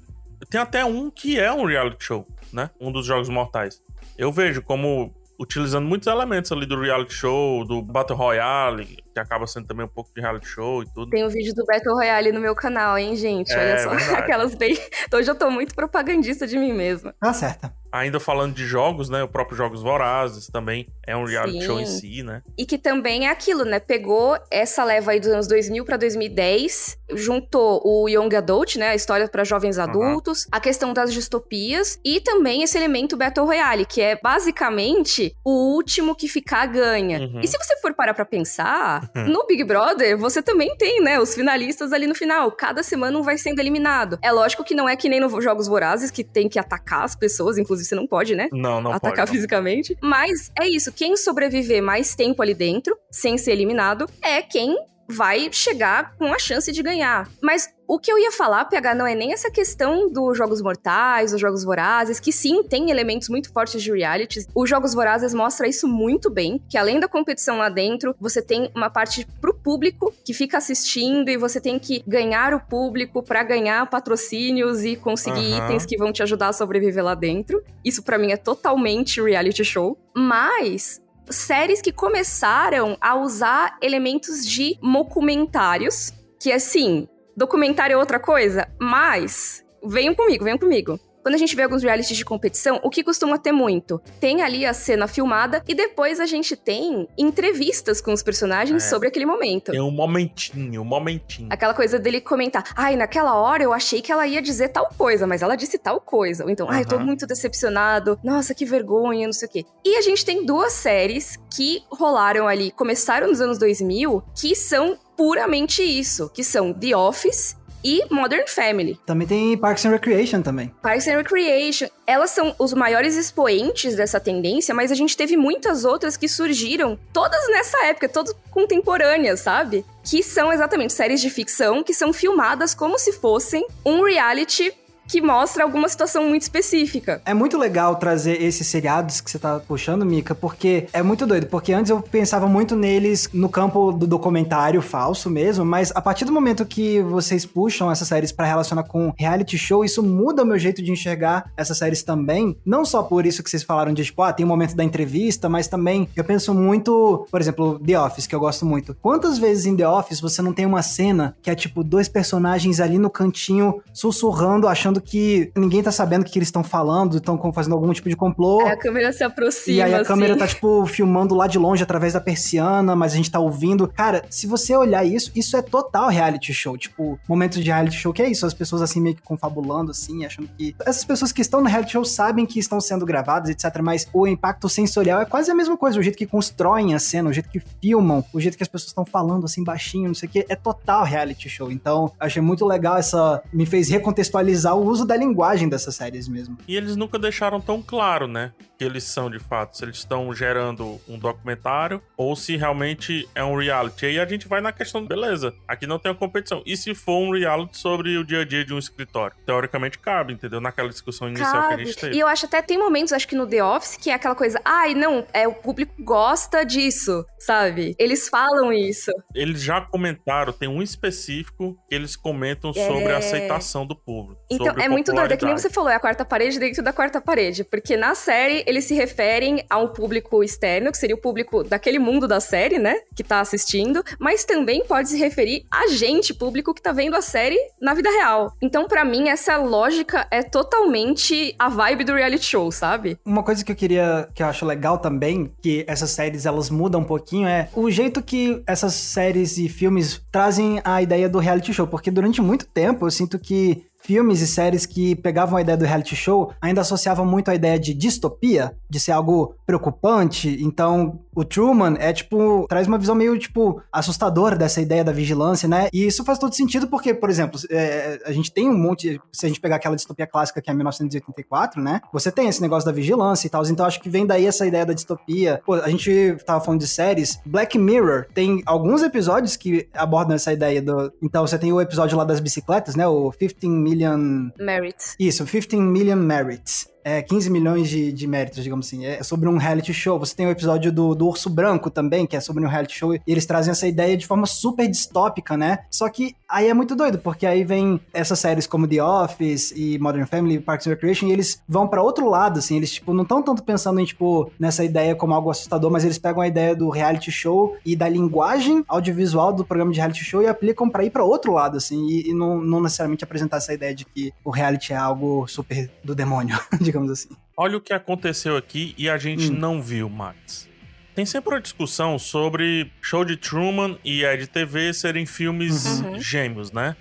Tem 0.48 0.60
até 0.60 0.84
um 0.84 1.10
que 1.10 1.36
é 1.36 1.52
um 1.52 1.64
reality 1.64 2.04
show, 2.04 2.24
né? 2.52 2.70
Um 2.80 2.92
dos 2.92 3.04
jogos 3.04 3.28
mortais. 3.28 3.82
Eu 4.16 4.30
vejo 4.30 4.62
como 4.62 5.12
utilizando 5.36 5.88
muitos 5.88 6.06
elementos 6.06 6.52
ali 6.52 6.64
do 6.64 6.78
reality 6.78 7.12
show, 7.12 7.64
do 7.64 7.82
Battle 7.82 8.16
Royale, 8.16 9.02
que 9.12 9.20
acaba 9.20 9.46
sendo 9.46 9.66
também 9.66 9.84
um 9.84 9.88
pouco 9.88 10.10
de 10.14 10.20
reality 10.20 10.46
show 10.46 10.82
e 10.82 10.86
tudo. 10.92 11.10
Tem 11.10 11.24
um 11.24 11.28
vídeo 11.28 11.54
do 11.54 11.64
Battle 11.64 11.94
Royale 11.94 12.32
no 12.32 12.40
meu 12.40 12.54
canal, 12.54 12.96
hein, 12.96 13.16
gente? 13.16 13.52
Olha 13.52 13.60
é, 13.60 13.78
só, 13.78 13.90
verdade. 13.90 14.14
aquelas 14.22 14.54
bem. 14.54 14.78
Hoje 15.12 15.30
eu 15.30 15.34
tô 15.34 15.50
muito 15.50 15.74
propagandista 15.74 16.46
de 16.46 16.58
mim 16.58 16.72
mesma. 16.72 17.14
Tá 17.20 17.32
certa. 17.32 17.72
Ainda 17.92 18.20
falando 18.20 18.54
de 18.54 18.64
jogos, 18.64 19.08
né? 19.08 19.22
O 19.22 19.28
próprio 19.28 19.56
Jogos 19.56 19.82
Vorazes 19.82 20.46
também 20.46 20.86
é 21.04 21.16
um 21.16 21.24
reality 21.24 21.58
Sim. 21.58 21.66
show 21.66 21.80
em 21.80 21.86
si, 21.86 22.22
né? 22.22 22.40
E 22.56 22.64
que 22.64 22.78
também 22.78 23.26
é 23.26 23.30
aquilo, 23.30 23.64
né? 23.64 23.80
Pegou 23.80 24.38
essa 24.48 24.84
leva 24.84 25.10
aí 25.10 25.18
dos 25.18 25.28
anos 25.28 25.48
2000 25.48 25.84
para 25.84 25.96
2010, 25.96 26.98
juntou 27.14 27.82
o 27.84 28.08
Young 28.08 28.36
Adult, 28.36 28.76
né? 28.76 28.90
A 28.90 28.94
história 28.94 29.26
para 29.26 29.42
jovens 29.42 29.76
adultos, 29.76 30.44
uhum. 30.44 30.50
a 30.52 30.60
questão 30.60 30.92
das 30.92 31.12
distopias 31.12 31.98
e 32.04 32.20
também 32.20 32.62
esse 32.62 32.78
elemento 32.78 33.16
Battle 33.16 33.44
Royale, 33.44 33.84
que 33.84 34.00
é 34.00 34.16
basicamente 34.22 35.34
o 35.44 35.74
último 35.74 36.14
que 36.14 36.28
ficar 36.28 36.66
ganha. 36.66 37.18
Uhum. 37.18 37.40
E 37.40 37.48
se 37.48 37.58
você 37.58 37.76
for 37.80 37.92
parar 37.92 38.14
pra 38.14 38.24
pensar. 38.24 39.09
No 39.14 39.46
Big 39.46 39.64
Brother 39.64 40.16
você 40.16 40.42
também 40.42 40.74
tem, 40.76 41.00
né? 41.00 41.18
Os 41.20 41.34
finalistas 41.34 41.92
ali 41.92 42.06
no 42.06 42.14
final. 42.14 42.50
Cada 42.52 42.82
semana 42.82 43.18
um 43.18 43.22
vai 43.22 43.38
sendo 43.38 43.60
eliminado. 43.60 44.18
É 44.22 44.30
lógico 44.30 44.64
que 44.64 44.74
não 44.74 44.88
é 44.88 44.96
que 44.96 45.08
nem 45.08 45.20
nos 45.20 45.42
Jogos 45.42 45.66
Vorazes, 45.66 46.10
que 46.10 46.24
tem 46.24 46.48
que 46.48 46.58
atacar 46.58 47.04
as 47.04 47.14
pessoas, 47.14 47.58
inclusive 47.58 47.88
você 47.88 47.94
não 47.94 48.06
pode, 48.06 48.34
né? 48.34 48.48
Não, 48.52 48.80
não 48.80 48.92
Atacar 48.92 49.26
pode, 49.26 49.32
fisicamente. 49.32 49.96
Mas 50.02 50.50
é 50.60 50.68
isso, 50.68 50.92
quem 50.92 51.16
sobreviver 51.16 51.82
mais 51.82 52.14
tempo 52.14 52.42
ali 52.42 52.54
dentro, 52.54 52.96
sem 53.10 53.38
ser 53.38 53.52
eliminado, 53.52 54.06
é 54.22 54.42
quem 54.42 54.76
vai 55.10 55.52
chegar 55.52 56.14
com 56.16 56.32
a 56.32 56.38
chance 56.38 56.70
de 56.72 56.82
ganhar. 56.82 57.28
Mas 57.42 57.68
o 57.92 57.98
que 57.98 58.12
eu 58.12 58.16
ia 58.16 58.30
falar, 58.30 58.66
PH, 58.66 58.94
não 58.94 59.04
é 59.04 59.16
nem 59.16 59.32
essa 59.32 59.50
questão 59.50 60.08
dos 60.08 60.38
Jogos 60.38 60.62
Mortais, 60.62 61.32
dos 61.32 61.40
Jogos 61.40 61.64
Vorazes, 61.64 62.20
que 62.20 62.30
sim, 62.32 62.62
tem 62.62 62.88
elementos 62.88 63.28
muito 63.28 63.52
fortes 63.52 63.82
de 63.82 63.90
reality. 63.90 64.46
Os 64.54 64.70
Jogos 64.70 64.94
Vorazes 64.94 65.34
mostra 65.34 65.66
isso 65.66 65.88
muito 65.88 66.30
bem, 66.30 66.62
que 66.68 66.78
além 66.78 67.00
da 67.00 67.08
competição 67.08 67.58
lá 67.58 67.68
dentro, 67.68 68.14
você 68.20 68.40
tem 68.40 68.70
uma 68.76 68.88
parte 68.88 69.26
pro 69.40 69.52
público 69.52 70.14
que 70.24 70.32
fica 70.32 70.58
assistindo 70.58 71.30
e 71.30 71.36
você 71.36 71.60
tem 71.60 71.80
que 71.80 72.04
ganhar 72.06 72.54
o 72.54 72.60
público 72.60 73.24
para 73.24 73.42
ganhar 73.42 73.84
patrocínios 73.90 74.84
e 74.84 74.94
conseguir 74.94 75.54
uhum. 75.54 75.66
itens 75.66 75.84
que 75.84 75.96
vão 75.96 76.12
te 76.12 76.22
ajudar 76.22 76.50
a 76.50 76.52
sobreviver 76.52 77.02
lá 77.02 77.16
dentro. 77.16 77.60
Isso 77.84 78.04
para 78.04 78.18
mim 78.18 78.30
é 78.30 78.36
totalmente 78.36 79.20
reality 79.20 79.64
show. 79.64 79.98
Mas 80.14 81.02
séries 81.30 81.80
que 81.80 81.92
começaram 81.92 82.96
a 83.00 83.14
usar 83.16 83.76
elementos 83.80 84.44
de 84.44 84.78
documentários, 84.80 86.12
que 86.38 86.52
assim, 86.52 87.08
documentário 87.36 87.94
é 87.94 87.96
outra 87.96 88.18
coisa, 88.18 88.68
mas 88.78 89.64
venham 89.84 90.14
comigo, 90.14 90.44
venham 90.44 90.58
comigo. 90.58 90.98
Quando 91.22 91.34
a 91.34 91.38
gente 91.38 91.54
vê 91.54 91.62
alguns 91.62 91.82
realities 91.82 92.16
de 92.16 92.24
competição, 92.24 92.80
o 92.82 92.88
que 92.88 93.04
costuma 93.04 93.38
ter 93.38 93.52
muito? 93.52 94.00
Tem 94.18 94.42
ali 94.42 94.64
a 94.64 94.72
cena 94.72 95.06
filmada 95.06 95.62
e 95.68 95.74
depois 95.74 96.18
a 96.18 96.26
gente 96.26 96.56
tem 96.56 97.06
entrevistas 97.18 98.00
com 98.00 98.12
os 98.12 98.22
personagens 98.22 98.84
é. 98.84 98.88
sobre 98.88 99.08
aquele 99.08 99.26
momento. 99.26 99.72
Tem 99.72 99.80
um 99.80 99.90
momentinho, 99.90 100.82
um 100.82 100.84
momentinho. 100.84 101.48
Aquela 101.50 101.74
coisa 101.74 101.98
dele 101.98 102.20
comentar: 102.20 102.64
ai, 102.74 102.96
naquela 102.96 103.36
hora 103.36 103.62
eu 103.62 103.72
achei 103.72 104.00
que 104.00 104.10
ela 104.10 104.26
ia 104.26 104.40
dizer 104.40 104.68
tal 104.68 104.88
coisa, 104.96 105.26
mas 105.26 105.42
ela 105.42 105.56
disse 105.56 105.78
tal 105.78 106.00
coisa. 106.00 106.44
Ou 106.44 106.50
então, 106.50 106.66
uhum. 106.66 106.72
ai, 106.72 106.84
tô 106.84 106.98
muito 106.98 107.26
decepcionado, 107.26 108.18
nossa, 108.24 108.54
que 108.54 108.64
vergonha, 108.64 109.26
não 109.26 109.32
sei 109.32 109.48
o 109.48 109.50
quê. 109.50 109.64
E 109.84 109.96
a 109.96 110.02
gente 110.02 110.24
tem 110.24 110.44
duas 110.44 110.72
séries 110.72 111.38
que 111.54 111.82
rolaram 111.90 112.48
ali, 112.48 112.70
começaram 112.70 113.28
nos 113.28 113.40
anos 113.40 113.58
2000, 113.58 114.22
que 114.34 114.54
são 114.54 114.98
puramente 115.16 115.82
isso, 115.82 116.30
que 116.30 116.42
são 116.42 116.72
The 116.72 116.96
Office 116.96 117.54
e 117.84 118.04
Modern 118.10 118.46
Family. 118.46 118.98
Também 119.06 119.26
tem 119.26 119.56
Parks 119.56 119.84
and 119.84 119.90
Recreation 119.90 120.42
também. 120.42 120.72
Parks 120.82 121.06
and 121.06 121.16
Recreation. 121.16 121.88
Elas 122.06 122.30
são 122.30 122.54
os 122.58 122.72
maiores 122.72 123.16
expoentes 123.16 123.96
dessa 123.96 124.18
tendência, 124.18 124.74
mas 124.74 124.90
a 124.90 124.94
gente 124.94 125.16
teve 125.16 125.36
muitas 125.36 125.84
outras 125.84 126.16
que 126.16 126.28
surgiram 126.28 126.98
todas 127.12 127.48
nessa 127.48 127.86
época, 127.86 128.08
todas 128.08 128.34
contemporâneas, 128.50 129.40
sabe? 129.40 129.84
Que 130.02 130.22
são 130.22 130.52
exatamente 130.52 130.92
séries 130.92 131.20
de 131.20 131.30
ficção 131.30 131.82
que 131.82 131.94
são 131.94 132.12
filmadas 132.12 132.74
como 132.74 132.98
se 132.98 133.12
fossem 133.12 133.66
um 133.84 134.02
reality 134.02 134.72
que 135.10 135.20
mostra 135.20 135.64
alguma 135.64 135.88
situação 135.88 136.28
muito 136.28 136.42
específica. 136.42 137.20
É 137.24 137.34
muito 137.34 137.58
legal 137.58 137.96
trazer 137.96 138.40
esses 138.40 138.64
seriados 138.68 139.20
que 139.20 139.28
você 139.28 139.40
tá 139.40 139.58
puxando, 139.58 140.06
Mika, 140.06 140.36
porque 140.36 140.86
é 140.92 141.02
muito 141.02 141.26
doido. 141.26 141.48
Porque 141.48 141.72
antes 141.72 141.90
eu 141.90 142.00
pensava 142.00 142.46
muito 142.46 142.76
neles 142.76 143.28
no 143.32 143.48
campo 143.48 143.90
do 143.90 144.06
documentário 144.06 144.80
falso 144.80 145.28
mesmo, 145.28 145.64
mas 145.64 145.90
a 145.96 146.00
partir 146.00 146.24
do 146.24 146.32
momento 146.32 146.64
que 146.64 147.02
vocês 147.02 147.44
puxam 147.44 147.90
essas 147.90 148.06
séries 148.06 148.30
para 148.30 148.46
relacionar 148.46 148.84
com 148.84 149.12
reality 149.18 149.58
show, 149.58 149.84
isso 149.84 150.00
muda 150.00 150.44
o 150.44 150.46
meu 150.46 150.58
jeito 150.58 150.80
de 150.80 150.92
enxergar 150.92 151.50
essas 151.56 151.76
séries 151.76 152.04
também. 152.04 152.56
Não 152.64 152.84
só 152.84 153.02
por 153.02 153.26
isso 153.26 153.42
que 153.42 153.50
vocês 153.50 153.64
falaram 153.64 153.92
de, 153.92 154.04
tipo, 154.04 154.22
ah, 154.22 154.32
tem 154.32 154.44
o 154.44 154.48
um 154.48 154.50
momento 154.50 154.76
da 154.76 154.84
entrevista, 154.84 155.48
mas 155.48 155.66
também 155.66 156.08
eu 156.14 156.22
penso 156.22 156.54
muito, 156.54 157.26
por 157.28 157.40
exemplo, 157.40 157.80
The 157.84 157.98
Office, 157.98 158.28
que 158.28 158.34
eu 158.34 158.40
gosto 158.40 158.64
muito. 158.64 158.96
Quantas 159.02 159.38
vezes 159.38 159.66
em 159.66 159.76
The 159.76 159.88
Office 159.88 160.20
você 160.20 160.40
não 160.40 160.52
tem 160.52 160.66
uma 160.66 160.82
cena 160.82 161.36
que 161.42 161.50
é 161.50 161.54
tipo 161.56 161.82
dois 161.82 162.08
personagens 162.08 162.78
ali 162.78 162.96
no 162.96 163.10
cantinho 163.10 163.82
sussurrando, 163.92 164.68
achando 164.68 164.99
que 165.00 165.50
ninguém 165.56 165.82
tá 165.82 165.92
sabendo 165.92 166.22
o 166.22 166.24
que 166.24 166.38
eles 166.38 166.48
estão 166.48 166.62
falando, 166.62 167.16
estão 167.16 167.52
fazendo 167.52 167.74
algum 167.74 167.92
tipo 167.92 168.08
de 168.08 168.16
complô. 168.16 168.60
Aí 168.60 168.72
a 168.72 168.76
câmera 168.76 169.12
se 169.12 169.24
aproxima. 169.24 169.76
E 169.76 169.82
aí 169.82 169.94
a 169.94 169.98
assim. 169.98 170.06
câmera 170.06 170.36
tá, 170.36 170.46
tipo, 170.46 170.86
filmando 170.86 171.34
lá 171.34 171.46
de 171.46 171.58
longe 171.58 171.82
através 171.82 172.12
da 172.12 172.20
persiana, 172.20 172.94
mas 172.94 173.12
a 173.12 173.16
gente 173.16 173.30
tá 173.30 173.38
ouvindo. 173.38 173.88
Cara, 173.88 174.24
se 174.28 174.46
você 174.46 174.76
olhar 174.76 175.04
isso, 175.04 175.30
isso 175.34 175.56
é 175.56 175.62
total 175.62 176.08
reality 176.08 176.52
show. 176.52 176.76
Tipo, 176.76 177.18
momentos 177.28 177.62
de 177.62 177.70
reality 177.70 177.96
show 177.96 178.12
que 178.12 178.22
é 178.22 178.30
isso, 178.30 178.46
as 178.46 178.54
pessoas 178.54 178.82
assim 178.82 179.00
meio 179.00 179.16
que 179.16 179.22
confabulando, 179.22 179.90
assim, 179.90 180.24
achando 180.24 180.48
que. 180.56 180.74
Essas 180.84 181.04
pessoas 181.04 181.32
que 181.32 181.40
estão 181.40 181.60
no 181.60 181.68
reality 181.68 181.92
show 181.92 182.04
sabem 182.04 182.46
que 182.46 182.58
estão 182.58 182.80
sendo 182.80 183.06
gravadas, 183.06 183.50
etc. 183.50 183.80
Mas 183.82 184.08
o 184.12 184.26
impacto 184.26 184.68
sensorial 184.68 185.20
é 185.20 185.24
quase 185.24 185.50
a 185.50 185.54
mesma 185.54 185.76
coisa. 185.76 185.98
O 185.98 186.02
jeito 186.02 186.16
que 186.16 186.26
constroem 186.26 186.94
a 186.94 186.98
cena, 186.98 187.30
o 187.30 187.32
jeito 187.32 187.48
que 187.48 187.60
filmam, 187.80 188.24
o 188.32 188.40
jeito 188.40 188.56
que 188.56 188.62
as 188.62 188.68
pessoas 188.68 188.90
estão 188.90 189.04
falando 189.04 189.44
assim 189.44 189.64
baixinho, 189.64 190.08
não 190.08 190.14
sei 190.14 190.28
o 190.28 190.32
que, 190.32 190.46
é 190.48 190.56
total 190.56 191.04
reality 191.04 191.48
show. 191.48 191.70
Então, 191.70 192.12
achei 192.18 192.42
muito 192.42 192.66
legal 192.66 192.96
essa. 192.96 193.42
Me 193.52 193.66
fez 193.66 193.88
recontextualizar 193.88 194.76
o 194.76 194.84
uso 194.90 195.06
da 195.06 195.16
linguagem 195.16 195.68
dessas 195.68 195.94
séries 195.94 196.28
mesmo. 196.28 196.58
E 196.66 196.76
eles 196.76 196.96
nunca 196.96 197.18
deixaram 197.18 197.60
tão 197.60 197.82
claro, 197.82 198.26
né? 198.26 198.52
Que 198.78 198.84
eles 198.84 199.04
são 199.04 199.30
de 199.30 199.38
fato. 199.38 199.76
Se 199.76 199.84
eles 199.84 199.98
estão 199.98 200.32
gerando 200.34 201.00
um 201.08 201.18
documentário 201.18 202.02
ou 202.16 202.34
se 202.34 202.56
realmente 202.56 203.28
é 203.34 203.44
um 203.44 203.56
reality. 203.56 204.06
Aí 204.06 204.18
a 204.18 204.26
gente 204.26 204.48
vai 204.48 204.60
na 204.60 204.72
questão, 204.72 205.04
beleza, 205.06 205.54
aqui 205.66 205.86
não 205.86 205.98
tem 205.98 206.10
uma 206.10 206.18
competição. 206.18 206.62
E 206.64 206.76
se 206.76 206.94
for 206.94 207.18
um 207.18 207.32
reality 207.32 207.76
sobre 207.76 208.16
o 208.16 208.24
dia 208.24 208.40
a 208.40 208.44
dia 208.44 208.64
de 208.64 208.72
um 208.72 208.78
escritório? 208.78 209.36
Teoricamente 209.44 209.98
cabe, 209.98 210.32
entendeu? 210.32 210.60
Naquela 210.60 210.88
discussão 210.88 211.28
inicial 211.28 211.52
cabe. 211.52 211.68
que 211.68 211.82
a 211.82 211.84
gente 211.84 211.96
teve. 211.96 212.16
E 212.16 212.20
eu 212.20 212.26
acho 212.26 212.46
até 212.46 212.62
tem 212.62 212.78
momentos, 212.78 213.12
acho 213.12 213.28
que 213.28 213.36
no 213.36 213.46
The 213.46 213.62
Office, 213.62 213.96
que 213.96 214.10
é 214.10 214.14
aquela 214.14 214.34
coisa, 214.34 214.60
ai, 214.64 214.94
não, 214.94 215.26
é 215.32 215.46
o 215.46 215.54
público 215.54 215.92
gosta 216.02 216.64
disso, 216.64 217.24
sabe? 217.38 217.94
Eles 217.98 218.28
falam 218.28 218.72
isso. 218.72 219.12
Eles 219.34 219.62
já 219.62 219.80
comentaram, 219.80 220.52
tem 220.52 220.68
um 220.68 220.82
específico 220.82 221.78
que 221.88 221.94
eles 221.94 222.16
comentam 222.16 222.72
é... 222.74 222.86
sobre 222.86 223.12
a 223.12 223.18
aceitação 223.18 223.86
do 223.86 223.94
público. 223.94 224.40
Então, 224.50 224.69
é 224.78 224.88
muito 224.88 225.12
doido, 225.12 225.32
é 225.32 225.36
que 225.36 225.44
nem 225.44 225.56
você 225.56 225.70
falou, 225.70 225.90
é 225.90 225.94
a 225.94 226.00
quarta 226.00 226.24
parede 226.24 226.58
dentro 226.58 226.82
da 226.82 226.92
quarta 226.92 227.20
parede. 227.20 227.64
Porque 227.64 227.96
na 227.96 228.14
série, 228.14 228.64
eles 228.66 228.84
se 228.84 228.94
referem 228.94 229.64
a 229.68 229.78
um 229.78 229.88
público 229.88 230.42
externo, 230.42 230.90
que 230.90 230.98
seria 230.98 231.14
o 231.14 231.20
público 231.20 231.64
daquele 231.64 231.98
mundo 231.98 232.26
da 232.26 232.40
série, 232.40 232.78
né? 232.78 232.96
Que 233.14 233.22
tá 233.22 233.40
assistindo, 233.40 234.02
mas 234.18 234.44
também 234.44 234.84
pode 234.84 235.08
se 235.08 235.18
referir 235.18 235.66
a 235.70 235.88
gente, 235.88 236.34
público 236.34 236.74
que 236.74 236.82
tá 236.82 236.92
vendo 236.92 237.16
a 237.16 237.22
série 237.22 237.58
na 237.80 237.94
vida 237.94 238.10
real. 238.10 238.54
Então, 238.60 238.86
para 238.86 239.04
mim, 239.04 239.28
essa 239.28 239.56
lógica 239.56 240.26
é 240.30 240.42
totalmente 240.42 241.54
a 241.58 241.68
vibe 241.68 242.04
do 242.04 242.14
reality 242.14 242.44
show, 242.44 242.70
sabe? 242.70 243.18
Uma 243.24 243.42
coisa 243.42 243.64
que 243.64 243.72
eu 243.72 243.76
queria, 243.76 244.28
que 244.34 244.42
eu 244.42 244.46
acho 244.46 244.64
legal 244.64 244.98
também, 244.98 245.52
que 245.62 245.84
essas 245.86 246.10
séries 246.10 246.46
elas 246.46 246.70
mudam 246.70 247.00
um 247.00 247.04
pouquinho, 247.04 247.48
é 247.48 247.68
o 247.74 247.90
jeito 247.90 248.22
que 248.22 248.62
essas 248.66 248.94
séries 248.94 249.58
e 249.58 249.68
filmes 249.68 250.20
trazem 250.30 250.80
a 250.84 251.02
ideia 251.02 251.28
do 251.28 251.38
reality 251.38 251.72
show. 251.72 251.86
Porque 251.86 252.10
durante 252.10 252.40
muito 252.40 252.66
tempo 252.66 253.06
eu 253.06 253.10
sinto 253.10 253.38
que 253.38 253.84
filmes 254.02 254.40
e 254.40 254.46
séries 254.46 254.86
que 254.86 255.14
pegavam 255.14 255.56
a 255.56 255.60
ideia 255.60 255.76
do 255.76 255.84
reality 255.84 256.16
show 256.16 256.52
ainda 256.60 256.80
associavam 256.80 257.24
muito 257.24 257.50
a 257.50 257.54
ideia 257.54 257.78
de 257.78 257.94
distopia, 257.94 258.74
de 258.88 258.98
ser 258.98 259.12
algo 259.12 259.54
preocupante. 259.66 260.58
Então, 260.62 261.20
o 261.34 261.44
Truman 261.44 261.96
é 261.98 262.12
tipo, 262.12 262.66
traz 262.68 262.86
uma 262.86 262.98
visão 262.98 263.14
meio 263.14 263.38
tipo 263.38 263.82
assustadora 263.92 264.56
dessa 264.56 264.80
ideia 264.80 265.04
da 265.04 265.12
vigilância, 265.12 265.68
né? 265.68 265.88
E 265.92 266.06
isso 266.06 266.24
faz 266.24 266.38
todo 266.38 266.54
sentido 266.54 266.88
porque, 266.88 267.14
por 267.14 267.30
exemplo, 267.30 267.60
é, 267.70 268.20
a 268.24 268.32
gente 268.32 268.52
tem 268.52 268.68
um 268.68 268.76
monte, 268.76 269.20
se 269.32 269.46
a 269.46 269.48
gente 269.48 269.60
pegar 269.60 269.76
aquela 269.76 269.96
distopia 269.96 270.26
clássica 270.26 270.60
que 270.60 270.70
é 270.70 270.74
1984, 270.74 271.80
né? 271.80 272.00
Você 272.12 272.30
tem 272.30 272.48
esse 272.48 272.60
negócio 272.60 272.86
da 272.86 272.92
vigilância 272.92 273.46
e 273.46 273.50
tal, 273.50 273.64
então 273.66 273.86
acho 273.86 274.00
que 274.00 274.08
vem 274.08 274.26
daí 274.26 274.46
essa 274.46 274.66
ideia 274.66 274.84
da 274.84 274.92
distopia. 274.92 275.60
Pô, 275.64 275.74
a 275.74 275.88
gente 275.88 276.36
tava 276.44 276.62
falando 276.64 276.80
de 276.80 276.88
séries, 276.88 277.40
Black 277.44 277.78
Mirror 277.78 278.26
tem 278.34 278.62
alguns 278.66 279.02
episódios 279.02 279.56
que 279.56 279.88
abordam 279.94 280.34
essa 280.34 280.52
ideia 280.52 280.82
do. 280.82 281.12
Então 281.22 281.46
você 281.46 281.58
tem 281.58 281.72
o 281.72 281.80
episódio 281.80 282.16
lá 282.16 282.24
das 282.24 282.40
bicicletas, 282.40 282.94
né? 282.94 283.06
O 283.06 283.30
15 283.30 283.68
Million 283.68 284.50
Merits. 284.58 285.16
Isso, 285.18 285.44
15 285.44 285.76
Million 285.76 286.16
Merits 286.16 286.90
é, 287.04 287.22
15 287.22 287.50
milhões 287.50 287.88
de, 287.88 288.12
de 288.12 288.26
méritos, 288.26 288.62
digamos 288.62 288.86
assim. 288.86 289.06
É 289.06 289.22
sobre 289.22 289.48
um 289.48 289.56
reality 289.56 289.92
show. 289.92 290.18
Você 290.18 290.34
tem 290.34 290.46
o 290.46 290.50
episódio 290.50 290.92
do, 290.92 291.14
do 291.14 291.28
Urso 291.28 291.50
Branco 291.50 291.90
também, 291.90 292.26
que 292.26 292.36
é 292.36 292.40
sobre 292.40 292.64
um 292.64 292.68
reality 292.68 292.96
show, 292.96 293.14
e 293.14 293.20
eles 293.26 293.46
trazem 293.46 293.72
essa 293.72 293.86
ideia 293.86 294.16
de 294.16 294.26
forma 294.26 294.46
super 294.46 294.88
distópica, 294.88 295.56
né? 295.56 295.80
Só 295.90 296.08
que 296.08 296.34
aí 296.48 296.68
é 296.68 296.74
muito 296.74 296.96
doido, 296.96 297.18
porque 297.18 297.46
aí 297.46 297.64
vem 297.64 298.00
essas 298.12 298.38
séries 298.38 298.66
como 298.66 298.88
The 298.88 299.02
Office 299.02 299.72
e 299.74 299.98
Modern 299.98 300.26
Family, 300.26 300.58
Parks 300.58 300.86
and 300.86 300.90
Recreation, 300.90 301.26
e 301.26 301.32
eles 301.32 301.62
vão 301.68 301.86
para 301.86 302.02
outro 302.02 302.28
lado, 302.28 302.58
assim, 302.58 302.76
eles, 302.76 302.92
tipo, 302.92 303.14
não 303.14 303.22
estão 303.22 303.42
tanto 303.42 303.62
pensando 303.62 304.00
em, 304.00 304.04
tipo, 304.04 304.50
nessa 304.58 304.84
ideia 304.84 305.14
como 305.14 305.32
algo 305.32 305.50
assustador, 305.50 305.90
mas 305.90 306.04
eles 306.04 306.18
pegam 306.18 306.42
a 306.42 306.48
ideia 306.48 306.74
do 306.74 306.90
reality 306.90 307.30
show 307.30 307.76
e 307.84 307.94
da 307.94 308.08
linguagem 308.08 308.84
audiovisual 308.88 309.52
do 309.52 309.64
programa 309.64 309.92
de 309.92 309.98
reality 309.98 310.24
show 310.24 310.42
e 310.42 310.46
aplicam 310.46 310.90
para 310.90 311.04
ir 311.04 311.10
para 311.10 311.24
outro 311.24 311.52
lado, 311.52 311.76
assim, 311.76 312.06
e, 312.08 312.30
e 312.30 312.34
não, 312.34 312.60
não 312.60 312.80
necessariamente 312.80 313.24
apresentar 313.24 313.58
essa 313.58 313.72
ideia 313.72 313.94
de 313.94 314.04
que 314.04 314.32
o 314.44 314.50
reality 314.50 314.92
é 314.92 314.96
algo 314.96 315.46
super 315.46 315.90
do 316.02 316.14
demônio, 316.14 316.58
digamos 316.90 317.10
assim. 317.10 317.28
Olha 317.56 317.76
o 317.76 317.80
que 317.80 317.92
aconteceu 317.92 318.56
aqui 318.56 318.94
e 318.98 319.08
a 319.08 319.16
gente 319.16 319.50
hum. 319.50 319.54
não 319.54 319.80
viu, 319.80 320.08
Max. 320.08 320.68
Tem 321.14 321.26
sempre 321.26 321.54
uma 321.54 321.60
discussão 321.60 322.18
sobre 322.18 322.90
Show 323.00 323.24
de 323.24 323.36
Truman 323.36 323.98
e 324.04 324.24
Ed 324.24 324.46
TV 324.46 324.92
serem 324.92 325.26
filmes 325.26 326.00
uhum. 326.00 326.20
gêmeos, 326.20 326.72
né? 326.72 326.96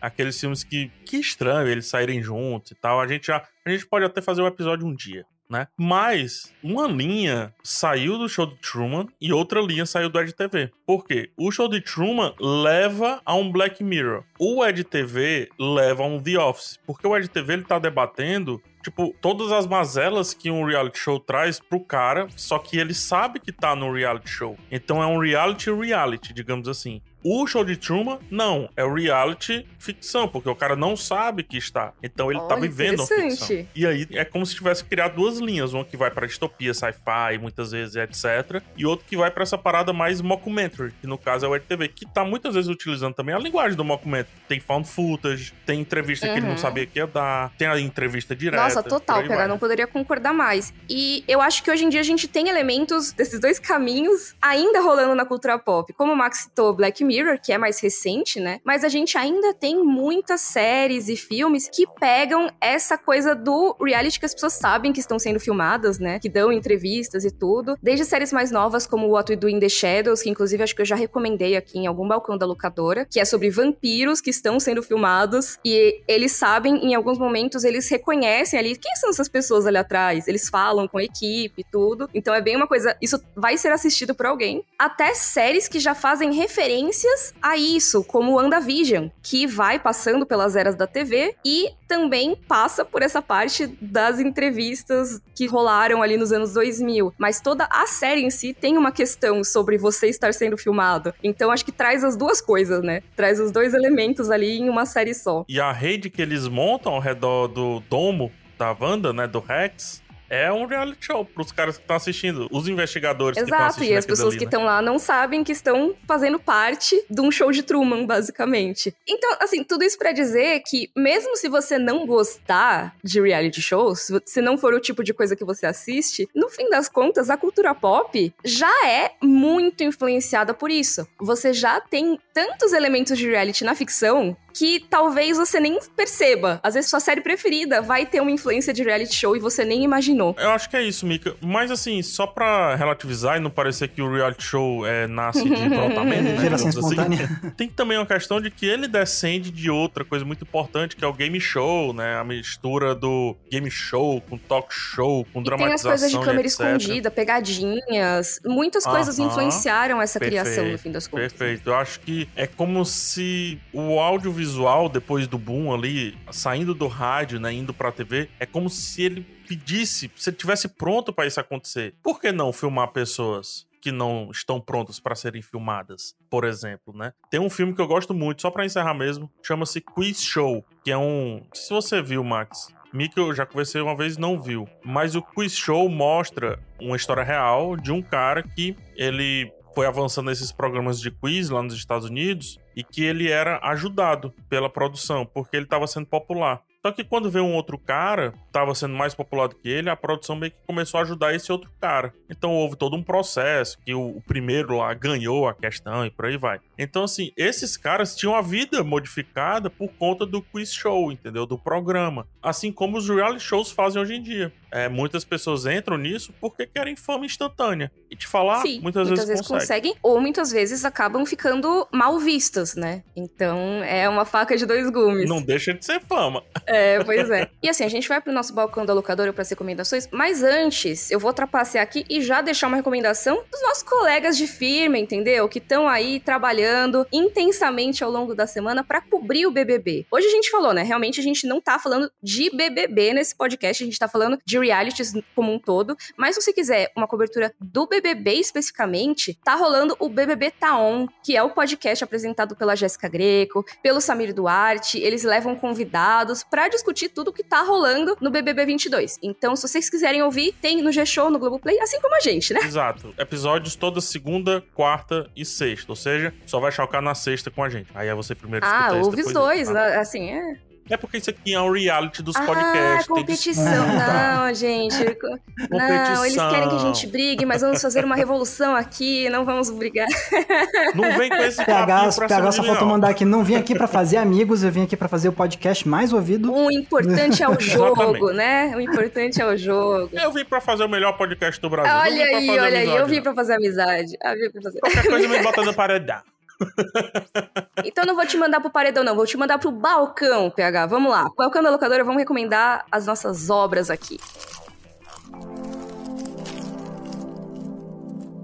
Aqueles 0.00 0.38
filmes 0.38 0.62
que, 0.62 0.90
que 1.06 1.16
estranho 1.16 1.68
eles 1.68 1.86
saírem 1.86 2.22
juntos 2.22 2.72
e 2.72 2.74
tal. 2.74 3.00
A 3.00 3.06
gente 3.06 3.28
já. 3.28 3.42
A 3.64 3.70
gente 3.70 3.86
pode 3.86 4.04
até 4.04 4.20
fazer 4.20 4.42
um 4.42 4.46
episódio 4.46 4.86
um 4.86 4.94
dia 4.94 5.24
né? 5.48 5.68
Mas 5.76 6.52
uma 6.62 6.86
linha 6.86 7.54
saiu 7.62 8.18
do 8.18 8.28
show 8.28 8.46
de 8.46 8.56
Truman 8.56 9.06
e 9.20 9.32
outra 9.32 9.60
linha 9.60 9.86
saiu 9.86 10.08
do 10.08 10.20
Ed 10.20 10.32
TV. 10.32 10.70
Por 10.86 11.04
quê? 11.04 11.30
O 11.36 11.50
show 11.50 11.68
de 11.68 11.80
Truman 11.80 12.34
leva 12.40 13.20
a 13.24 13.34
um 13.34 13.50
Black 13.50 13.82
Mirror. 13.82 14.24
O 14.38 14.64
Ed 14.64 14.82
TV 14.84 15.48
leva 15.58 16.02
a 16.02 16.06
um 16.06 16.20
The 16.20 16.38
Office. 16.38 16.78
Porque 16.86 17.06
o 17.06 17.16
Ed 17.16 17.28
TV 17.28 17.54
ele 17.54 17.64
tá 17.64 17.78
debatendo 17.78 18.60
tipo, 18.84 19.14
todas 19.20 19.50
as 19.50 19.66
mazelas 19.66 20.34
que 20.34 20.50
um 20.50 20.64
reality 20.64 20.98
show 20.98 21.18
traz 21.18 21.58
pro 21.58 21.80
cara, 21.80 22.28
só 22.36 22.58
que 22.58 22.78
ele 22.78 22.92
sabe 22.92 23.40
que 23.40 23.50
tá 23.50 23.74
no 23.74 23.90
reality 23.90 24.28
show. 24.28 24.56
Então 24.70 25.02
é 25.02 25.06
um 25.06 25.18
reality 25.18 25.70
reality, 25.70 26.34
digamos 26.34 26.68
assim. 26.68 27.00
O 27.24 27.46
show 27.46 27.64
de 27.64 27.76
Truman, 27.76 28.18
não. 28.30 28.68
É 28.76 28.84
o 28.84 28.92
reality 28.92 29.66
ficção, 29.78 30.28
porque 30.28 30.48
o 30.48 30.54
cara 30.54 30.76
não 30.76 30.94
sabe 30.94 31.42
que 31.42 31.56
está. 31.56 31.92
Então 32.02 32.30
ele 32.30 32.40
oh, 32.40 32.46
tá 32.46 32.54
vivendo 32.54 33.02
a 33.02 33.06
ficção. 33.06 33.66
E 33.74 33.86
aí 33.86 34.06
é 34.12 34.24
como 34.24 34.44
se 34.44 34.54
tivesse 34.54 34.84
criado 34.84 35.16
duas 35.16 35.38
linhas. 35.38 35.72
Uma 35.72 35.84
que 35.84 35.96
vai 35.96 36.10
pra 36.10 36.26
distopia, 36.26 36.74
sci-fi, 36.74 37.38
muitas 37.40 37.72
vezes, 37.72 37.96
etc. 37.96 38.62
E 38.76 38.84
outro 38.84 39.06
que 39.06 39.16
vai 39.16 39.30
para 39.30 39.42
essa 39.42 39.56
parada 39.56 39.92
mais 39.92 40.20
mockumentary, 40.20 40.92
que 41.00 41.06
no 41.06 41.16
caso 41.16 41.46
é 41.46 41.48
o 41.48 41.54
RTV, 41.54 41.88
que 41.88 42.06
tá 42.06 42.24
muitas 42.24 42.54
vezes 42.54 42.68
utilizando 42.68 43.14
também 43.14 43.34
a 43.34 43.38
linguagem 43.38 43.76
do 43.76 43.84
mockumentary. 43.84 44.36
Tem 44.46 44.60
found 44.60 44.86
footage, 44.86 45.54
tem 45.64 45.80
entrevista 45.80 46.26
uhum. 46.26 46.32
que 46.32 46.38
ele 46.38 46.46
não 46.46 46.54
uhum. 46.54 46.58
sabia 46.58 46.84
que 46.86 46.98
ia 46.98 47.06
dar, 47.06 47.50
tem 47.56 47.66
a 47.66 47.80
entrevista 47.80 48.36
direta. 48.36 48.62
Nossa, 48.62 48.82
total, 48.82 49.22
Pega, 49.22 49.48
não 49.48 49.58
poderia 49.58 49.86
concordar 49.86 50.34
mais. 50.34 50.74
E 50.88 51.24
eu 51.26 51.40
acho 51.40 51.62
que 51.62 51.70
hoje 51.70 51.84
em 51.84 51.88
dia 51.88 52.00
a 52.00 52.04
gente 52.04 52.28
tem 52.28 52.48
elementos 52.48 53.12
desses 53.12 53.40
dois 53.40 53.58
caminhos 53.58 54.34
ainda 54.42 54.80
rolando 54.80 55.14
na 55.14 55.24
cultura 55.24 55.58
pop. 55.58 55.90
Como 55.94 56.12
o 56.12 56.16
Max 56.16 56.38
citou, 56.38 56.74
Black 56.74 57.02
Mirror, 57.02 57.13
Mirror, 57.14 57.38
que 57.40 57.52
é 57.52 57.58
mais 57.58 57.78
recente, 57.78 58.40
né? 58.40 58.60
Mas 58.64 58.82
a 58.82 58.88
gente 58.88 59.16
ainda 59.16 59.54
tem 59.54 59.84
muitas 59.84 60.40
séries 60.40 61.08
e 61.08 61.16
filmes 61.16 61.68
que 61.68 61.86
pegam 62.00 62.50
essa 62.60 62.98
coisa 62.98 63.34
do 63.34 63.76
reality 63.80 64.18
que 64.18 64.26
as 64.26 64.34
pessoas 64.34 64.54
sabem 64.54 64.92
que 64.92 64.98
estão 64.98 65.18
sendo 65.18 65.38
filmadas, 65.38 65.98
né? 66.00 66.18
Que 66.18 66.28
dão 66.28 66.52
entrevistas 66.52 67.24
e 67.24 67.30
tudo. 67.30 67.78
Desde 67.80 68.04
séries 68.04 68.32
mais 68.32 68.50
novas 68.50 68.86
como 68.86 69.08
What 69.08 69.30
We 69.30 69.36
Do 69.36 69.48
in 69.48 69.60
the 69.60 69.68
Shadows, 69.68 70.22
que 70.22 70.30
inclusive 70.30 70.62
acho 70.62 70.74
que 70.74 70.82
eu 70.82 70.86
já 70.86 70.96
recomendei 70.96 71.56
aqui 71.56 71.78
em 71.78 71.86
algum 71.86 72.08
balcão 72.08 72.36
da 72.36 72.46
locadora, 72.46 73.06
que 73.08 73.20
é 73.20 73.24
sobre 73.24 73.48
vampiros 73.50 74.20
que 74.20 74.30
estão 74.30 74.58
sendo 74.58 74.82
filmados 74.82 75.58
e 75.64 76.02
eles 76.08 76.32
sabem, 76.32 76.84
em 76.84 76.94
alguns 76.94 77.18
momentos, 77.18 77.62
eles 77.62 77.88
reconhecem 77.88 78.58
ali 78.58 78.76
quem 78.76 78.94
são 78.96 79.10
essas 79.10 79.28
pessoas 79.28 79.66
ali 79.66 79.76
atrás. 79.76 80.26
Eles 80.26 80.48
falam 80.48 80.88
com 80.88 80.98
a 80.98 81.04
equipe 81.04 81.60
e 81.60 81.64
tudo. 81.64 82.08
Então 82.12 82.34
é 82.34 82.40
bem 82.40 82.56
uma 82.56 82.66
coisa. 82.66 82.96
Isso 83.00 83.22
vai 83.36 83.56
ser 83.56 83.70
assistido 83.70 84.14
por 84.14 84.26
alguém. 84.26 84.64
Até 84.78 85.14
séries 85.14 85.68
que 85.68 85.78
já 85.78 85.94
fazem 85.94 86.32
referência 86.32 87.03
referências 87.04 87.34
a 87.40 87.56
isso, 87.56 88.02
como 88.02 88.36
WandaVision, 88.36 89.08
que 89.22 89.46
vai 89.46 89.78
passando 89.78 90.26
pelas 90.26 90.56
eras 90.56 90.74
da 90.74 90.86
TV 90.86 91.34
e 91.44 91.70
também 91.86 92.34
passa 92.34 92.84
por 92.84 93.02
essa 93.02 93.20
parte 93.20 93.66
das 93.80 94.18
entrevistas 94.18 95.20
que 95.34 95.46
rolaram 95.46 96.02
ali 96.02 96.16
nos 96.16 96.32
anos 96.32 96.54
2000. 96.54 97.12
Mas 97.18 97.40
toda 97.40 97.68
a 97.70 97.86
série 97.86 98.22
em 98.22 98.30
si 98.30 98.54
tem 98.54 98.76
uma 98.76 98.90
questão 98.90 99.44
sobre 99.44 99.76
você 99.76 100.08
estar 100.08 100.32
sendo 100.32 100.56
filmado. 100.56 101.14
Então 101.22 101.50
acho 101.50 101.64
que 101.64 101.72
traz 101.72 102.02
as 102.02 102.16
duas 102.16 102.40
coisas, 102.40 102.82
né? 102.82 103.02
Traz 103.14 103.38
os 103.38 103.50
dois 103.50 103.74
elementos 103.74 104.30
ali 104.30 104.58
em 104.58 104.68
uma 104.68 104.86
série 104.86 105.14
só. 105.14 105.44
E 105.48 105.60
a 105.60 105.72
rede 105.72 106.08
que 106.08 106.22
eles 106.22 106.48
montam 106.48 106.94
ao 106.94 107.00
redor 107.00 107.48
do 107.48 107.80
domo 107.90 108.32
da 108.58 108.74
Wanda, 108.78 109.12
né, 109.12 109.26
do 109.26 109.40
Rex, 109.40 110.00
é 110.34 110.52
um 110.52 110.66
reality 110.66 111.06
show 111.06 111.24
pros 111.24 111.52
caras 111.52 111.76
que 111.76 111.84
estão 111.84 111.96
assistindo, 111.96 112.48
os 112.50 112.66
investigadores 112.66 113.38
Exato, 113.38 113.50
que 113.50 113.54
estão 113.54 113.66
assistindo. 113.68 113.94
e 113.94 113.96
as 113.96 114.06
pessoas 114.06 114.34
que 114.34 114.40
né? 114.40 114.46
estão 114.46 114.64
lá 114.64 114.82
não 114.82 114.98
sabem 114.98 115.44
que 115.44 115.52
estão 115.52 115.94
fazendo 116.06 116.40
parte 116.40 117.04
de 117.08 117.20
um 117.20 117.30
show 117.30 117.52
de 117.52 117.62
Truman, 117.62 118.04
basicamente. 118.04 118.94
Então, 119.06 119.36
assim, 119.40 119.62
tudo 119.62 119.84
isso 119.84 119.96
para 119.96 120.12
dizer 120.12 120.60
que, 120.66 120.90
mesmo 120.96 121.36
se 121.36 121.48
você 121.48 121.78
não 121.78 122.06
gostar 122.06 122.96
de 123.02 123.20
reality 123.20 123.62
shows, 123.62 124.10
se 124.26 124.40
não 124.40 124.58
for 124.58 124.74
o 124.74 124.80
tipo 124.80 125.04
de 125.04 125.14
coisa 125.14 125.36
que 125.36 125.44
você 125.44 125.66
assiste, 125.66 126.28
no 126.34 126.48
fim 126.48 126.68
das 126.68 126.88
contas, 126.88 127.30
a 127.30 127.36
cultura 127.36 127.74
pop 127.74 128.34
já 128.44 128.86
é 128.86 129.12
muito 129.22 129.84
influenciada 129.84 130.52
por 130.52 130.70
isso. 130.70 131.06
Você 131.20 131.52
já 131.52 131.80
tem 131.80 132.18
tantos 132.32 132.72
elementos 132.72 133.16
de 133.16 133.28
reality 133.28 133.64
na 133.64 133.74
ficção 133.74 134.36
que 134.54 134.86
talvez 134.88 135.36
você 135.36 135.58
nem 135.58 135.78
perceba. 135.96 136.60
Às 136.62 136.74
vezes 136.74 136.88
sua 136.88 137.00
série 137.00 137.20
preferida 137.20 137.82
vai 137.82 138.06
ter 138.06 138.20
uma 138.20 138.30
influência 138.30 138.72
de 138.72 138.84
reality 138.84 139.14
show 139.14 139.36
e 139.36 139.40
você 139.40 139.64
nem 139.64 139.82
imaginou. 139.82 140.23
Eu 140.38 140.50
acho 140.50 140.70
que 140.70 140.76
é 140.76 140.82
isso, 140.82 141.06
Mika. 141.06 141.34
Mas 141.40 141.70
assim, 141.70 142.02
só 142.02 142.26
pra 142.26 142.74
relativizar 142.76 143.36
e 143.36 143.40
não 143.40 143.50
parecer 143.50 143.88
que 143.88 144.00
o 144.00 144.12
reality 144.12 144.42
show 144.42 144.86
é, 144.86 145.06
nasce 145.06 145.42
de 145.44 145.68
brotamento, 145.68 146.22
né? 146.22 146.38
Geração 146.40 146.70
digamos 146.70 146.76
assim, 146.76 147.12
espontânea. 147.12 147.40
Tem 147.56 147.68
também 147.68 147.98
uma 147.98 148.06
questão 148.06 148.40
de 148.40 148.50
que 148.50 148.64
ele 148.66 148.88
descende 148.88 149.50
de 149.50 149.70
outra 149.70 150.04
coisa 150.04 150.24
muito 150.24 150.44
importante, 150.44 150.96
que 150.96 151.04
é 151.04 151.08
o 151.08 151.12
game 151.12 151.40
show, 151.40 151.92
né? 151.92 152.16
A 152.16 152.24
mistura 152.24 152.94
do 152.94 153.36
game 153.50 153.70
show 153.70 154.20
com 154.22 154.38
talk 154.38 154.68
show, 154.72 155.26
com 155.32 155.40
E 155.40 155.44
tem 155.44 155.52
as 155.52 155.82
dramatização 155.82 155.90
coisas 155.90 156.10
de 156.10 156.18
câmera 156.20 156.46
escondida, 156.46 157.10
pegadinhas. 157.10 158.40
Muitas 158.44 158.84
coisas 158.84 159.18
Aham. 159.18 159.28
influenciaram 159.28 160.00
essa 160.00 160.18
criação, 160.18 160.54
Perfeito, 160.54 160.72
no 160.72 160.78
fim 160.78 160.92
das 160.92 161.06
contas. 161.06 161.32
Perfeito. 161.32 161.68
Eu 161.68 161.76
acho 161.76 162.00
que 162.00 162.28
é 162.36 162.46
como 162.46 162.84
se 162.84 163.58
o 163.72 163.98
audiovisual, 163.98 164.88
depois 164.88 165.26
do 165.26 165.38
boom 165.38 165.72
ali, 165.72 166.16
saindo 166.30 166.74
do 166.74 166.86
rádio, 166.86 167.40
né, 167.40 167.52
indo 167.52 167.72
pra 167.72 167.90
TV, 167.92 168.28
é 168.38 168.46
como 168.46 168.68
se 168.68 169.02
ele 169.02 169.26
pedisse, 169.56 170.10
se 170.16 170.30
ele 170.30 170.36
tivesse 170.36 170.68
pronto 170.68 171.12
pra 171.12 171.26
isso 171.26 171.40
acontecer. 171.40 171.94
Por 172.02 172.20
que 172.20 172.32
não 172.32 172.52
filmar 172.52 172.88
pessoas? 172.88 173.66
que 173.80 173.92
não 173.92 174.30
estão 174.30 174.58
prontas 174.58 174.98
para 174.98 175.14
serem 175.14 175.42
filmadas, 175.42 176.16
por 176.30 176.44
exemplo, 176.44 176.96
né? 176.96 177.12
Tem 177.30 177.38
um 177.38 177.50
filme 177.50 177.74
que 177.74 177.82
eu 177.82 177.86
gosto 177.86 178.14
muito, 178.14 178.40
só 178.40 178.50
pra 178.50 178.64
encerrar 178.64 178.94
mesmo, 178.94 179.30
chama-se 179.42 179.78
Quiz 179.78 180.22
Show, 180.22 180.64
que 180.82 180.90
é 180.90 180.96
um, 180.96 181.46
se 181.52 181.68
você 181.68 182.00
viu, 182.00 182.24
Max, 182.24 182.74
Mickey 182.94 183.20
eu 183.20 183.34
já 183.34 183.44
conversei 183.44 183.82
uma 183.82 183.94
vez 183.94 184.16
não 184.16 184.40
viu. 184.40 184.66
Mas 184.82 185.14
o 185.14 185.20
Quiz 185.20 185.54
Show 185.54 185.86
mostra 185.90 186.58
uma 186.80 186.96
história 186.96 187.22
real 187.22 187.76
de 187.76 187.92
um 187.92 188.00
cara 188.00 188.42
que 188.42 188.74
ele 188.96 189.52
foi 189.74 189.86
avançando 189.86 190.26
nesses 190.26 190.52
programas 190.52 191.00
de 191.00 191.10
quiz 191.10 191.50
lá 191.50 191.62
nos 191.62 191.74
Estados 191.74 192.08
Unidos 192.08 192.58
e 192.76 192.82
que 192.82 193.02
ele 193.02 193.28
era 193.28 193.58
ajudado 193.64 194.32
pela 194.48 194.70
produção, 194.70 195.26
porque 195.26 195.56
ele 195.56 195.64
estava 195.64 195.86
sendo 195.86 196.06
popular. 196.06 196.62
Só 196.84 196.92
que 196.92 197.02
quando 197.02 197.30
veio 197.30 197.46
um 197.46 197.54
outro 197.54 197.78
cara, 197.78 198.34
estava 198.46 198.74
sendo 198.74 198.94
mais 198.94 199.14
popular 199.14 199.48
do 199.48 199.54
que 199.54 199.70
ele, 199.70 199.88
a 199.88 199.96
produção 199.96 200.36
meio 200.36 200.52
que 200.52 200.58
começou 200.66 200.98
a 200.98 201.02
ajudar 201.02 201.34
esse 201.34 201.50
outro 201.50 201.70
cara. 201.80 202.12
Então 202.28 202.52
houve 202.52 202.76
todo 202.76 202.94
um 202.94 203.02
processo 203.02 203.78
que 203.86 203.94
o, 203.94 204.18
o 204.18 204.20
primeiro 204.20 204.76
lá 204.76 204.92
ganhou 204.92 205.48
a 205.48 205.54
questão 205.54 206.04
e 206.04 206.10
por 206.10 206.26
aí 206.26 206.36
vai. 206.36 206.60
Então, 206.78 207.04
assim, 207.04 207.32
esses 207.38 207.78
caras 207.78 208.14
tinham 208.14 208.34
a 208.34 208.42
vida 208.42 208.84
modificada 208.84 209.70
por 209.70 209.88
conta 209.94 210.26
do 210.26 210.42
quiz 210.42 210.74
show, 210.74 211.10
entendeu? 211.10 211.46
Do 211.46 211.56
programa. 211.56 212.26
Assim 212.42 212.70
como 212.70 212.98
os 212.98 213.08
reality 213.08 213.42
shows 213.42 213.70
fazem 213.70 214.02
hoje 214.02 214.16
em 214.16 214.22
dia. 214.22 214.52
É, 214.74 214.88
muitas 214.88 215.24
pessoas 215.24 215.66
entram 215.66 215.96
nisso 215.96 216.34
porque 216.40 216.66
querem 216.66 216.96
fama 216.96 217.24
instantânea. 217.24 217.92
E 218.10 218.16
te 218.16 218.26
falar, 218.26 218.60
Sim, 218.60 218.80
muitas, 218.80 219.08
vezes, 219.08 219.40
consegue. 219.40 219.60
conseguem, 219.60 219.94
ou 220.02 220.20
muitas 220.20 220.50
vezes 220.50 220.84
acabam 220.84 221.24
ficando 221.24 221.86
mal 221.92 222.18
vistas, 222.18 222.74
né? 222.74 223.04
Então 223.14 223.56
é 223.84 224.08
uma 224.08 224.24
faca 224.24 224.56
de 224.56 224.66
dois 224.66 224.90
gumes. 224.90 225.28
Não 225.28 225.40
deixa 225.40 225.72
de 225.72 225.84
ser 225.84 226.00
fama. 226.00 226.42
É, 226.66 227.02
pois 227.04 227.30
é. 227.30 227.48
E 227.62 227.68
assim, 227.68 227.84
a 227.84 227.88
gente 227.88 228.08
vai 228.08 228.20
pro 228.20 228.32
nosso 228.32 228.52
balcão 228.52 228.84
da 228.84 228.92
locadora 228.92 229.32
para 229.32 229.42
as 229.42 229.50
recomendações, 229.50 230.08
mas 230.10 230.42
antes, 230.42 231.08
eu 231.08 231.20
vou 231.20 231.32
trapacear 231.32 231.84
aqui 231.84 232.04
e 232.10 232.20
já 232.20 232.42
deixar 232.42 232.66
uma 232.66 232.76
recomendação 232.76 233.44
dos 233.52 233.62
nossos 233.62 233.84
colegas 233.84 234.36
de 234.36 234.48
firma, 234.48 234.98
entendeu? 234.98 235.48
Que 235.48 235.58
estão 235.58 235.86
aí 235.86 236.18
trabalhando 236.18 237.06
intensamente 237.12 238.02
ao 238.02 238.10
longo 238.10 238.34
da 238.34 238.46
semana 238.46 238.82
para 238.82 239.00
cobrir 239.00 239.46
o 239.46 239.52
BBB. 239.52 240.04
Hoje 240.10 240.26
a 240.26 240.30
gente 240.30 240.50
falou, 240.50 240.72
né? 240.74 240.82
Realmente 240.82 241.20
a 241.20 241.22
gente 241.22 241.46
não 241.46 241.60
tá 241.60 241.78
falando 241.78 242.10
de 242.20 242.50
BBB 242.50 243.14
nesse 243.14 243.36
podcast, 243.36 243.84
a 243.84 243.86
gente 243.86 243.98
tá 243.98 244.08
falando 244.08 244.36
de 244.44 244.63
realities 244.64 245.12
como 245.34 245.52
um 245.52 245.58
todo, 245.58 245.96
mas 246.16 246.34
se 246.34 246.42
você 246.42 246.52
quiser 246.52 246.90
uma 246.96 247.06
cobertura 247.06 247.52
do 247.60 247.86
BBB 247.86 248.34
especificamente, 248.34 249.38
tá 249.44 249.54
rolando 249.54 249.96
o 249.98 250.08
BBB 250.08 250.50
Tá 250.50 250.78
On, 250.78 251.06
que 251.22 251.36
é 251.36 251.42
o 251.42 251.50
podcast 251.50 252.02
apresentado 252.02 252.56
pela 252.56 252.74
Jéssica 252.74 253.08
Greco, 253.08 253.64
pelo 253.82 254.00
Samir 254.00 254.34
Duarte, 254.34 254.98
eles 254.98 255.22
levam 255.22 255.54
convidados 255.54 256.42
para 256.42 256.68
discutir 256.68 257.08
tudo 257.08 257.32
que 257.32 257.42
tá 257.42 257.62
rolando 257.62 258.16
no 258.20 258.30
BBB 258.30 258.64
22. 258.66 259.18
Então, 259.22 259.54
se 259.54 259.68
vocês 259.68 259.90
quiserem 259.90 260.22
ouvir, 260.22 260.52
tem 260.60 260.82
no 260.82 260.90
G-Show, 260.92 261.30
no 261.30 261.38
Globoplay, 261.38 261.78
assim 261.80 262.00
como 262.00 262.14
a 262.14 262.20
gente, 262.20 262.52
né? 262.54 262.60
Exato. 262.60 263.14
Episódios 263.18 263.76
toda 263.76 264.00
segunda, 264.00 264.62
quarta 264.74 265.30
e 265.36 265.44
sexta. 265.44 265.90
Ou 265.92 265.96
seja, 265.96 266.34
só 266.46 266.58
vai 266.60 266.72
chocar 266.72 267.02
na 267.02 267.14
sexta 267.14 267.50
com 267.50 267.62
a 267.62 267.68
gente. 267.68 267.90
Aí 267.94 268.08
é 268.08 268.14
você 268.14 268.34
primeiro 268.34 268.64
Ah, 268.66 268.88
escuta 268.88 269.04
ouve 269.06 269.22
os 269.22 269.32
dois, 269.32 269.68
né? 269.68 269.96
assim, 269.96 270.30
é. 270.30 270.56
É 270.90 270.96
porque 270.98 271.16
isso 271.16 271.30
aqui 271.30 271.54
é 271.54 271.60
um 271.60 271.70
reality 271.72 272.22
dos 272.22 272.36
Ah, 272.36 272.42
podcasts. 272.42 273.06
competição. 273.06 273.86
Não, 273.86 274.52
gente. 274.54 274.94
Não, 275.70 276.24
eles 276.26 276.36
querem 276.36 276.68
que 276.68 276.74
a 276.74 276.78
gente 276.78 277.06
brigue, 277.06 277.46
mas 277.46 277.62
vamos 277.62 277.80
fazer 277.80 278.04
uma 278.04 278.14
revolução 278.16 278.74
aqui, 278.76 279.28
não 279.30 279.44
vamos 279.44 279.70
brigar. 279.70 280.06
Não 280.94 281.16
vem 281.16 281.28
com 281.30 281.36
esse 281.36 281.64
PH, 281.64 282.10
pra 282.16 282.28
PH 282.28 282.52
só 282.52 282.62
faltou 282.64 282.86
mandar 282.88 283.08
aqui. 283.10 283.24
Não 283.24 283.42
vim 283.44 283.54
aqui 283.54 283.74
pra 283.74 283.86
fazer 283.86 284.16
amigos, 284.18 284.62
eu 284.62 284.70
vim 284.70 284.82
aqui 284.82 284.96
pra 284.96 285.08
fazer 285.08 285.28
o 285.28 285.32
podcast 285.32 285.86
mais 285.88 286.12
ouvido. 286.12 286.52
O 286.52 286.70
importante 286.70 287.42
é 287.42 287.48
o 287.48 287.58
jogo, 287.60 288.02
Exatamente. 288.02 288.34
né? 288.36 288.76
O 288.76 288.80
importante 288.80 289.40
é 289.40 289.46
o 289.46 289.56
jogo. 289.56 290.10
Eu 290.12 290.32
vim 290.32 290.44
pra 290.44 290.60
fazer 290.60 290.84
o 290.84 290.88
melhor 290.88 291.16
podcast 291.16 291.60
do 291.60 291.70
Brasil. 291.70 291.94
Olha 291.94 292.24
aí, 292.36 292.50
olha 292.50 292.78
aí. 292.80 292.96
Eu 292.96 293.06
vim 293.06 293.22
pra 293.22 293.32
fazer 293.34 293.54
amizade. 293.54 294.16
Ah, 294.22 294.34
vim 294.34 294.50
pra 294.50 294.60
fazer. 294.62 294.80
Qualquer 294.80 295.06
coisa 295.06 295.28
me 295.28 295.42
bota 295.42 295.62
no 295.62 295.72
paredão. 295.72 296.20
Então 297.84 298.06
não 298.06 298.14
vou 298.14 298.24
te 298.24 298.36
mandar 298.36 298.60
pro 298.60 298.70
paredão, 298.70 299.04
não. 299.04 299.14
Vou 299.14 299.26
te 299.26 299.36
mandar 299.36 299.58
pro 299.58 299.70
balcão, 299.70 300.50
PH. 300.50 300.86
Vamos 300.86 301.10
lá. 301.10 301.28
Balcão 301.36 301.62
da 301.62 301.70
locadora, 301.70 302.02
vamos 302.02 302.18
recomendar 302.18 302.86
as 302.90 303.06
nossas 303.06 303.50
obras 303.50 303.90
aqui. 303.90 304.18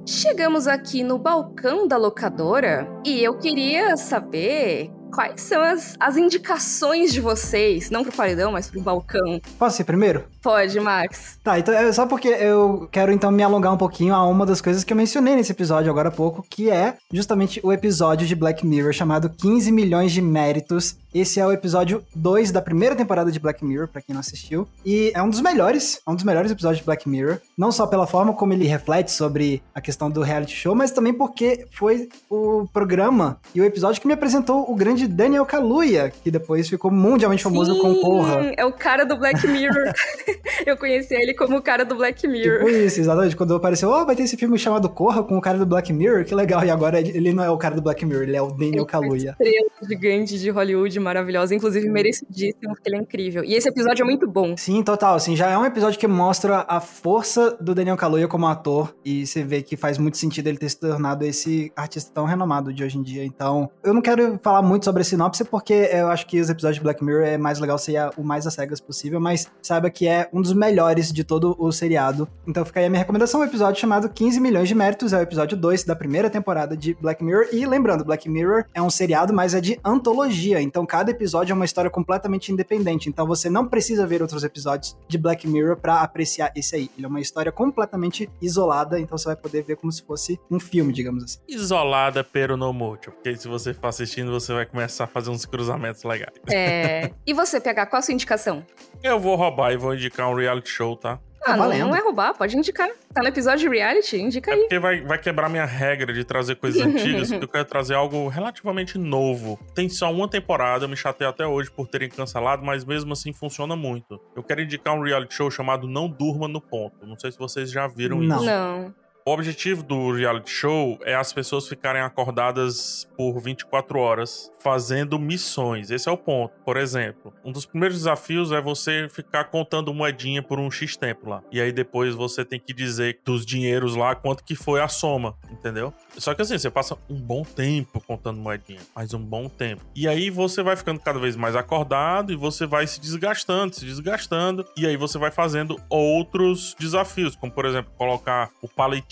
Chegamos 0.05 0.67
aqui 0.67 1.03
no 1.03 1.19
balcão 1.19 1.89
da 1.89 1.97
locadora 1.97 2.87
e 3.05 3.23
eu 3.23 3.39
queria 3.39 3.97
saber 3.97 4.91
quais 5.11 5.41
são 5.41 5.61
as, 5.63 5.97
as 5.99 6.17
indicações 6.17 7.13
de 7.13 7.21
vocês, 7.21 7.91
não 7.91 8.03
pro 8.03 8.13
paredão, 8.13 8.53
mas 8.53 8.71
pro 8.71 8.81
balcão. 8.81 9.41
Posso 9.59 9.83
ir 9.83 9.85
primeiro? 9.85 10.25
Pode, 10.43 10.79
Max. 10.81 11.39
Tá, 11.43 11.59
então 11.59 11.75
é 11.75 11.93
só 11.93 12.07
porque 12.07 12.29
eu 12.29 12.89
quero 12.91 13.13
então 13.13 13.31
me 13.31 13.43
alongar 13.43 13.73
um 13.73 13.77
pouquinho 13.77 14.15
a 14.15 14.27
uma 14.27 14.47
das 14.47 14.61
coisas 14.61 14.85
que 14.85 14.93
eu 14.93 14.97
mencionei 14.97 15.37
nesse 15.37 15.53
episódio 15.53 15.91
agora 15.91 16.09
há 16.09 16.13
pouco, 16.13 16.45
que 16.49 16.71
é 16.71 16.97
justamente 17.13 17.61
o 17.63 17.73
episódio 17.73 18.27
de 18.27 18.35
Black 18.35 18.67
Mirror 18.67 18.93
chamado 18.93 19.29
15 19.29 19.71
milhões 19.71 20.13
de 20.13 20.23
méritos. 20.23 20.97
Esse 21.13 21.41
é 21.41 21.47
o 21.47 21.53
episódio 21.53 22.03
2 22.15 22.53
da 22.53 22.63
primeira 22.63 22.95
temporada 22.95 23.33
de 23.33 23.41
Black 23.41 23.65
Mirror, 23.65 23.89
pra 23.89 24.01
quem 24.01 24.15
não 24.15 24.21
assistiu, 24.21 24.67
e 24.87 25.11
é 25.13 25.21
um 25.21 25.29
dos 25.29 25.41
melhores, 25.41 26.01
é 26.07 26.11
um 26.11 26.15
dos 26.15 26.25
melhores 26.25 26.53
episódios 26.53 26.79
de 26.79 26.85
Black 26.85 27.09
Mirror, 27.09 27.39
não 27.59 27.73
só 27.73 27.87
pela 27.87 28.07
forma 28.07 28.33
como 28.33 28.53
ele 28.53 28.67
reflete 28.67 29.11
sobre 29.11 29.61
a 29.75 29.81
questão 29.81 30.09
do 30.09 30.23
reality 30.23 30.55
show, 30.55 30.75
mas 30.75 30.93
também 30.93 31.13
porque 31.13 31.67
foi 31.73 32.09
o 32.31 32.67
programa 32.73 33.41
e 33.55 33.61
o 33.61 33.65
episódio 33.65 34.01
que 34.01 34.07
me 34.07 34.15
apresentou 34.15 34.71
o 34.71 34.75
grande 34.75 35.00
Daniel 35.07 35.45
Kaluuya, 35.47 36.11
que 36.11 36.31
depois 36.31 36.69
ficou 36.69 36.91
mundialmente 36.91 37.43
famoso 37.43 37.79
com 37.81 37.95
Corra. 38.01 38.53
é 38.57 38.65
o 38.65 38.73
cara 38.73 39.05
do 39.05 39.17
Black 39.17 39.47
Mirror. 39.47 39.93
eu 40.67 40.77
conheci 40.77 41.15
ele 41.15 41.35
como 41.35 41.57
o 41.57 41.63
cara 41.63 41.85
do 41.85 41.95
Black 41.95 42.27
Mirror. 42.27 42.59
Tipo 42.59 42.71
isso, 42.71 43.01
exatamente. 43.01 43.37
Quando 43.37 43.55
apareceu, 43.55 43.91
ó, 43.91 44.05
vai 44.05 44.17
ter 44.17 44.23
esse 44.23 44.37
filme 44.37 44.59
chamado 44.59 44.89
Corra 44.89 45.23
com 45.23 45.37
o 45.37 45.41
cara 45.41 45.59
do 45.59 45.67
Black 45.67 45.93
Mirror, 45.93 46.25
que 46.25 46.35
legal. 46.35 46.65
E 46.65 46.71
agora 46.71 47.01
ele 47.01 47.33
não 47.33 47.45
é 47.45 47.51
o 47.51 47.59
cara 47.59 47.75
do 47.75 47.83
Black 47.83 48.05
Mirror, 48.05 48.23
ele 48.25 48.37
é 48.37 48.43
o 48.43 48.51
Daniel 48.51 48.87
Kaluuya. 48.87 49.37
Estrela 49.39 49.71
gigante 49.89 50.39
de 50.39 50.51
Hollywood 50.51 50.99
maravilhosa, 51.01 51.55
inclusive 51.55 51.89
merecidíssimo, 51.89 52.75
porque 52.75 52.89
ele 52.89 52.97
é 52.97 53.01
incrível. 53.01 53.45
E 53.45 53.55
esse 53.55 53.69
episódio 53.69 54.03
é 54.03 54.05
muito 54.05 54.29
bom. 54.29 54.57
Sim, 54.57 54.83
total. 54.83 55.15
Assim, 55.15 55.37
já 55.37 55.51
é 55.51 55.59
um 55.59 55.65
episódio 55.65 55.99
que 55.99 56.07
mostra 56.07 56.65
a 56.69 56.81
força 56.81 57.57
do 57.61 57.75
Daniel 57.75 57.97
Kaluuya 57.97 58.29
como 58.29 58.47
ator 58.47 58.95
e 59.05 59.27
você 59.27 59.43
vê 59.43 59.63
que 59.63 59.77
faz 59.77 59.99
muito 59.99 60.17
sentido 60.17 60.47
ele 60.47 60.59
ter 60.59 60.69
se 60.69 60.79
tornado 60.79 61.25
esse 61.25 61.73
artista 61.77 62.11
tão 62.13 62.25
renomado 62.25 62.73
de 62.73 62.85
hoje 62.85 62.99
em 62.99 63.03
dia. 63.03 63.25
Então, 63.25 63.71
eu 63.83 63.95
não 63.95 64.01
quero 64.01 64.39
falar 64.43 64.63
muito 64.63 64.85
sobre 64.91 65.03
a 65.03 65.05
sinopse 65.05 65.45
porque 65.45 65.73
eu 65.93 66.09
acho 66.09 66.27
que 66.27 66.41
os 66.41 66.51
episódios 66.51 66.79
de 66.79 66.83
Black 66.83 67.05
Mirror 67.05 67.23
é 67.23 67.39
mais 67.39 67.61
legal 67.61 67.79
ser 67.79 68.11
o 68.17 68.25
mais 68.25 68.45
às 68.45 68.55
cegas 68.55 68.81
possível, 68.81 69.21
mas 69.21 69.49
saiba 69.63 69.89
que 69.89 70.09
é 70.09 70.29
um 70.33 70.43
dos 70.43 70.53
melhores 70.53 71.13
de 71.13 71.23
todo 71.23 71.55
o 71.61 71.71
seriado. 71.71 72.29
Então 72.45 72.65
fica 72.65 72.81
aí 72.81 72.87
a 72.87 72.91
minha 72.91 72.99
recomendação, 72.99 73.41
um 73.41 73.45
episódio 73.45 73.81
chamado 73.81 74.09
15 74.09 74.41
milhões 74.41 74.67
de 74.67 74.75
méritos, 74.75 75.13
é 75.13 75.19
o 75.19 75.23
episódio 75.23 75.57
2 75.57 75.85
da 75.85 75.95
primeira 75.95 76.29
temporada 76.29 76.77
de 76.77 76.95
Black 76.95 77.23
Mirror. 77.23 77.47
E 77.53 77.65
lembrando, 77.65 78.05
Black 78.05 78.29
Mirror 78.29 78.65
é 78.75 78.83
um 78.83 78.91
seriado, 78.91 79.33
mas 79.33 79.55
é 79.55 79.61
de 79.61 79.79
antologia, 79.85 80.61
então 80.61 80.85
cada 80.85 81.13
episódio 81.13 81.53
é 81.53 81.55
uma 81.55 81.65
história 81.65 81.91
completamente 81.91 82.51
independente. 82.51 83.09
Então 83.09 83.29
você 83.29 83.49
não 83.49 83.69
precisa 83.69 84.05
ver 84.09 84.23
outros 84.23 84.43
episódios 84.43 84.97
de 85.07 85.17
Black 85.17 85.47
Mirror 85.47 85.77
para 85.77 86.01
apreciar 86.01 86.51
esse 86.57 86.75
aí. 86.75 86.91
Ele 86.97 87.07
é 87.07 87.09
uma 87.09 87.21
história 87.21 87.53
completamente 87.53 88.29
isolada, 88.43 88.99
então 88.99 89.17
você 89.17 89.27
vai 89.27 89.37
poder 89.37 89.63
ver 89.63 89.77
como 89.77 89.93
se 89.93 90.03
fosse 90.03 90.41
um 90.51 90.59
filme, 90.59 90.93
digamos 90.93 91.23
assim. 91.23 91.39
Isolada, 91.49 92.25
pero 92.25 92.57
no 92.57 92.73
mucho. 92.73 93.13
Porque 93.13 93.37
se 93.37 93.47
você 93.47 93.73
for 93.73 93.87
assistindo, 93.87 94.33
você 94.33 94.53
vai 94.53 94.67
começar 94.67 94.80
a 94.83 95.07
fazer 95.07 95.31
uns 95.31 95.45
cruzamentos 95.45 96.03
legais. 96.05 96.35
É. 96.51 97.11
E 97.27 97.33
você, 97.33 97.61
PH, 97.61 97.87
qual 97.87 97.99
a 97.99 98.03
sua 98.03 98.15
indicação? 98.15 98.65
Eu 99.03 99.19
vou 99.19 99.37
roubar 99.37 99.73
e 99.73 99.77
vou 99.77 99.95
indicar 99.95 100.29
um 100.29 100.35
reality 100.35 100.71
show, 100.71 100.97
tá? 100.97 101.19
Ah, 101.43 101.57
não, 101.57 101.69
não, 101.71 101.97
é 101.97 102.01
roubar, 102.01 102.35
pode 102.35 102.57
indicar. 102.57 102.89
Tá 103.15 103.23
no 103.23 103.29
episódio 103.29 103.69
de 103.69 103.75
reality, 103.75 104.19
indica 104.19 104.51
é 104.51 104.55
aí. 104.55 104.61
Porque 104.61 104.79
vai, 104.79 105.01
vai 105.01 105.19
quebrar 105.19 105.49
minha 105.49 105.65
regra 105.65 106.13
de 106.13 106.23
trazer 106.23 106.57
coisas 106.57 106.81
antigas, 106.85 107.31
porque 107.31 107.45
eu 107.45 107.49
quero 107.49 107.65
trazer 107.65 107.95
algo 107.95 108.29
relativamente 108.29 108.99
novo. 108.99 109.59
Tem 109.75 109.89
só 109.89 110.13
uma 110.13 110.29
temporada, 110.29 110.85
eu 110.85 110.89
me 110.89 110.97
chatei 110.97 111.27
até 111.27 111.47
hoje 111.47 111.71
por 111.71 111.89
terem 111.89 112.11
cancelado, 112.11 112.63
mas 112.63 112.85
mesmo 112.85 113.13
assim 113.15 113.33
funciona 113.33 113.75
muito. 113.75 114.21
Eu 114.37 114.43
quero 114.43 114.61
indicar 114.61 114.95
um 114.95 115.03
reality 115.03 115.35
show 115.35 115.51
chamado 115.51 115.89
Não 115.89 116.09
Durma 116.09 116.47
no 116.47 116.61
Ponto. 116.61 117.07
Não 117.07 117.19
sei 117.19 117.33
se 117.33 117.39
vocês 117.39 117.71
já 117.71 117.87
viram 117.87 118.21
não. 118.21 118.37
isso. 118.37 118.45
Não. 118.45 118.95
O 119.31 119.33
objetivo 119.33 119.85
do 119.85 120.13
reality 120.13 120.51
show 120.51 120.99
é 121.05 121.15
as 121.15 121.33
pessoas 121.33 121.69
ficarem 121.69 122.03
acordadas 122.03 123.09
por 123.17 123.39
24 123.39 123.97
horas 123.97 124.51
fazendo 124.59 125.21
missões. 125.21 125.91
Esse 125.91 126.09
é 126.09 126.13
o 126.13 126.17
ponto. 126.17 126.53
Por 126.65 126.77
exemplo, 126.77 127.33
um 127.45 127.53
dos 127.53 127.65
primeiros 127.65 127.99
desafios 127.99 128.51
é 128.51 128.61
você 128.61 129.09
ficar 129.09 129.45
contando 129.45 129.95
moedinha 129.95 130.43
por 130.43 130.59
um 130.59 130.69
X 130.69 130.97
tempo 130.97 131.31
lá. 131.31 131.43
E 131.53 131.61
aí 131.61 131.71
depois 131.71 132.15
você 132.15 132.45
tem 132.45 132.59
que 132.59 132.73
dizer 132.73 133.21
dos 133.25 133.47
dinheiros 133.47 133.95
lá 133.95 134.17
quanto 134.17 134.43
que 134.43 134.57
foi 134.57 134.81
a 134.81 134.89
soma, 134.89 135.37
entendeu? 135.49 135.95
Só 136.19 136.35
que 136.35 136.43
assim, 136.43 136.59
você 136.59 136.69
passa 136.69 136.99
um 137.09 137.15
bom 137.15 137.45
tempo 137.45 138.01
contando 138.01 138.41
moedinha, 138.41 138.81
mais 138.95 139.15
um 139.15 139.21
bom 139.21 139.49
tempo. 139.49 139.83
E 139.95 140.09
aí 140.09 140.29
você 140.29 140.61
vai 140.61 140.75
ficando 140.75 140.99
cada 140.99 141.21
vez 141.21 141.37
mais 141.37 141.55
acordado 141.55 142.33
e 142.33 142.37
você 142.37 142.67
vai 142.67 142.85
se 142.85 143.01
desgastando, 143.01 143.77
se 143.77 143.85
desgastando. 143.85 144.67
E 144.77 144.87
aí 144.87 144.97
você 144.97 145.19
vai 145.19 145.31
fazendo 145.31 145.81
outros 145.89 146.75
desafios, 146.79 147.37
como 147.37 147.53
por 147.53 147.65
exemplo, 147.65 147.93
colocar 147.97 148.51
o 148.61 148.69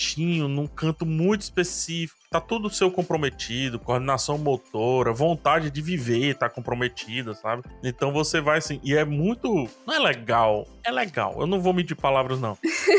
palitinho 0.09 0.49
num 0.49 0.67
canto 0.67 1.05
muito 1.05 1.43
específico 1.43 2.19
tá 2.31 2.41
tudo 2.41 2.69
seu 2.69 2.91
comprometido, 2.91 3.79
coordenação 3.79 4.37
motora, 4.37 5.13
vontade 5.13 5.71
de 5.71 5.81
viver 5.81 6.35
tá 6.35 6.49
comprometida, 6.49 7.33
sabe? 7.33 7.63
Então 7.83 8.13
você 8.13 8.39
vai 8.39 8.59
assim, 8.59 8.79
e 8.85 8.95
é 8.95 9.05
muito, 9.05 9.67
não 9.87 9.95
é 9.95 9.99
legal, 9.99 10.67
é 10.85 10.91
legal. 10.91 11.37
Eu 11.41 11.47
não 11.47 11.59
vou 11.59 11.73
medir 11.73 11.95
palavras 11.95 12.39
não. 12.39 12.59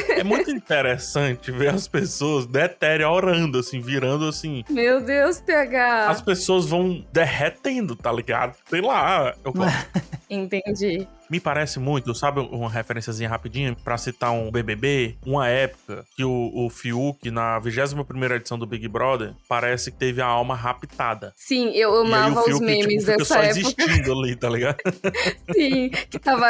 é 0.09 0.23
muito 0.23 0.49
interessante 0.51 1.51
ver 1.51 1.69
as 1.69 1.87
pessoas 1.87 2.47
deteriorando 2.47 3.59
assim, 3.59 3.79
virando 3.79 4.27
assim. 4.27 4.63
Meu 4.67 4.99
Deus, 4.99 5.39
PH. 5.41 6.09
As 6.09 6.21
pessoas 6.21 6.65
vão 6.65 7.05
derretendo, 7.13 7.95
tá 7.95 8.11
ligado? 8.11 8.55
Sei 8.67 8.81
lá, 8.81 9.35
eu 9.45 9.53
Entendi. 10.29 11.07
Me 11.29 11.39
parece 11.39 11.79
muito, 11.79 12.13
sabe 12.15 12.39
uma 12.39 12.69
referenciazinha 12.69 13.29
rapidinha 13.29 13.75
para 13.83 13.97
citar 13.97 14.31
um 14.31 14.49
BBB? 14.49 15.15
Uma 15.25 15.47
época 15.47 16.05
que 16.15 16.23
o, 16.23 16.51
o 16.53 16.69
Fiuk, 16.69 17.29
na 17.29 17.59
21 17.59 18.35
edição 18.35 18.57
do 18.57 18.65
Big 18.65 18.87
Brother, 18.87 19.33
parece 19.47 19.91
que 19.91 19.97
teve 19.97 20.21
a 20.21 20.25
alma 20.25 20.55
raptada. 20.55 21.33
Sim, 21.35 21.71
eu 21.71 21.95
amava 22.01 22.41
Fiuk, 22.43 22.53
os 22.53 22.59
memes 22.59 23.05
tipo, 23.05 23.17
dessa 23.17 23.25
só 23.25 23.35
época. 23.41 23.59
existindo 23.59 24.11
ali, 24.11 24.35
tá 24.35 24.49
ligado? 24.49 24.77
Sim, 25.53 25.89
que 26.09 26.19
tava... 26.19 26.47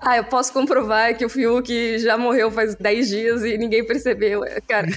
Ah, 0.00 0.16
eu 0.16 0.24
posso 0.24 0.52
comprovar 0.52 1.16
que 1.16 1.24
o 1.24 1.28
Fiuk 1.28 1.98
já 1.98 2.18
morreu 2.18 2.50
faz 2.50 2.74
10 2.74 3.08
dias 3.08 3.44
e 3.44 3.56
ninguém 3.56 3.86
percebeu. 3.86 4.42
Cara, 4.68 4.88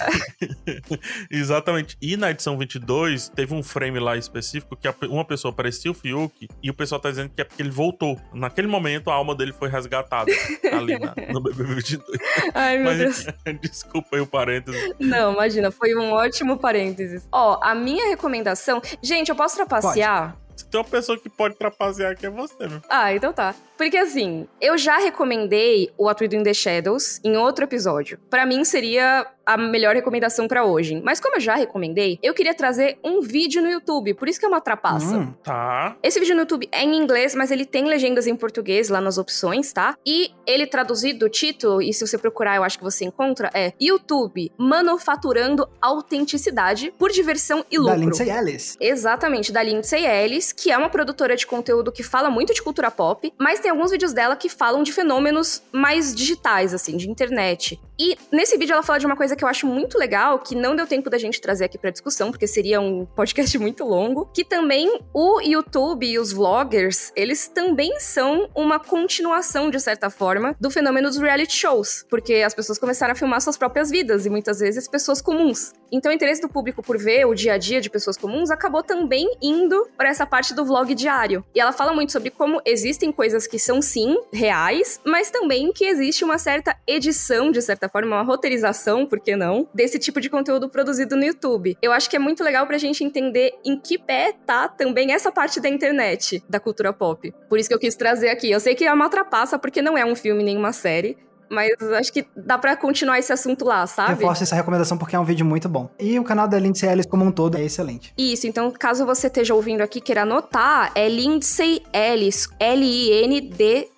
Exatamente. 1.31 1.97
E 2.01 2.17
na 2.17 2.31
edição 2.31 2.57
22, 2.57 3.29
teve 3.29 3.53
um 3.53 3.63
frame 3.63 3.99
lá 3.99 4.17
específico 4.17 4.75
que 4.75 4.87
uma 5.07 5.25
pessoa 5.25 5.53
parecia 5.53 5.91
o 5.91 5.93
Fiuk 5.93 6.47
e 6.61 6.69
o 6.69 6.73
pessoal 6.73 6.99
tá 6.99 7.09
dizendo 7.09 7.29
que 7.29 7.41
é 7.41 7.43
porque 7.43 7.61
ele 7.61 7.71
voltou. 7.71 8.19
Naquele 8.33 8.67
momento, 8.67 9.09
a 9.13 9.17
alma 9.17 9.35
dele 9.35 9.53
foi 9.53 9.69
resgatada 9.69 10.31
ali 10.71 10.99
na, 10.99 11.13
no 11.31 11.41
BBB 11.41 11.75
22. 11.75 12.19
ai 12.53 12.77
meu 12.77 12.95
Deus. 12.95 13.25
Mas, 13.45 13.59
desculpa 13.61 14.15
aí 14.15 14.21
o 14.21 14.27
parênteses. 14.27 14.93
Não, 14.99 15.33
imagina, 15.33 15.71
foi 15.71 15.95
um 15.95 16.11
ótimo 16.11 16.57
parênteses. 16.57 17.27
Ó, 17.31 17.59
a 17.61 17.73
minha 17.73 18.07
recomendação... 18.07 18.81
Gente, 19.01 19.29
eu 19.29 19.35
posso 19.35 19.55
trapacear? 19.55 20.37
Se 20.55 20.65
tem 20.67 20.79
uma 20.79 20.85
pessoa 20.87 21.17
que 21.17 21.29
pode 21.29 21.55
trapacear 21.55 22.11
aqui 22.11 22.25
é 22.25 22.29
você, 22.29 22.67
meu. 22.67 22.81
Ah, 22.89 23.13
então 23.13 23.33
tá. 23.33 23.55
Porque 23.83 23.97
assim, 23.97 24.47
eu 24.61 24.77
já 24.77 24.97
recomendei 24.97 25.91
o 25.97 26.05
What 26.05 26.23
We 26.23 26.29
Do 26.29 26.37
in 26.37 26.43
the 26.43 26.53
Shadows 26.53 27.19
em 27.21 27.35
outro 27.35 27.65
episódio. 27.65 28.17
Pra 28.29 28.45
mim 28.45 28.63
seria 28.63 29.27
a 29.45 29.57
melhor 29.57 29.93
recomendação 29.93 30.47
pra 30.47 30.63
hoje. 30.63 31.01
Mas 31.03 31.19
como 31.19 31.35
eu 31.35 31.39
já 31.41 31.55
recomendei, 31.55 32.17
eu 32.23 32.33
queria 32.33 32.53
trazer 32.53 32.97
um 33.03 33.19
vídeo 33.19 33.61
no 33.61 33.69
YouTube, 33.69 34.13
por 34.13 34.29
isso 34.29 34.39
que 34.39 34.45
é 34.45 34.47
uma 34.47 34.61
trapaça. 34.61 35.17
Hum, 35.17 35.33
Tá. 35.43 35.97
Esse 36.01 36.17
vídeo 36.17 36.33
no 36.33 36.43
YouTube 36.43 36.69
é 36.71 36.81
em 36.81 36.95
inglês, 36.95 37.35
mas 37.35 37.51
ele 37.51 37.65
tem 37.65 37.83
legendas 37.83 38.25
em 38.25 38.37
português 38.37 38.87
lá 38.87 39.01
nas 39.01 39.17
opções, 39.17 39.73
tá? 39.73 39.97
E 40.05 40.31
ele 40.47 40.65
traduzido, 40.65 41.25
o 41.25 41.29
título, 41.29 41.81
e 41.81 41.93
se 41.93 42.07
você 42.07 42.17
procurar 42.17 42.55
eu 42.55 42.63
acho 42.63 42.77
que 42.77 42.83
você 42.85 43.03
encontra, 43.03 43.49
é 43.53 43.73
YouTube 43.81 44.49
Manufaturando 44.57 45.67
Autenticidade 45.81 46.93
por 46.97 47.11
Diversão 47.11 47.65
e 47.69 47.75
da 47.75 47.83
Lucro. 47.83 47.99
Lindsay 47.99 48.29
Ellis. 48.29 48.77
Exatamente, 48.79 49.51
da 49.51 49.61
Lindsay 49.61 50.05
Ellis, 50.05 50.53
que 50.53 50.71
é 50.71 50.77
uma 50.77 50.89
produtora 50.89 51.35
de 51.35 51.45
conteúdo 51.45 51.91
que 51.91 52.01
fala 52.03 52.29
muito 52.29 52.53
de 52.53 52.61
cultura 52.61 52.89
pop, 52.89 53.33
mas 53.37 53.59
tem 53.59 53.72
alguns 53.73 53.91
vídeos 53.91 54.13
dela 54.13 54.35
que 54.35 54.49
falam 54.49 54.83
de 54.83 54.93
fenômenos 54.93 55.61
mais 55.71 56.15
digitais, 56.15 56.73
assim, 56.73 56.95
de 56.95 57.09
internet. 57.09 57.79
E 57.99 58.17
nesse 58.31 58.57
vídeo 58.57 58.73
ela 58.73 58.81
fala 58.81 58.99
de 58.99 59.05
uma 59.05 59.15
coisa 59.15 59.35
que 59.35 59.43
eu 59.43 59.47
acho 59.47 59.67
muito 59.67 59.97
legal, 59.97 60.39
que 60.39 60.55
não 60.55 60.75
deu 60.75 60.87
tempo 60.87 61.09
da 61.09 61.17
gente 61.17 61.39
trazer 61.39 61.65
aqui 61.65 61.77
pra 61.77 61.91
discussão, 61.91 62.31
porque 62.31 62.47
seria 62.47 62.81
um 62.81 63.05
podcast 63.05 63.55
muito 63.59 63.83
longo, 63.83 64.25
que 64.33 64.43
também 64.43 64.99
o 65.13 65.39
YouTube 65.41 66.05
e 66.05 66.17
os 66.17 66.31
vloggers, 66.33 67.11
eles 67.15 67.47
também 67.47 67.99
são 67.99 68.49
uma 68.55 68.79
continuação, 68.79 69.69
de 69.69 69.79
certa 69.79 70.09
forma, 70.09 70.55
do 70.59 70.71
fenômeno 70.71 71.09
dos 71.09 71.17
reality 71.17 71.53
shows, 71.55 72.05
porque 72.09 72.35
as 72.35 72.53
pessoas 72.53 72.79
começaram 72.79 73.13
a 73.13 73.15
filmar 73.15 73.41
suas 73.41 73.57
próprias 73.57 73.89
vidas, 73.89 74.25
e 74.25 74.29
muitas 74.29 74.59
vezes 74.59 74.87
pessoas 74.87 75.21
comuns. 75.21 75.73
Então 75.91 76.11
o 76.11 76.15
interesse 76.15 76.41
do 76.41 76.49
público 76.49 76.81
por 76.81 76.97
ver 76.97 77.25
o 77.25 77.35
dia 77.35 77.53
a 77.53 77.57
dia 77.57 77.79
de 77.79 77.89
pessoas 77.89 78.17
comuns 78.17 78.49
acabou 78.49 78.81
também 78.81 79.31
indo 79.39 79.87
para 79.95 80.09
essa 80.09 80.25
parte 80.25 80.53
do 80.53 80.65
vlog 80.65 80.93
diário. 80.95 81.45
E 81.53 81.59
ela 81.59 81.71
fala 81.71 81.93
muito 81.93 82.11
sobre 82.11 82.31
como 82.31 82.59
existem 82.65 83.11
coisas 83.11 83.45
que 83.53 83.59
são 83.59 83.83
sim 83.83 84.17
reais, 84.33 84.99
mas 85.05 85.29
também 85.29 85.71
que 85.71 85.85
existe 85.85 86.23
uma 86.23 86.39
certa 86.39 86.75
edição, 86.87 87.51
de 87.51 87.61
certa 87.61 87.87
forma, 87.87 88.15
uma 88.15 88.23
roteirização, 88.23 89.05
por 89.05 89.19
que 89.19 89.35
não, 89.35 89.69
desse 89.71 89.99
tipo 89.99 90.19
de 90.19 90.27
conteúdo 90.27 90.67
produzido 90.67 91.15
no 91.15 91.23
YouTube. 91.23 91.77
Eu 91.79 91.91
acho 91.91 92.09
que 92.09 92.15
é 92.15 92.19
muito 92.19 92.43
legal 92.43 92.65
pra 92.65 92.79
gente 92.79 93.03
entender 93.03 93.53
em 93.63 93.77
que 93.79 93.99
pé 93.99 94.33
tá 94.47 94.67
também 94.67 95.13
essa 95.13 95.31
parte 95.31 95.59
da 95.59 95.69
internet, 95.69 96.43
da 96.49 96.59
cultura 96.59 96.91
pop. 96.91 97.31
Por 97.47 97.59
isso 97.59 97.69
que 97.69 97.75
eu 97.75 97.79
quis 97.79 97.95
trazer 97.95 98.29
aqui. 98.29 98.49
Eu 98.49 98.59
sei 98.59 98.73
que 98.73 98.85
é 98.85 98.91
uma 98.91 99.07
trapaça, 99.07 99.59
porque 99.59 99.83
não 99.83 99.95
é 99.95 100.03
um 100.03 100.15
filme 100.15 100.43
nem 100.43 100.57
uma 100.57 100.73
série, 100.73 101.15
mas 101.49 101.71
acho 101.93 102.11
que 102.11 102.25
dá 102.35 102.57
pra 102.57 102.75
continuar 102.75 103.19
esse 103.19 103.31
assunto 103.31 103.65
lá, 103.65 103.85
sabe? 103.87 104.15
Reforço 104.15 104.43
essa 104.43 104.55
recomendação 104.55 104.97
porque 104.97 105.15
é 105.15 105.19
um 105.19 105.25
vídeo 105.25 105.45
muito 105.45 105.69
bom. 105.69 105.89
E 105.99 106.19
o 106.19 106.23
canal 106.23 106.47
da 106.47 106.59
Lindsay 106.59 106.89
Ellis 106.89 107.05
como 107.05 107.23
um 107.25 107.31
todo 107.31 107.57
é 107.57 107.63
excelente. 107.63 108.13
Isso, 108.17 108.47
então 108.47 108.71
caso 108.71 109.05
você 109.05 109.27
esteja 109.27 109.53
ouvindo 109.53 109.81
aqui 109.81 110.01
queira 110.01 110.23
anotar, 110.23 110.91
é 110.95 111.07
Lindsay 111.07 111.81
Ellis, 111.93 112.49
L-I-N-D-S-A-Y, 112.59 113.92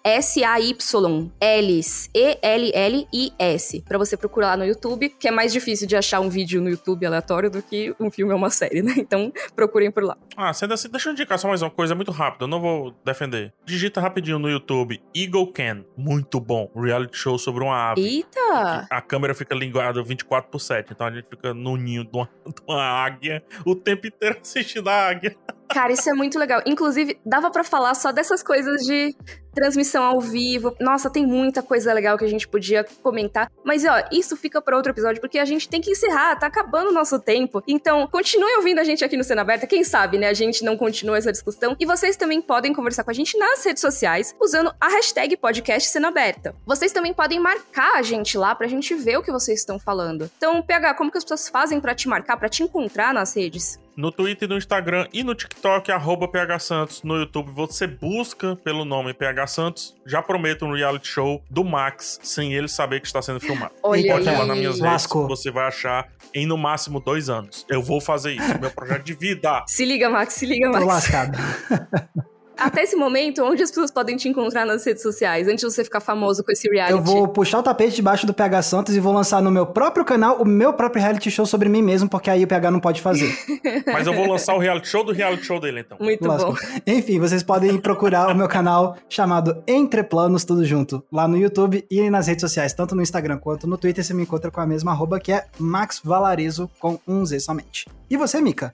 Ellis, 1.41 2.11
E-L-L-I-S, 2.13 3.81
pra 3.81 3.97
você 3.97 4.15
procurar 4.15 4.49
lá 4.49 4.57
no 4.57 4.65
YouTube, 4.65 5.09
que 5.09 5.27
é 5.27 5.31
mais 5.31 5.51
difícil 5.51 5.87
de 5.87 5.95
achar 5.95 6.19
um 6.19 6.29
vídeo 6.29 6.61
no 6.61 6.69
YouTube 6.69 7.07
aleatório 7.07 7.49
do 7.49 7.59
que 7.63 7.91
um 7.99 8.11
filme 8.11 8.31
ou 8.31 8.37
uma 8.37 8.51
série, 8.51 8.83
né? 8.83 8.93
Então 8.97 9.33
procurem 9.55 9.89
por 9.89 10.03
lá. 10.03 10.15
Ah, 10.37 10.53
sendo 10.53 10.75
assim, 10.75 10.89
deixa 10.89 11.09
eu 11.09 11.13
indicar 11.13 11.39
só 11.39 11.47
mais 11.47 11.63
uma 11.63 11.71
coisa 11.71 11.95
muito 11.95 12.11
rápida, 12.11 12.43
eu 12.43 12.47
não 12.47 12.61
vou 12.61 12.93
defender. 13.03 13.51
Digita 13.65 13.99
rapidinho 13.99 14.37
no 14.37 14.47
YouTube, 14.47 15.01
Eagle 15.15 15.51
Can, 15.51 15.83
muito 15.97 16.39
bom, 16.39 16.69
reality 16.75 17.17
show 17.17 17.39
sobre 17.39 17.63
uma 17.63 17.91
ave. 17.91 18.01
Eita! 18.01 18.85
A 18.91 19.01
câmera 19.01 19.33
fica 19.33 19.55
ligada 19.55 20.03
24 20.03 20.51
por 20.51 20.59
7, 20.59 20.93
então 20.93 21.07
a 21.07 21.11
gente 21.11 21.27
fica 21.27 21.51
no 21.51 21.75
ninho 21.77 22.03
de 22.03 22.15
uma, 22.15 22.29
de 22.45 22.61
uma 22.67 22.83
águia 22.83 23.43
o 23.65 23.75
tempo 23.75 24.05
inteiro 24.05 24.37
assistindo 24.39 24.87
a 24.87 25.07
águia. 25.07 25.35
Cara, 25.75 25.91
isso 25.91 26.09
é 26.09 26.13
muito 26.13 26.39
legal. 26.39 26.61
Inclusive, 26.65 27.19
dava 27.25 27.51
para 27.51 27.61
falar 27.61 27.93
só 27.95 28.09
dessas 28.09 28.41
coisas 28.41 28.81
de 28.83 29.13
transmissão 29.53 30.05
ao 30.05 30.21
vivo. 30.21 30.73
Nossa, 30.79 31.09
tem 31.09 31.27
muita 31.27 31.61
coisa 31.61 31.91
legal 31.91 32.17
que 32.17 32.23
a 32.23 32.29
gente 32.29 32.47
podia 32.47 32.85
comentar. 33.03 33.51
Mas, 33.61 33.83
ó, 33.83 33.91
isso 34.09 34.37
fica 34.37 34.61
para 34.61 34.77
outro 34.77 34.93
episódio, 34.93 35.19
porque 35.19 35.37
a 35.37 35.43
gente 35.43 35.67
tem 35.67 35.81
que 35.81 35.91
encerrar, 35.91 36.37
tá 36.37 36.47
acabando 36.47 36.91
o 36.91 36.93
nosso 36.93 37.19
tempo. 37.19 37.61
Então, 37.67 38.07
continue 38.07 38.55
ouvindo 38.55 38.79
a 38.79 38.85
gente 38.85 39.03
aqui 39.03 39.17
no 39.17 39.23
Cena 39.25 39.41
Aberta. 39.41 39.67
Quem 39.67 39.83
sabe, 39.83 40.17
né, 40.17 40.29
a 40.29 40.33
gente 40.33 40.63
não 40.63 40.77
continua 40.77 41.17
essa 41.17 41.29
discussão. 41.29 41.75
E 41.77 41.85
vocês 41.85 42.15
também 42.15 42.41
podem 42.41 42.71
conversar 42.73 43.03
com 43.03 43.11
a 43.11 43.13
gente 43.13 43.37
nas 43.37 43.61
redes 43.65 43.81
sociais, 43.81 44.33
usando 44.39 44.73
a 44.79 44.87
hashtag 44.87 45.35
podcast 45.35 45.89
Cena 45.89 46.07
Aberta. 46.07 46.55
Vocês 46.65 46.93
também 46.93 47.13
podem 47.13 47.37
marcar 47.37 47.95
a 47.97 48.01
gente 48.01 48.37
lá 48.37 48.55
pra 48.55 48.65
gente 48.65 48.95
ver 48.95 49.17
o 49.17 49.21
que 49.21 49.29
vocês 49.31 49.59
estão 49.59 49.77
falando. 49.77 50.31
Então, 50.37 50.63
PH, 50.63 50.93
como 50.93 51.11
que 51.11 51.17
as 51.17 51.25
pessoas 51.25 51.49
fazem 51.49 51.81
para 51.81 51.93
te 51.93 52.07
marcar, 52.07 52.37
para 52.37 52.47
te 52.47 52.63
encontrar 52.63 53.13
nas 53.13 53.35
redes? 53.35 53.77
No 53.95 54.11
Twitter, 54.11 54.47
no 54.49 54.57
Instagram 54.57 55.07
e 55.13 55.23
no 55.23 55.33
TikTok, 55.33 55.91
arroba 55.91 56.27
PH 56.27 56.59
Santos. 56.59 57.03
No 57.03 57.15
YouTube, 57.15 57.51
você 57.51 57.87
busca 57.87 58.55
pelo 58.57 58.83
nome 58.83 59.13
PH 59.13 59.47
Santos. 59.47 59.95
Já 60.05 60.21
prometo 60.21 60.65
um 60.65 60.73
reality 60.73 61.07
show 61.07 61.41
do 61.49 61.63
Max, 61.63 62.19
sem 62.21 62.53
ele 62.53 62.67
saber 62.67 62.99
que 62.99 63.07
está 63.07 63.21
sendo 63.21 63.39
filmado. 63.39 63.73
Olha 63.81 64.11
Pode 64.13 64.27
aí. 64.29 64.37
lá 64.37 64.45
nas 64.45 64.57
minhas 64.57 64.75
redes, 64.75 64.91
Lascou. 64.91 65.27
você 65.27 65.49
vai 65.49 65.67
achar 65.67 66.07
em 66.33 66.45
no 66.45 66.57
máximo 66.57 66.99
dois 66.99 67.29
anos. 67.29 67.65
Eu 67.69 67.81
vou 67.81 68.01
fazer 68.01 68.33
isso, 68.33 68.59
meu 68.59 68.69
projeto 68.71 69.03
de 69.03 69.13
vida. 69.13 69.63
Se 69.67 69.85
liga, 69.85 70.09
Max, 70.09 70.33
se 70.33 70.45
liga, 70.45 70.65
Tô 70.67 70.73
Max. 70.73 70.85
lascado. 70.85 71.37
Até 72.57 72.83
esse 72.83 72.95
momento, 72.95 73.43
onde 73.43 73.61
as 73.61 73.69
pessoas 73.69 73.91
podem 73.91 74.15
te 74.15 74.29
encontrar 74.29 74.65
nas 74.65 74.85
redes 74.85 75.03
sociais, 75.03 75.47
antes 75.47 75.61
de 75.61 75.73
você 75.73 75.83
ficar 75.83 75.99
famoso 75.99 76.43
com 76.43 76.51
esse 76.51 76.69
reality? 76.69 76.93
Eu 76.93 77.01
vou 77.01 77.27
puxar 77.27 77.59
o 77.59 77.63
tapete 77.63 77.95
debaixo 77.95 78.25
do 78.25 78.33
PH 78.33 78.61
Santos 78.61 78.95
e 78.95 78.99
vou 78.99 79.13
lançar 79.13 79.41
no 79.41 79.51
meu 79.51 79.65
próprio 79.65 80.05
canal 80.05 80.41
o 80.41 80.45
meu 80.45 80.73
próprio 80.73 81.01
reality 81.01 81.29
show 81.29 81.45
sobre 81.45 81.69
mim 81.69 81.81
mesmo, 81.81 82.09
porque 82.09 82.29
aí 82.29 82.43
o 82.43 82.47
PH 82.47 82.71
não 82.71 82.79
pode 82.79 83.01
fazer. 83.01 83.35
Mas 83.85 84.07
eu 84.07 84.13
vou 84.13 84.27
lançar 84.27 84.55
o 84.55 84.59
reality 84.59 84.87
show 84.87 85.03
do 85.03 85.11
reality 85.11 85.45
show 85.45 85.59
dele, 85.59 85.81
então. 85.81 85.97
Muito 85.99 86.25
bom. 86.25 86.55
Enfim, 86.87 87.19
vocês 87.19 87.43
podem 87.43 87.77
procurar 87.77 88.31
o 88.31 88.35
meu 88.35 88.47
canal 88.47 88.97
chamado 89.09 89.63
Entre 89.67 90.03
Planos, 90.03 90.45
tudo 90.45 90.63
junto, 90.63 91.03
lá 91.11 91.27
no 91.27 91.37
YouTube 91.37 91.85
e 91.89 92.09
nas 92.09 92.27
redes 92.27 92.41
sociais, 92.41 92.73
tanto 92.73 92.95
no 92.95 93.01
Instagram 93.01 93.37
quanto 93.37 93.67
no 93.67 93.77
Twitter, 93.77 94.03
você 94.03 94.13
me 94.13 94.23
encontra 94.23 94.49
com 94.49 94.61
a 94.61 94.65
mesma 94.65 94.91
arroba 94.91 95.19
que 95.19 95.31
é 95.31 95.45
Max 95.59 95.99
Valarezo 96.03 96.69
com 96.79 96.99
um 97.07 97.25
Z 97.25 97.39
somente. 97.39 97.85
E 98.09 98.17
você, 98.17 98.39
Mika? 98.39 98.73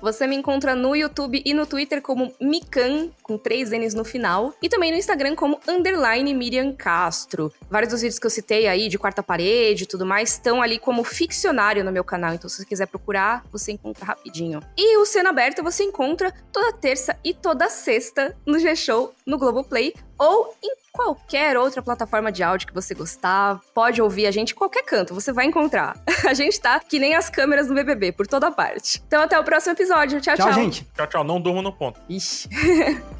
Você 0.00 0.26
me 0.26 0.34
encontra 0.34 0.74
no 0.74 0.96
YouTube 0.96 1.42
e 1.44 1.52
no 1.52 1.66
Twitter 1.66 2.00
como 2.00 2.32
Mikan, 2.40 3.10
com 3.22 3.36
três 3.36 3.70
N's 3.70 3.92
no 3.92 4.04
final, 4.04 4.54
e 4.62 4.68
também 4.68 4.90
no 4.90 4.96
Instagram 4.96 5.34
como 5.34 5.60
underline 5.68 6.32
Miriam 6.32 6.72
Castro. 6.72 7.52
Vários 7.70 7.92
dos 7.92 8.00
vídeos 8.00 8.18
que 8.18 8.26
eu 8.26 8.30
citei 8.30 8.66
aí, 8.66 8.88
de 8.88 8.98
quarta 8.98 9.22
parede 9.22 9.84
e 9.84 9.86
tudo 9.86 10.06
mais, 10.06 10.30
estão 10.30 10.62
ali 10.62 10.78
como 10.78 11.04
ficcionário 11.04 11.84
no 11.84 11.92
meu 11.92 12.02
canal, 12.02 12.32
então 12.32 12.48
se 12.48 12.56
você 12.56 12.64
quiser 12.64 12.86
procurar, 12.86 13.44
você 13.52 13.72
encontra 13.72 14.06
rapidinho. 14.06 14.60
E 14.76 14.96
o 14.96 15.04
Cena 15.04 15.30
Aberta 15.30 15.62
você 15.62 15.84
encontra 15.84 16.32
toda 16.50 16.72
terça 16.72 17.16
e 17.22 17.34
toda 17.34 17.68
sexta 17.68 18.34
no 18.46 18.58
G-Show, 18.58 19.14
no 19.26 19.36
Globoplay, 19.36 19.94
ou 20.20 20.54
em 20.62 20.74
qualquer 20.92 21.56
outra 21.56 21.80
plataforma 21.80 22.30
de 22.30 22.42
áudio 22.42 22.68
que 22.68 22.74
você 22.74 22.94
gostar, 22.94 23.58
pode 23.74 24.02
ouvir 24.02 24.26
a 24.26 24.30
gente 24.30 24.52
em 24.52 24.54
qualquer 24.54 24.82
canto, 24.82 25.14
você 25.14 25.32
vai 25.32 25.46
encontrar. 25.46 25.96
A 26.28 26.34
gente 26.34 26.60
tá 26.60 26.78
que 26.78 26.98
nem 26.98 27.14
as 27.14 27.30
câmeras 27.30 27.68
do 27.68 27.74
BBB, 27.74 28.12
por 28.12 28.26
toda 28.26 28.50
parte. 28.50 29.02
Então 29.06 29.22
até 29.22 29.38
o 29.38 29.42
próximo 29.42 29.72
episódio. 29.72 30.20
Tchau, 30.20 30.36
tchau. 30.36 30.46
Tchau, 30.46 30.54
gente. 30.54 30.86
Tchau, 30.94 31.06
tchau. 31.06 31.24
Não 31.24 31.40
durma 31.40 31.62
no 31.62 31.72
ponto. 31.72 31.98
Ixi. 32.08 32.48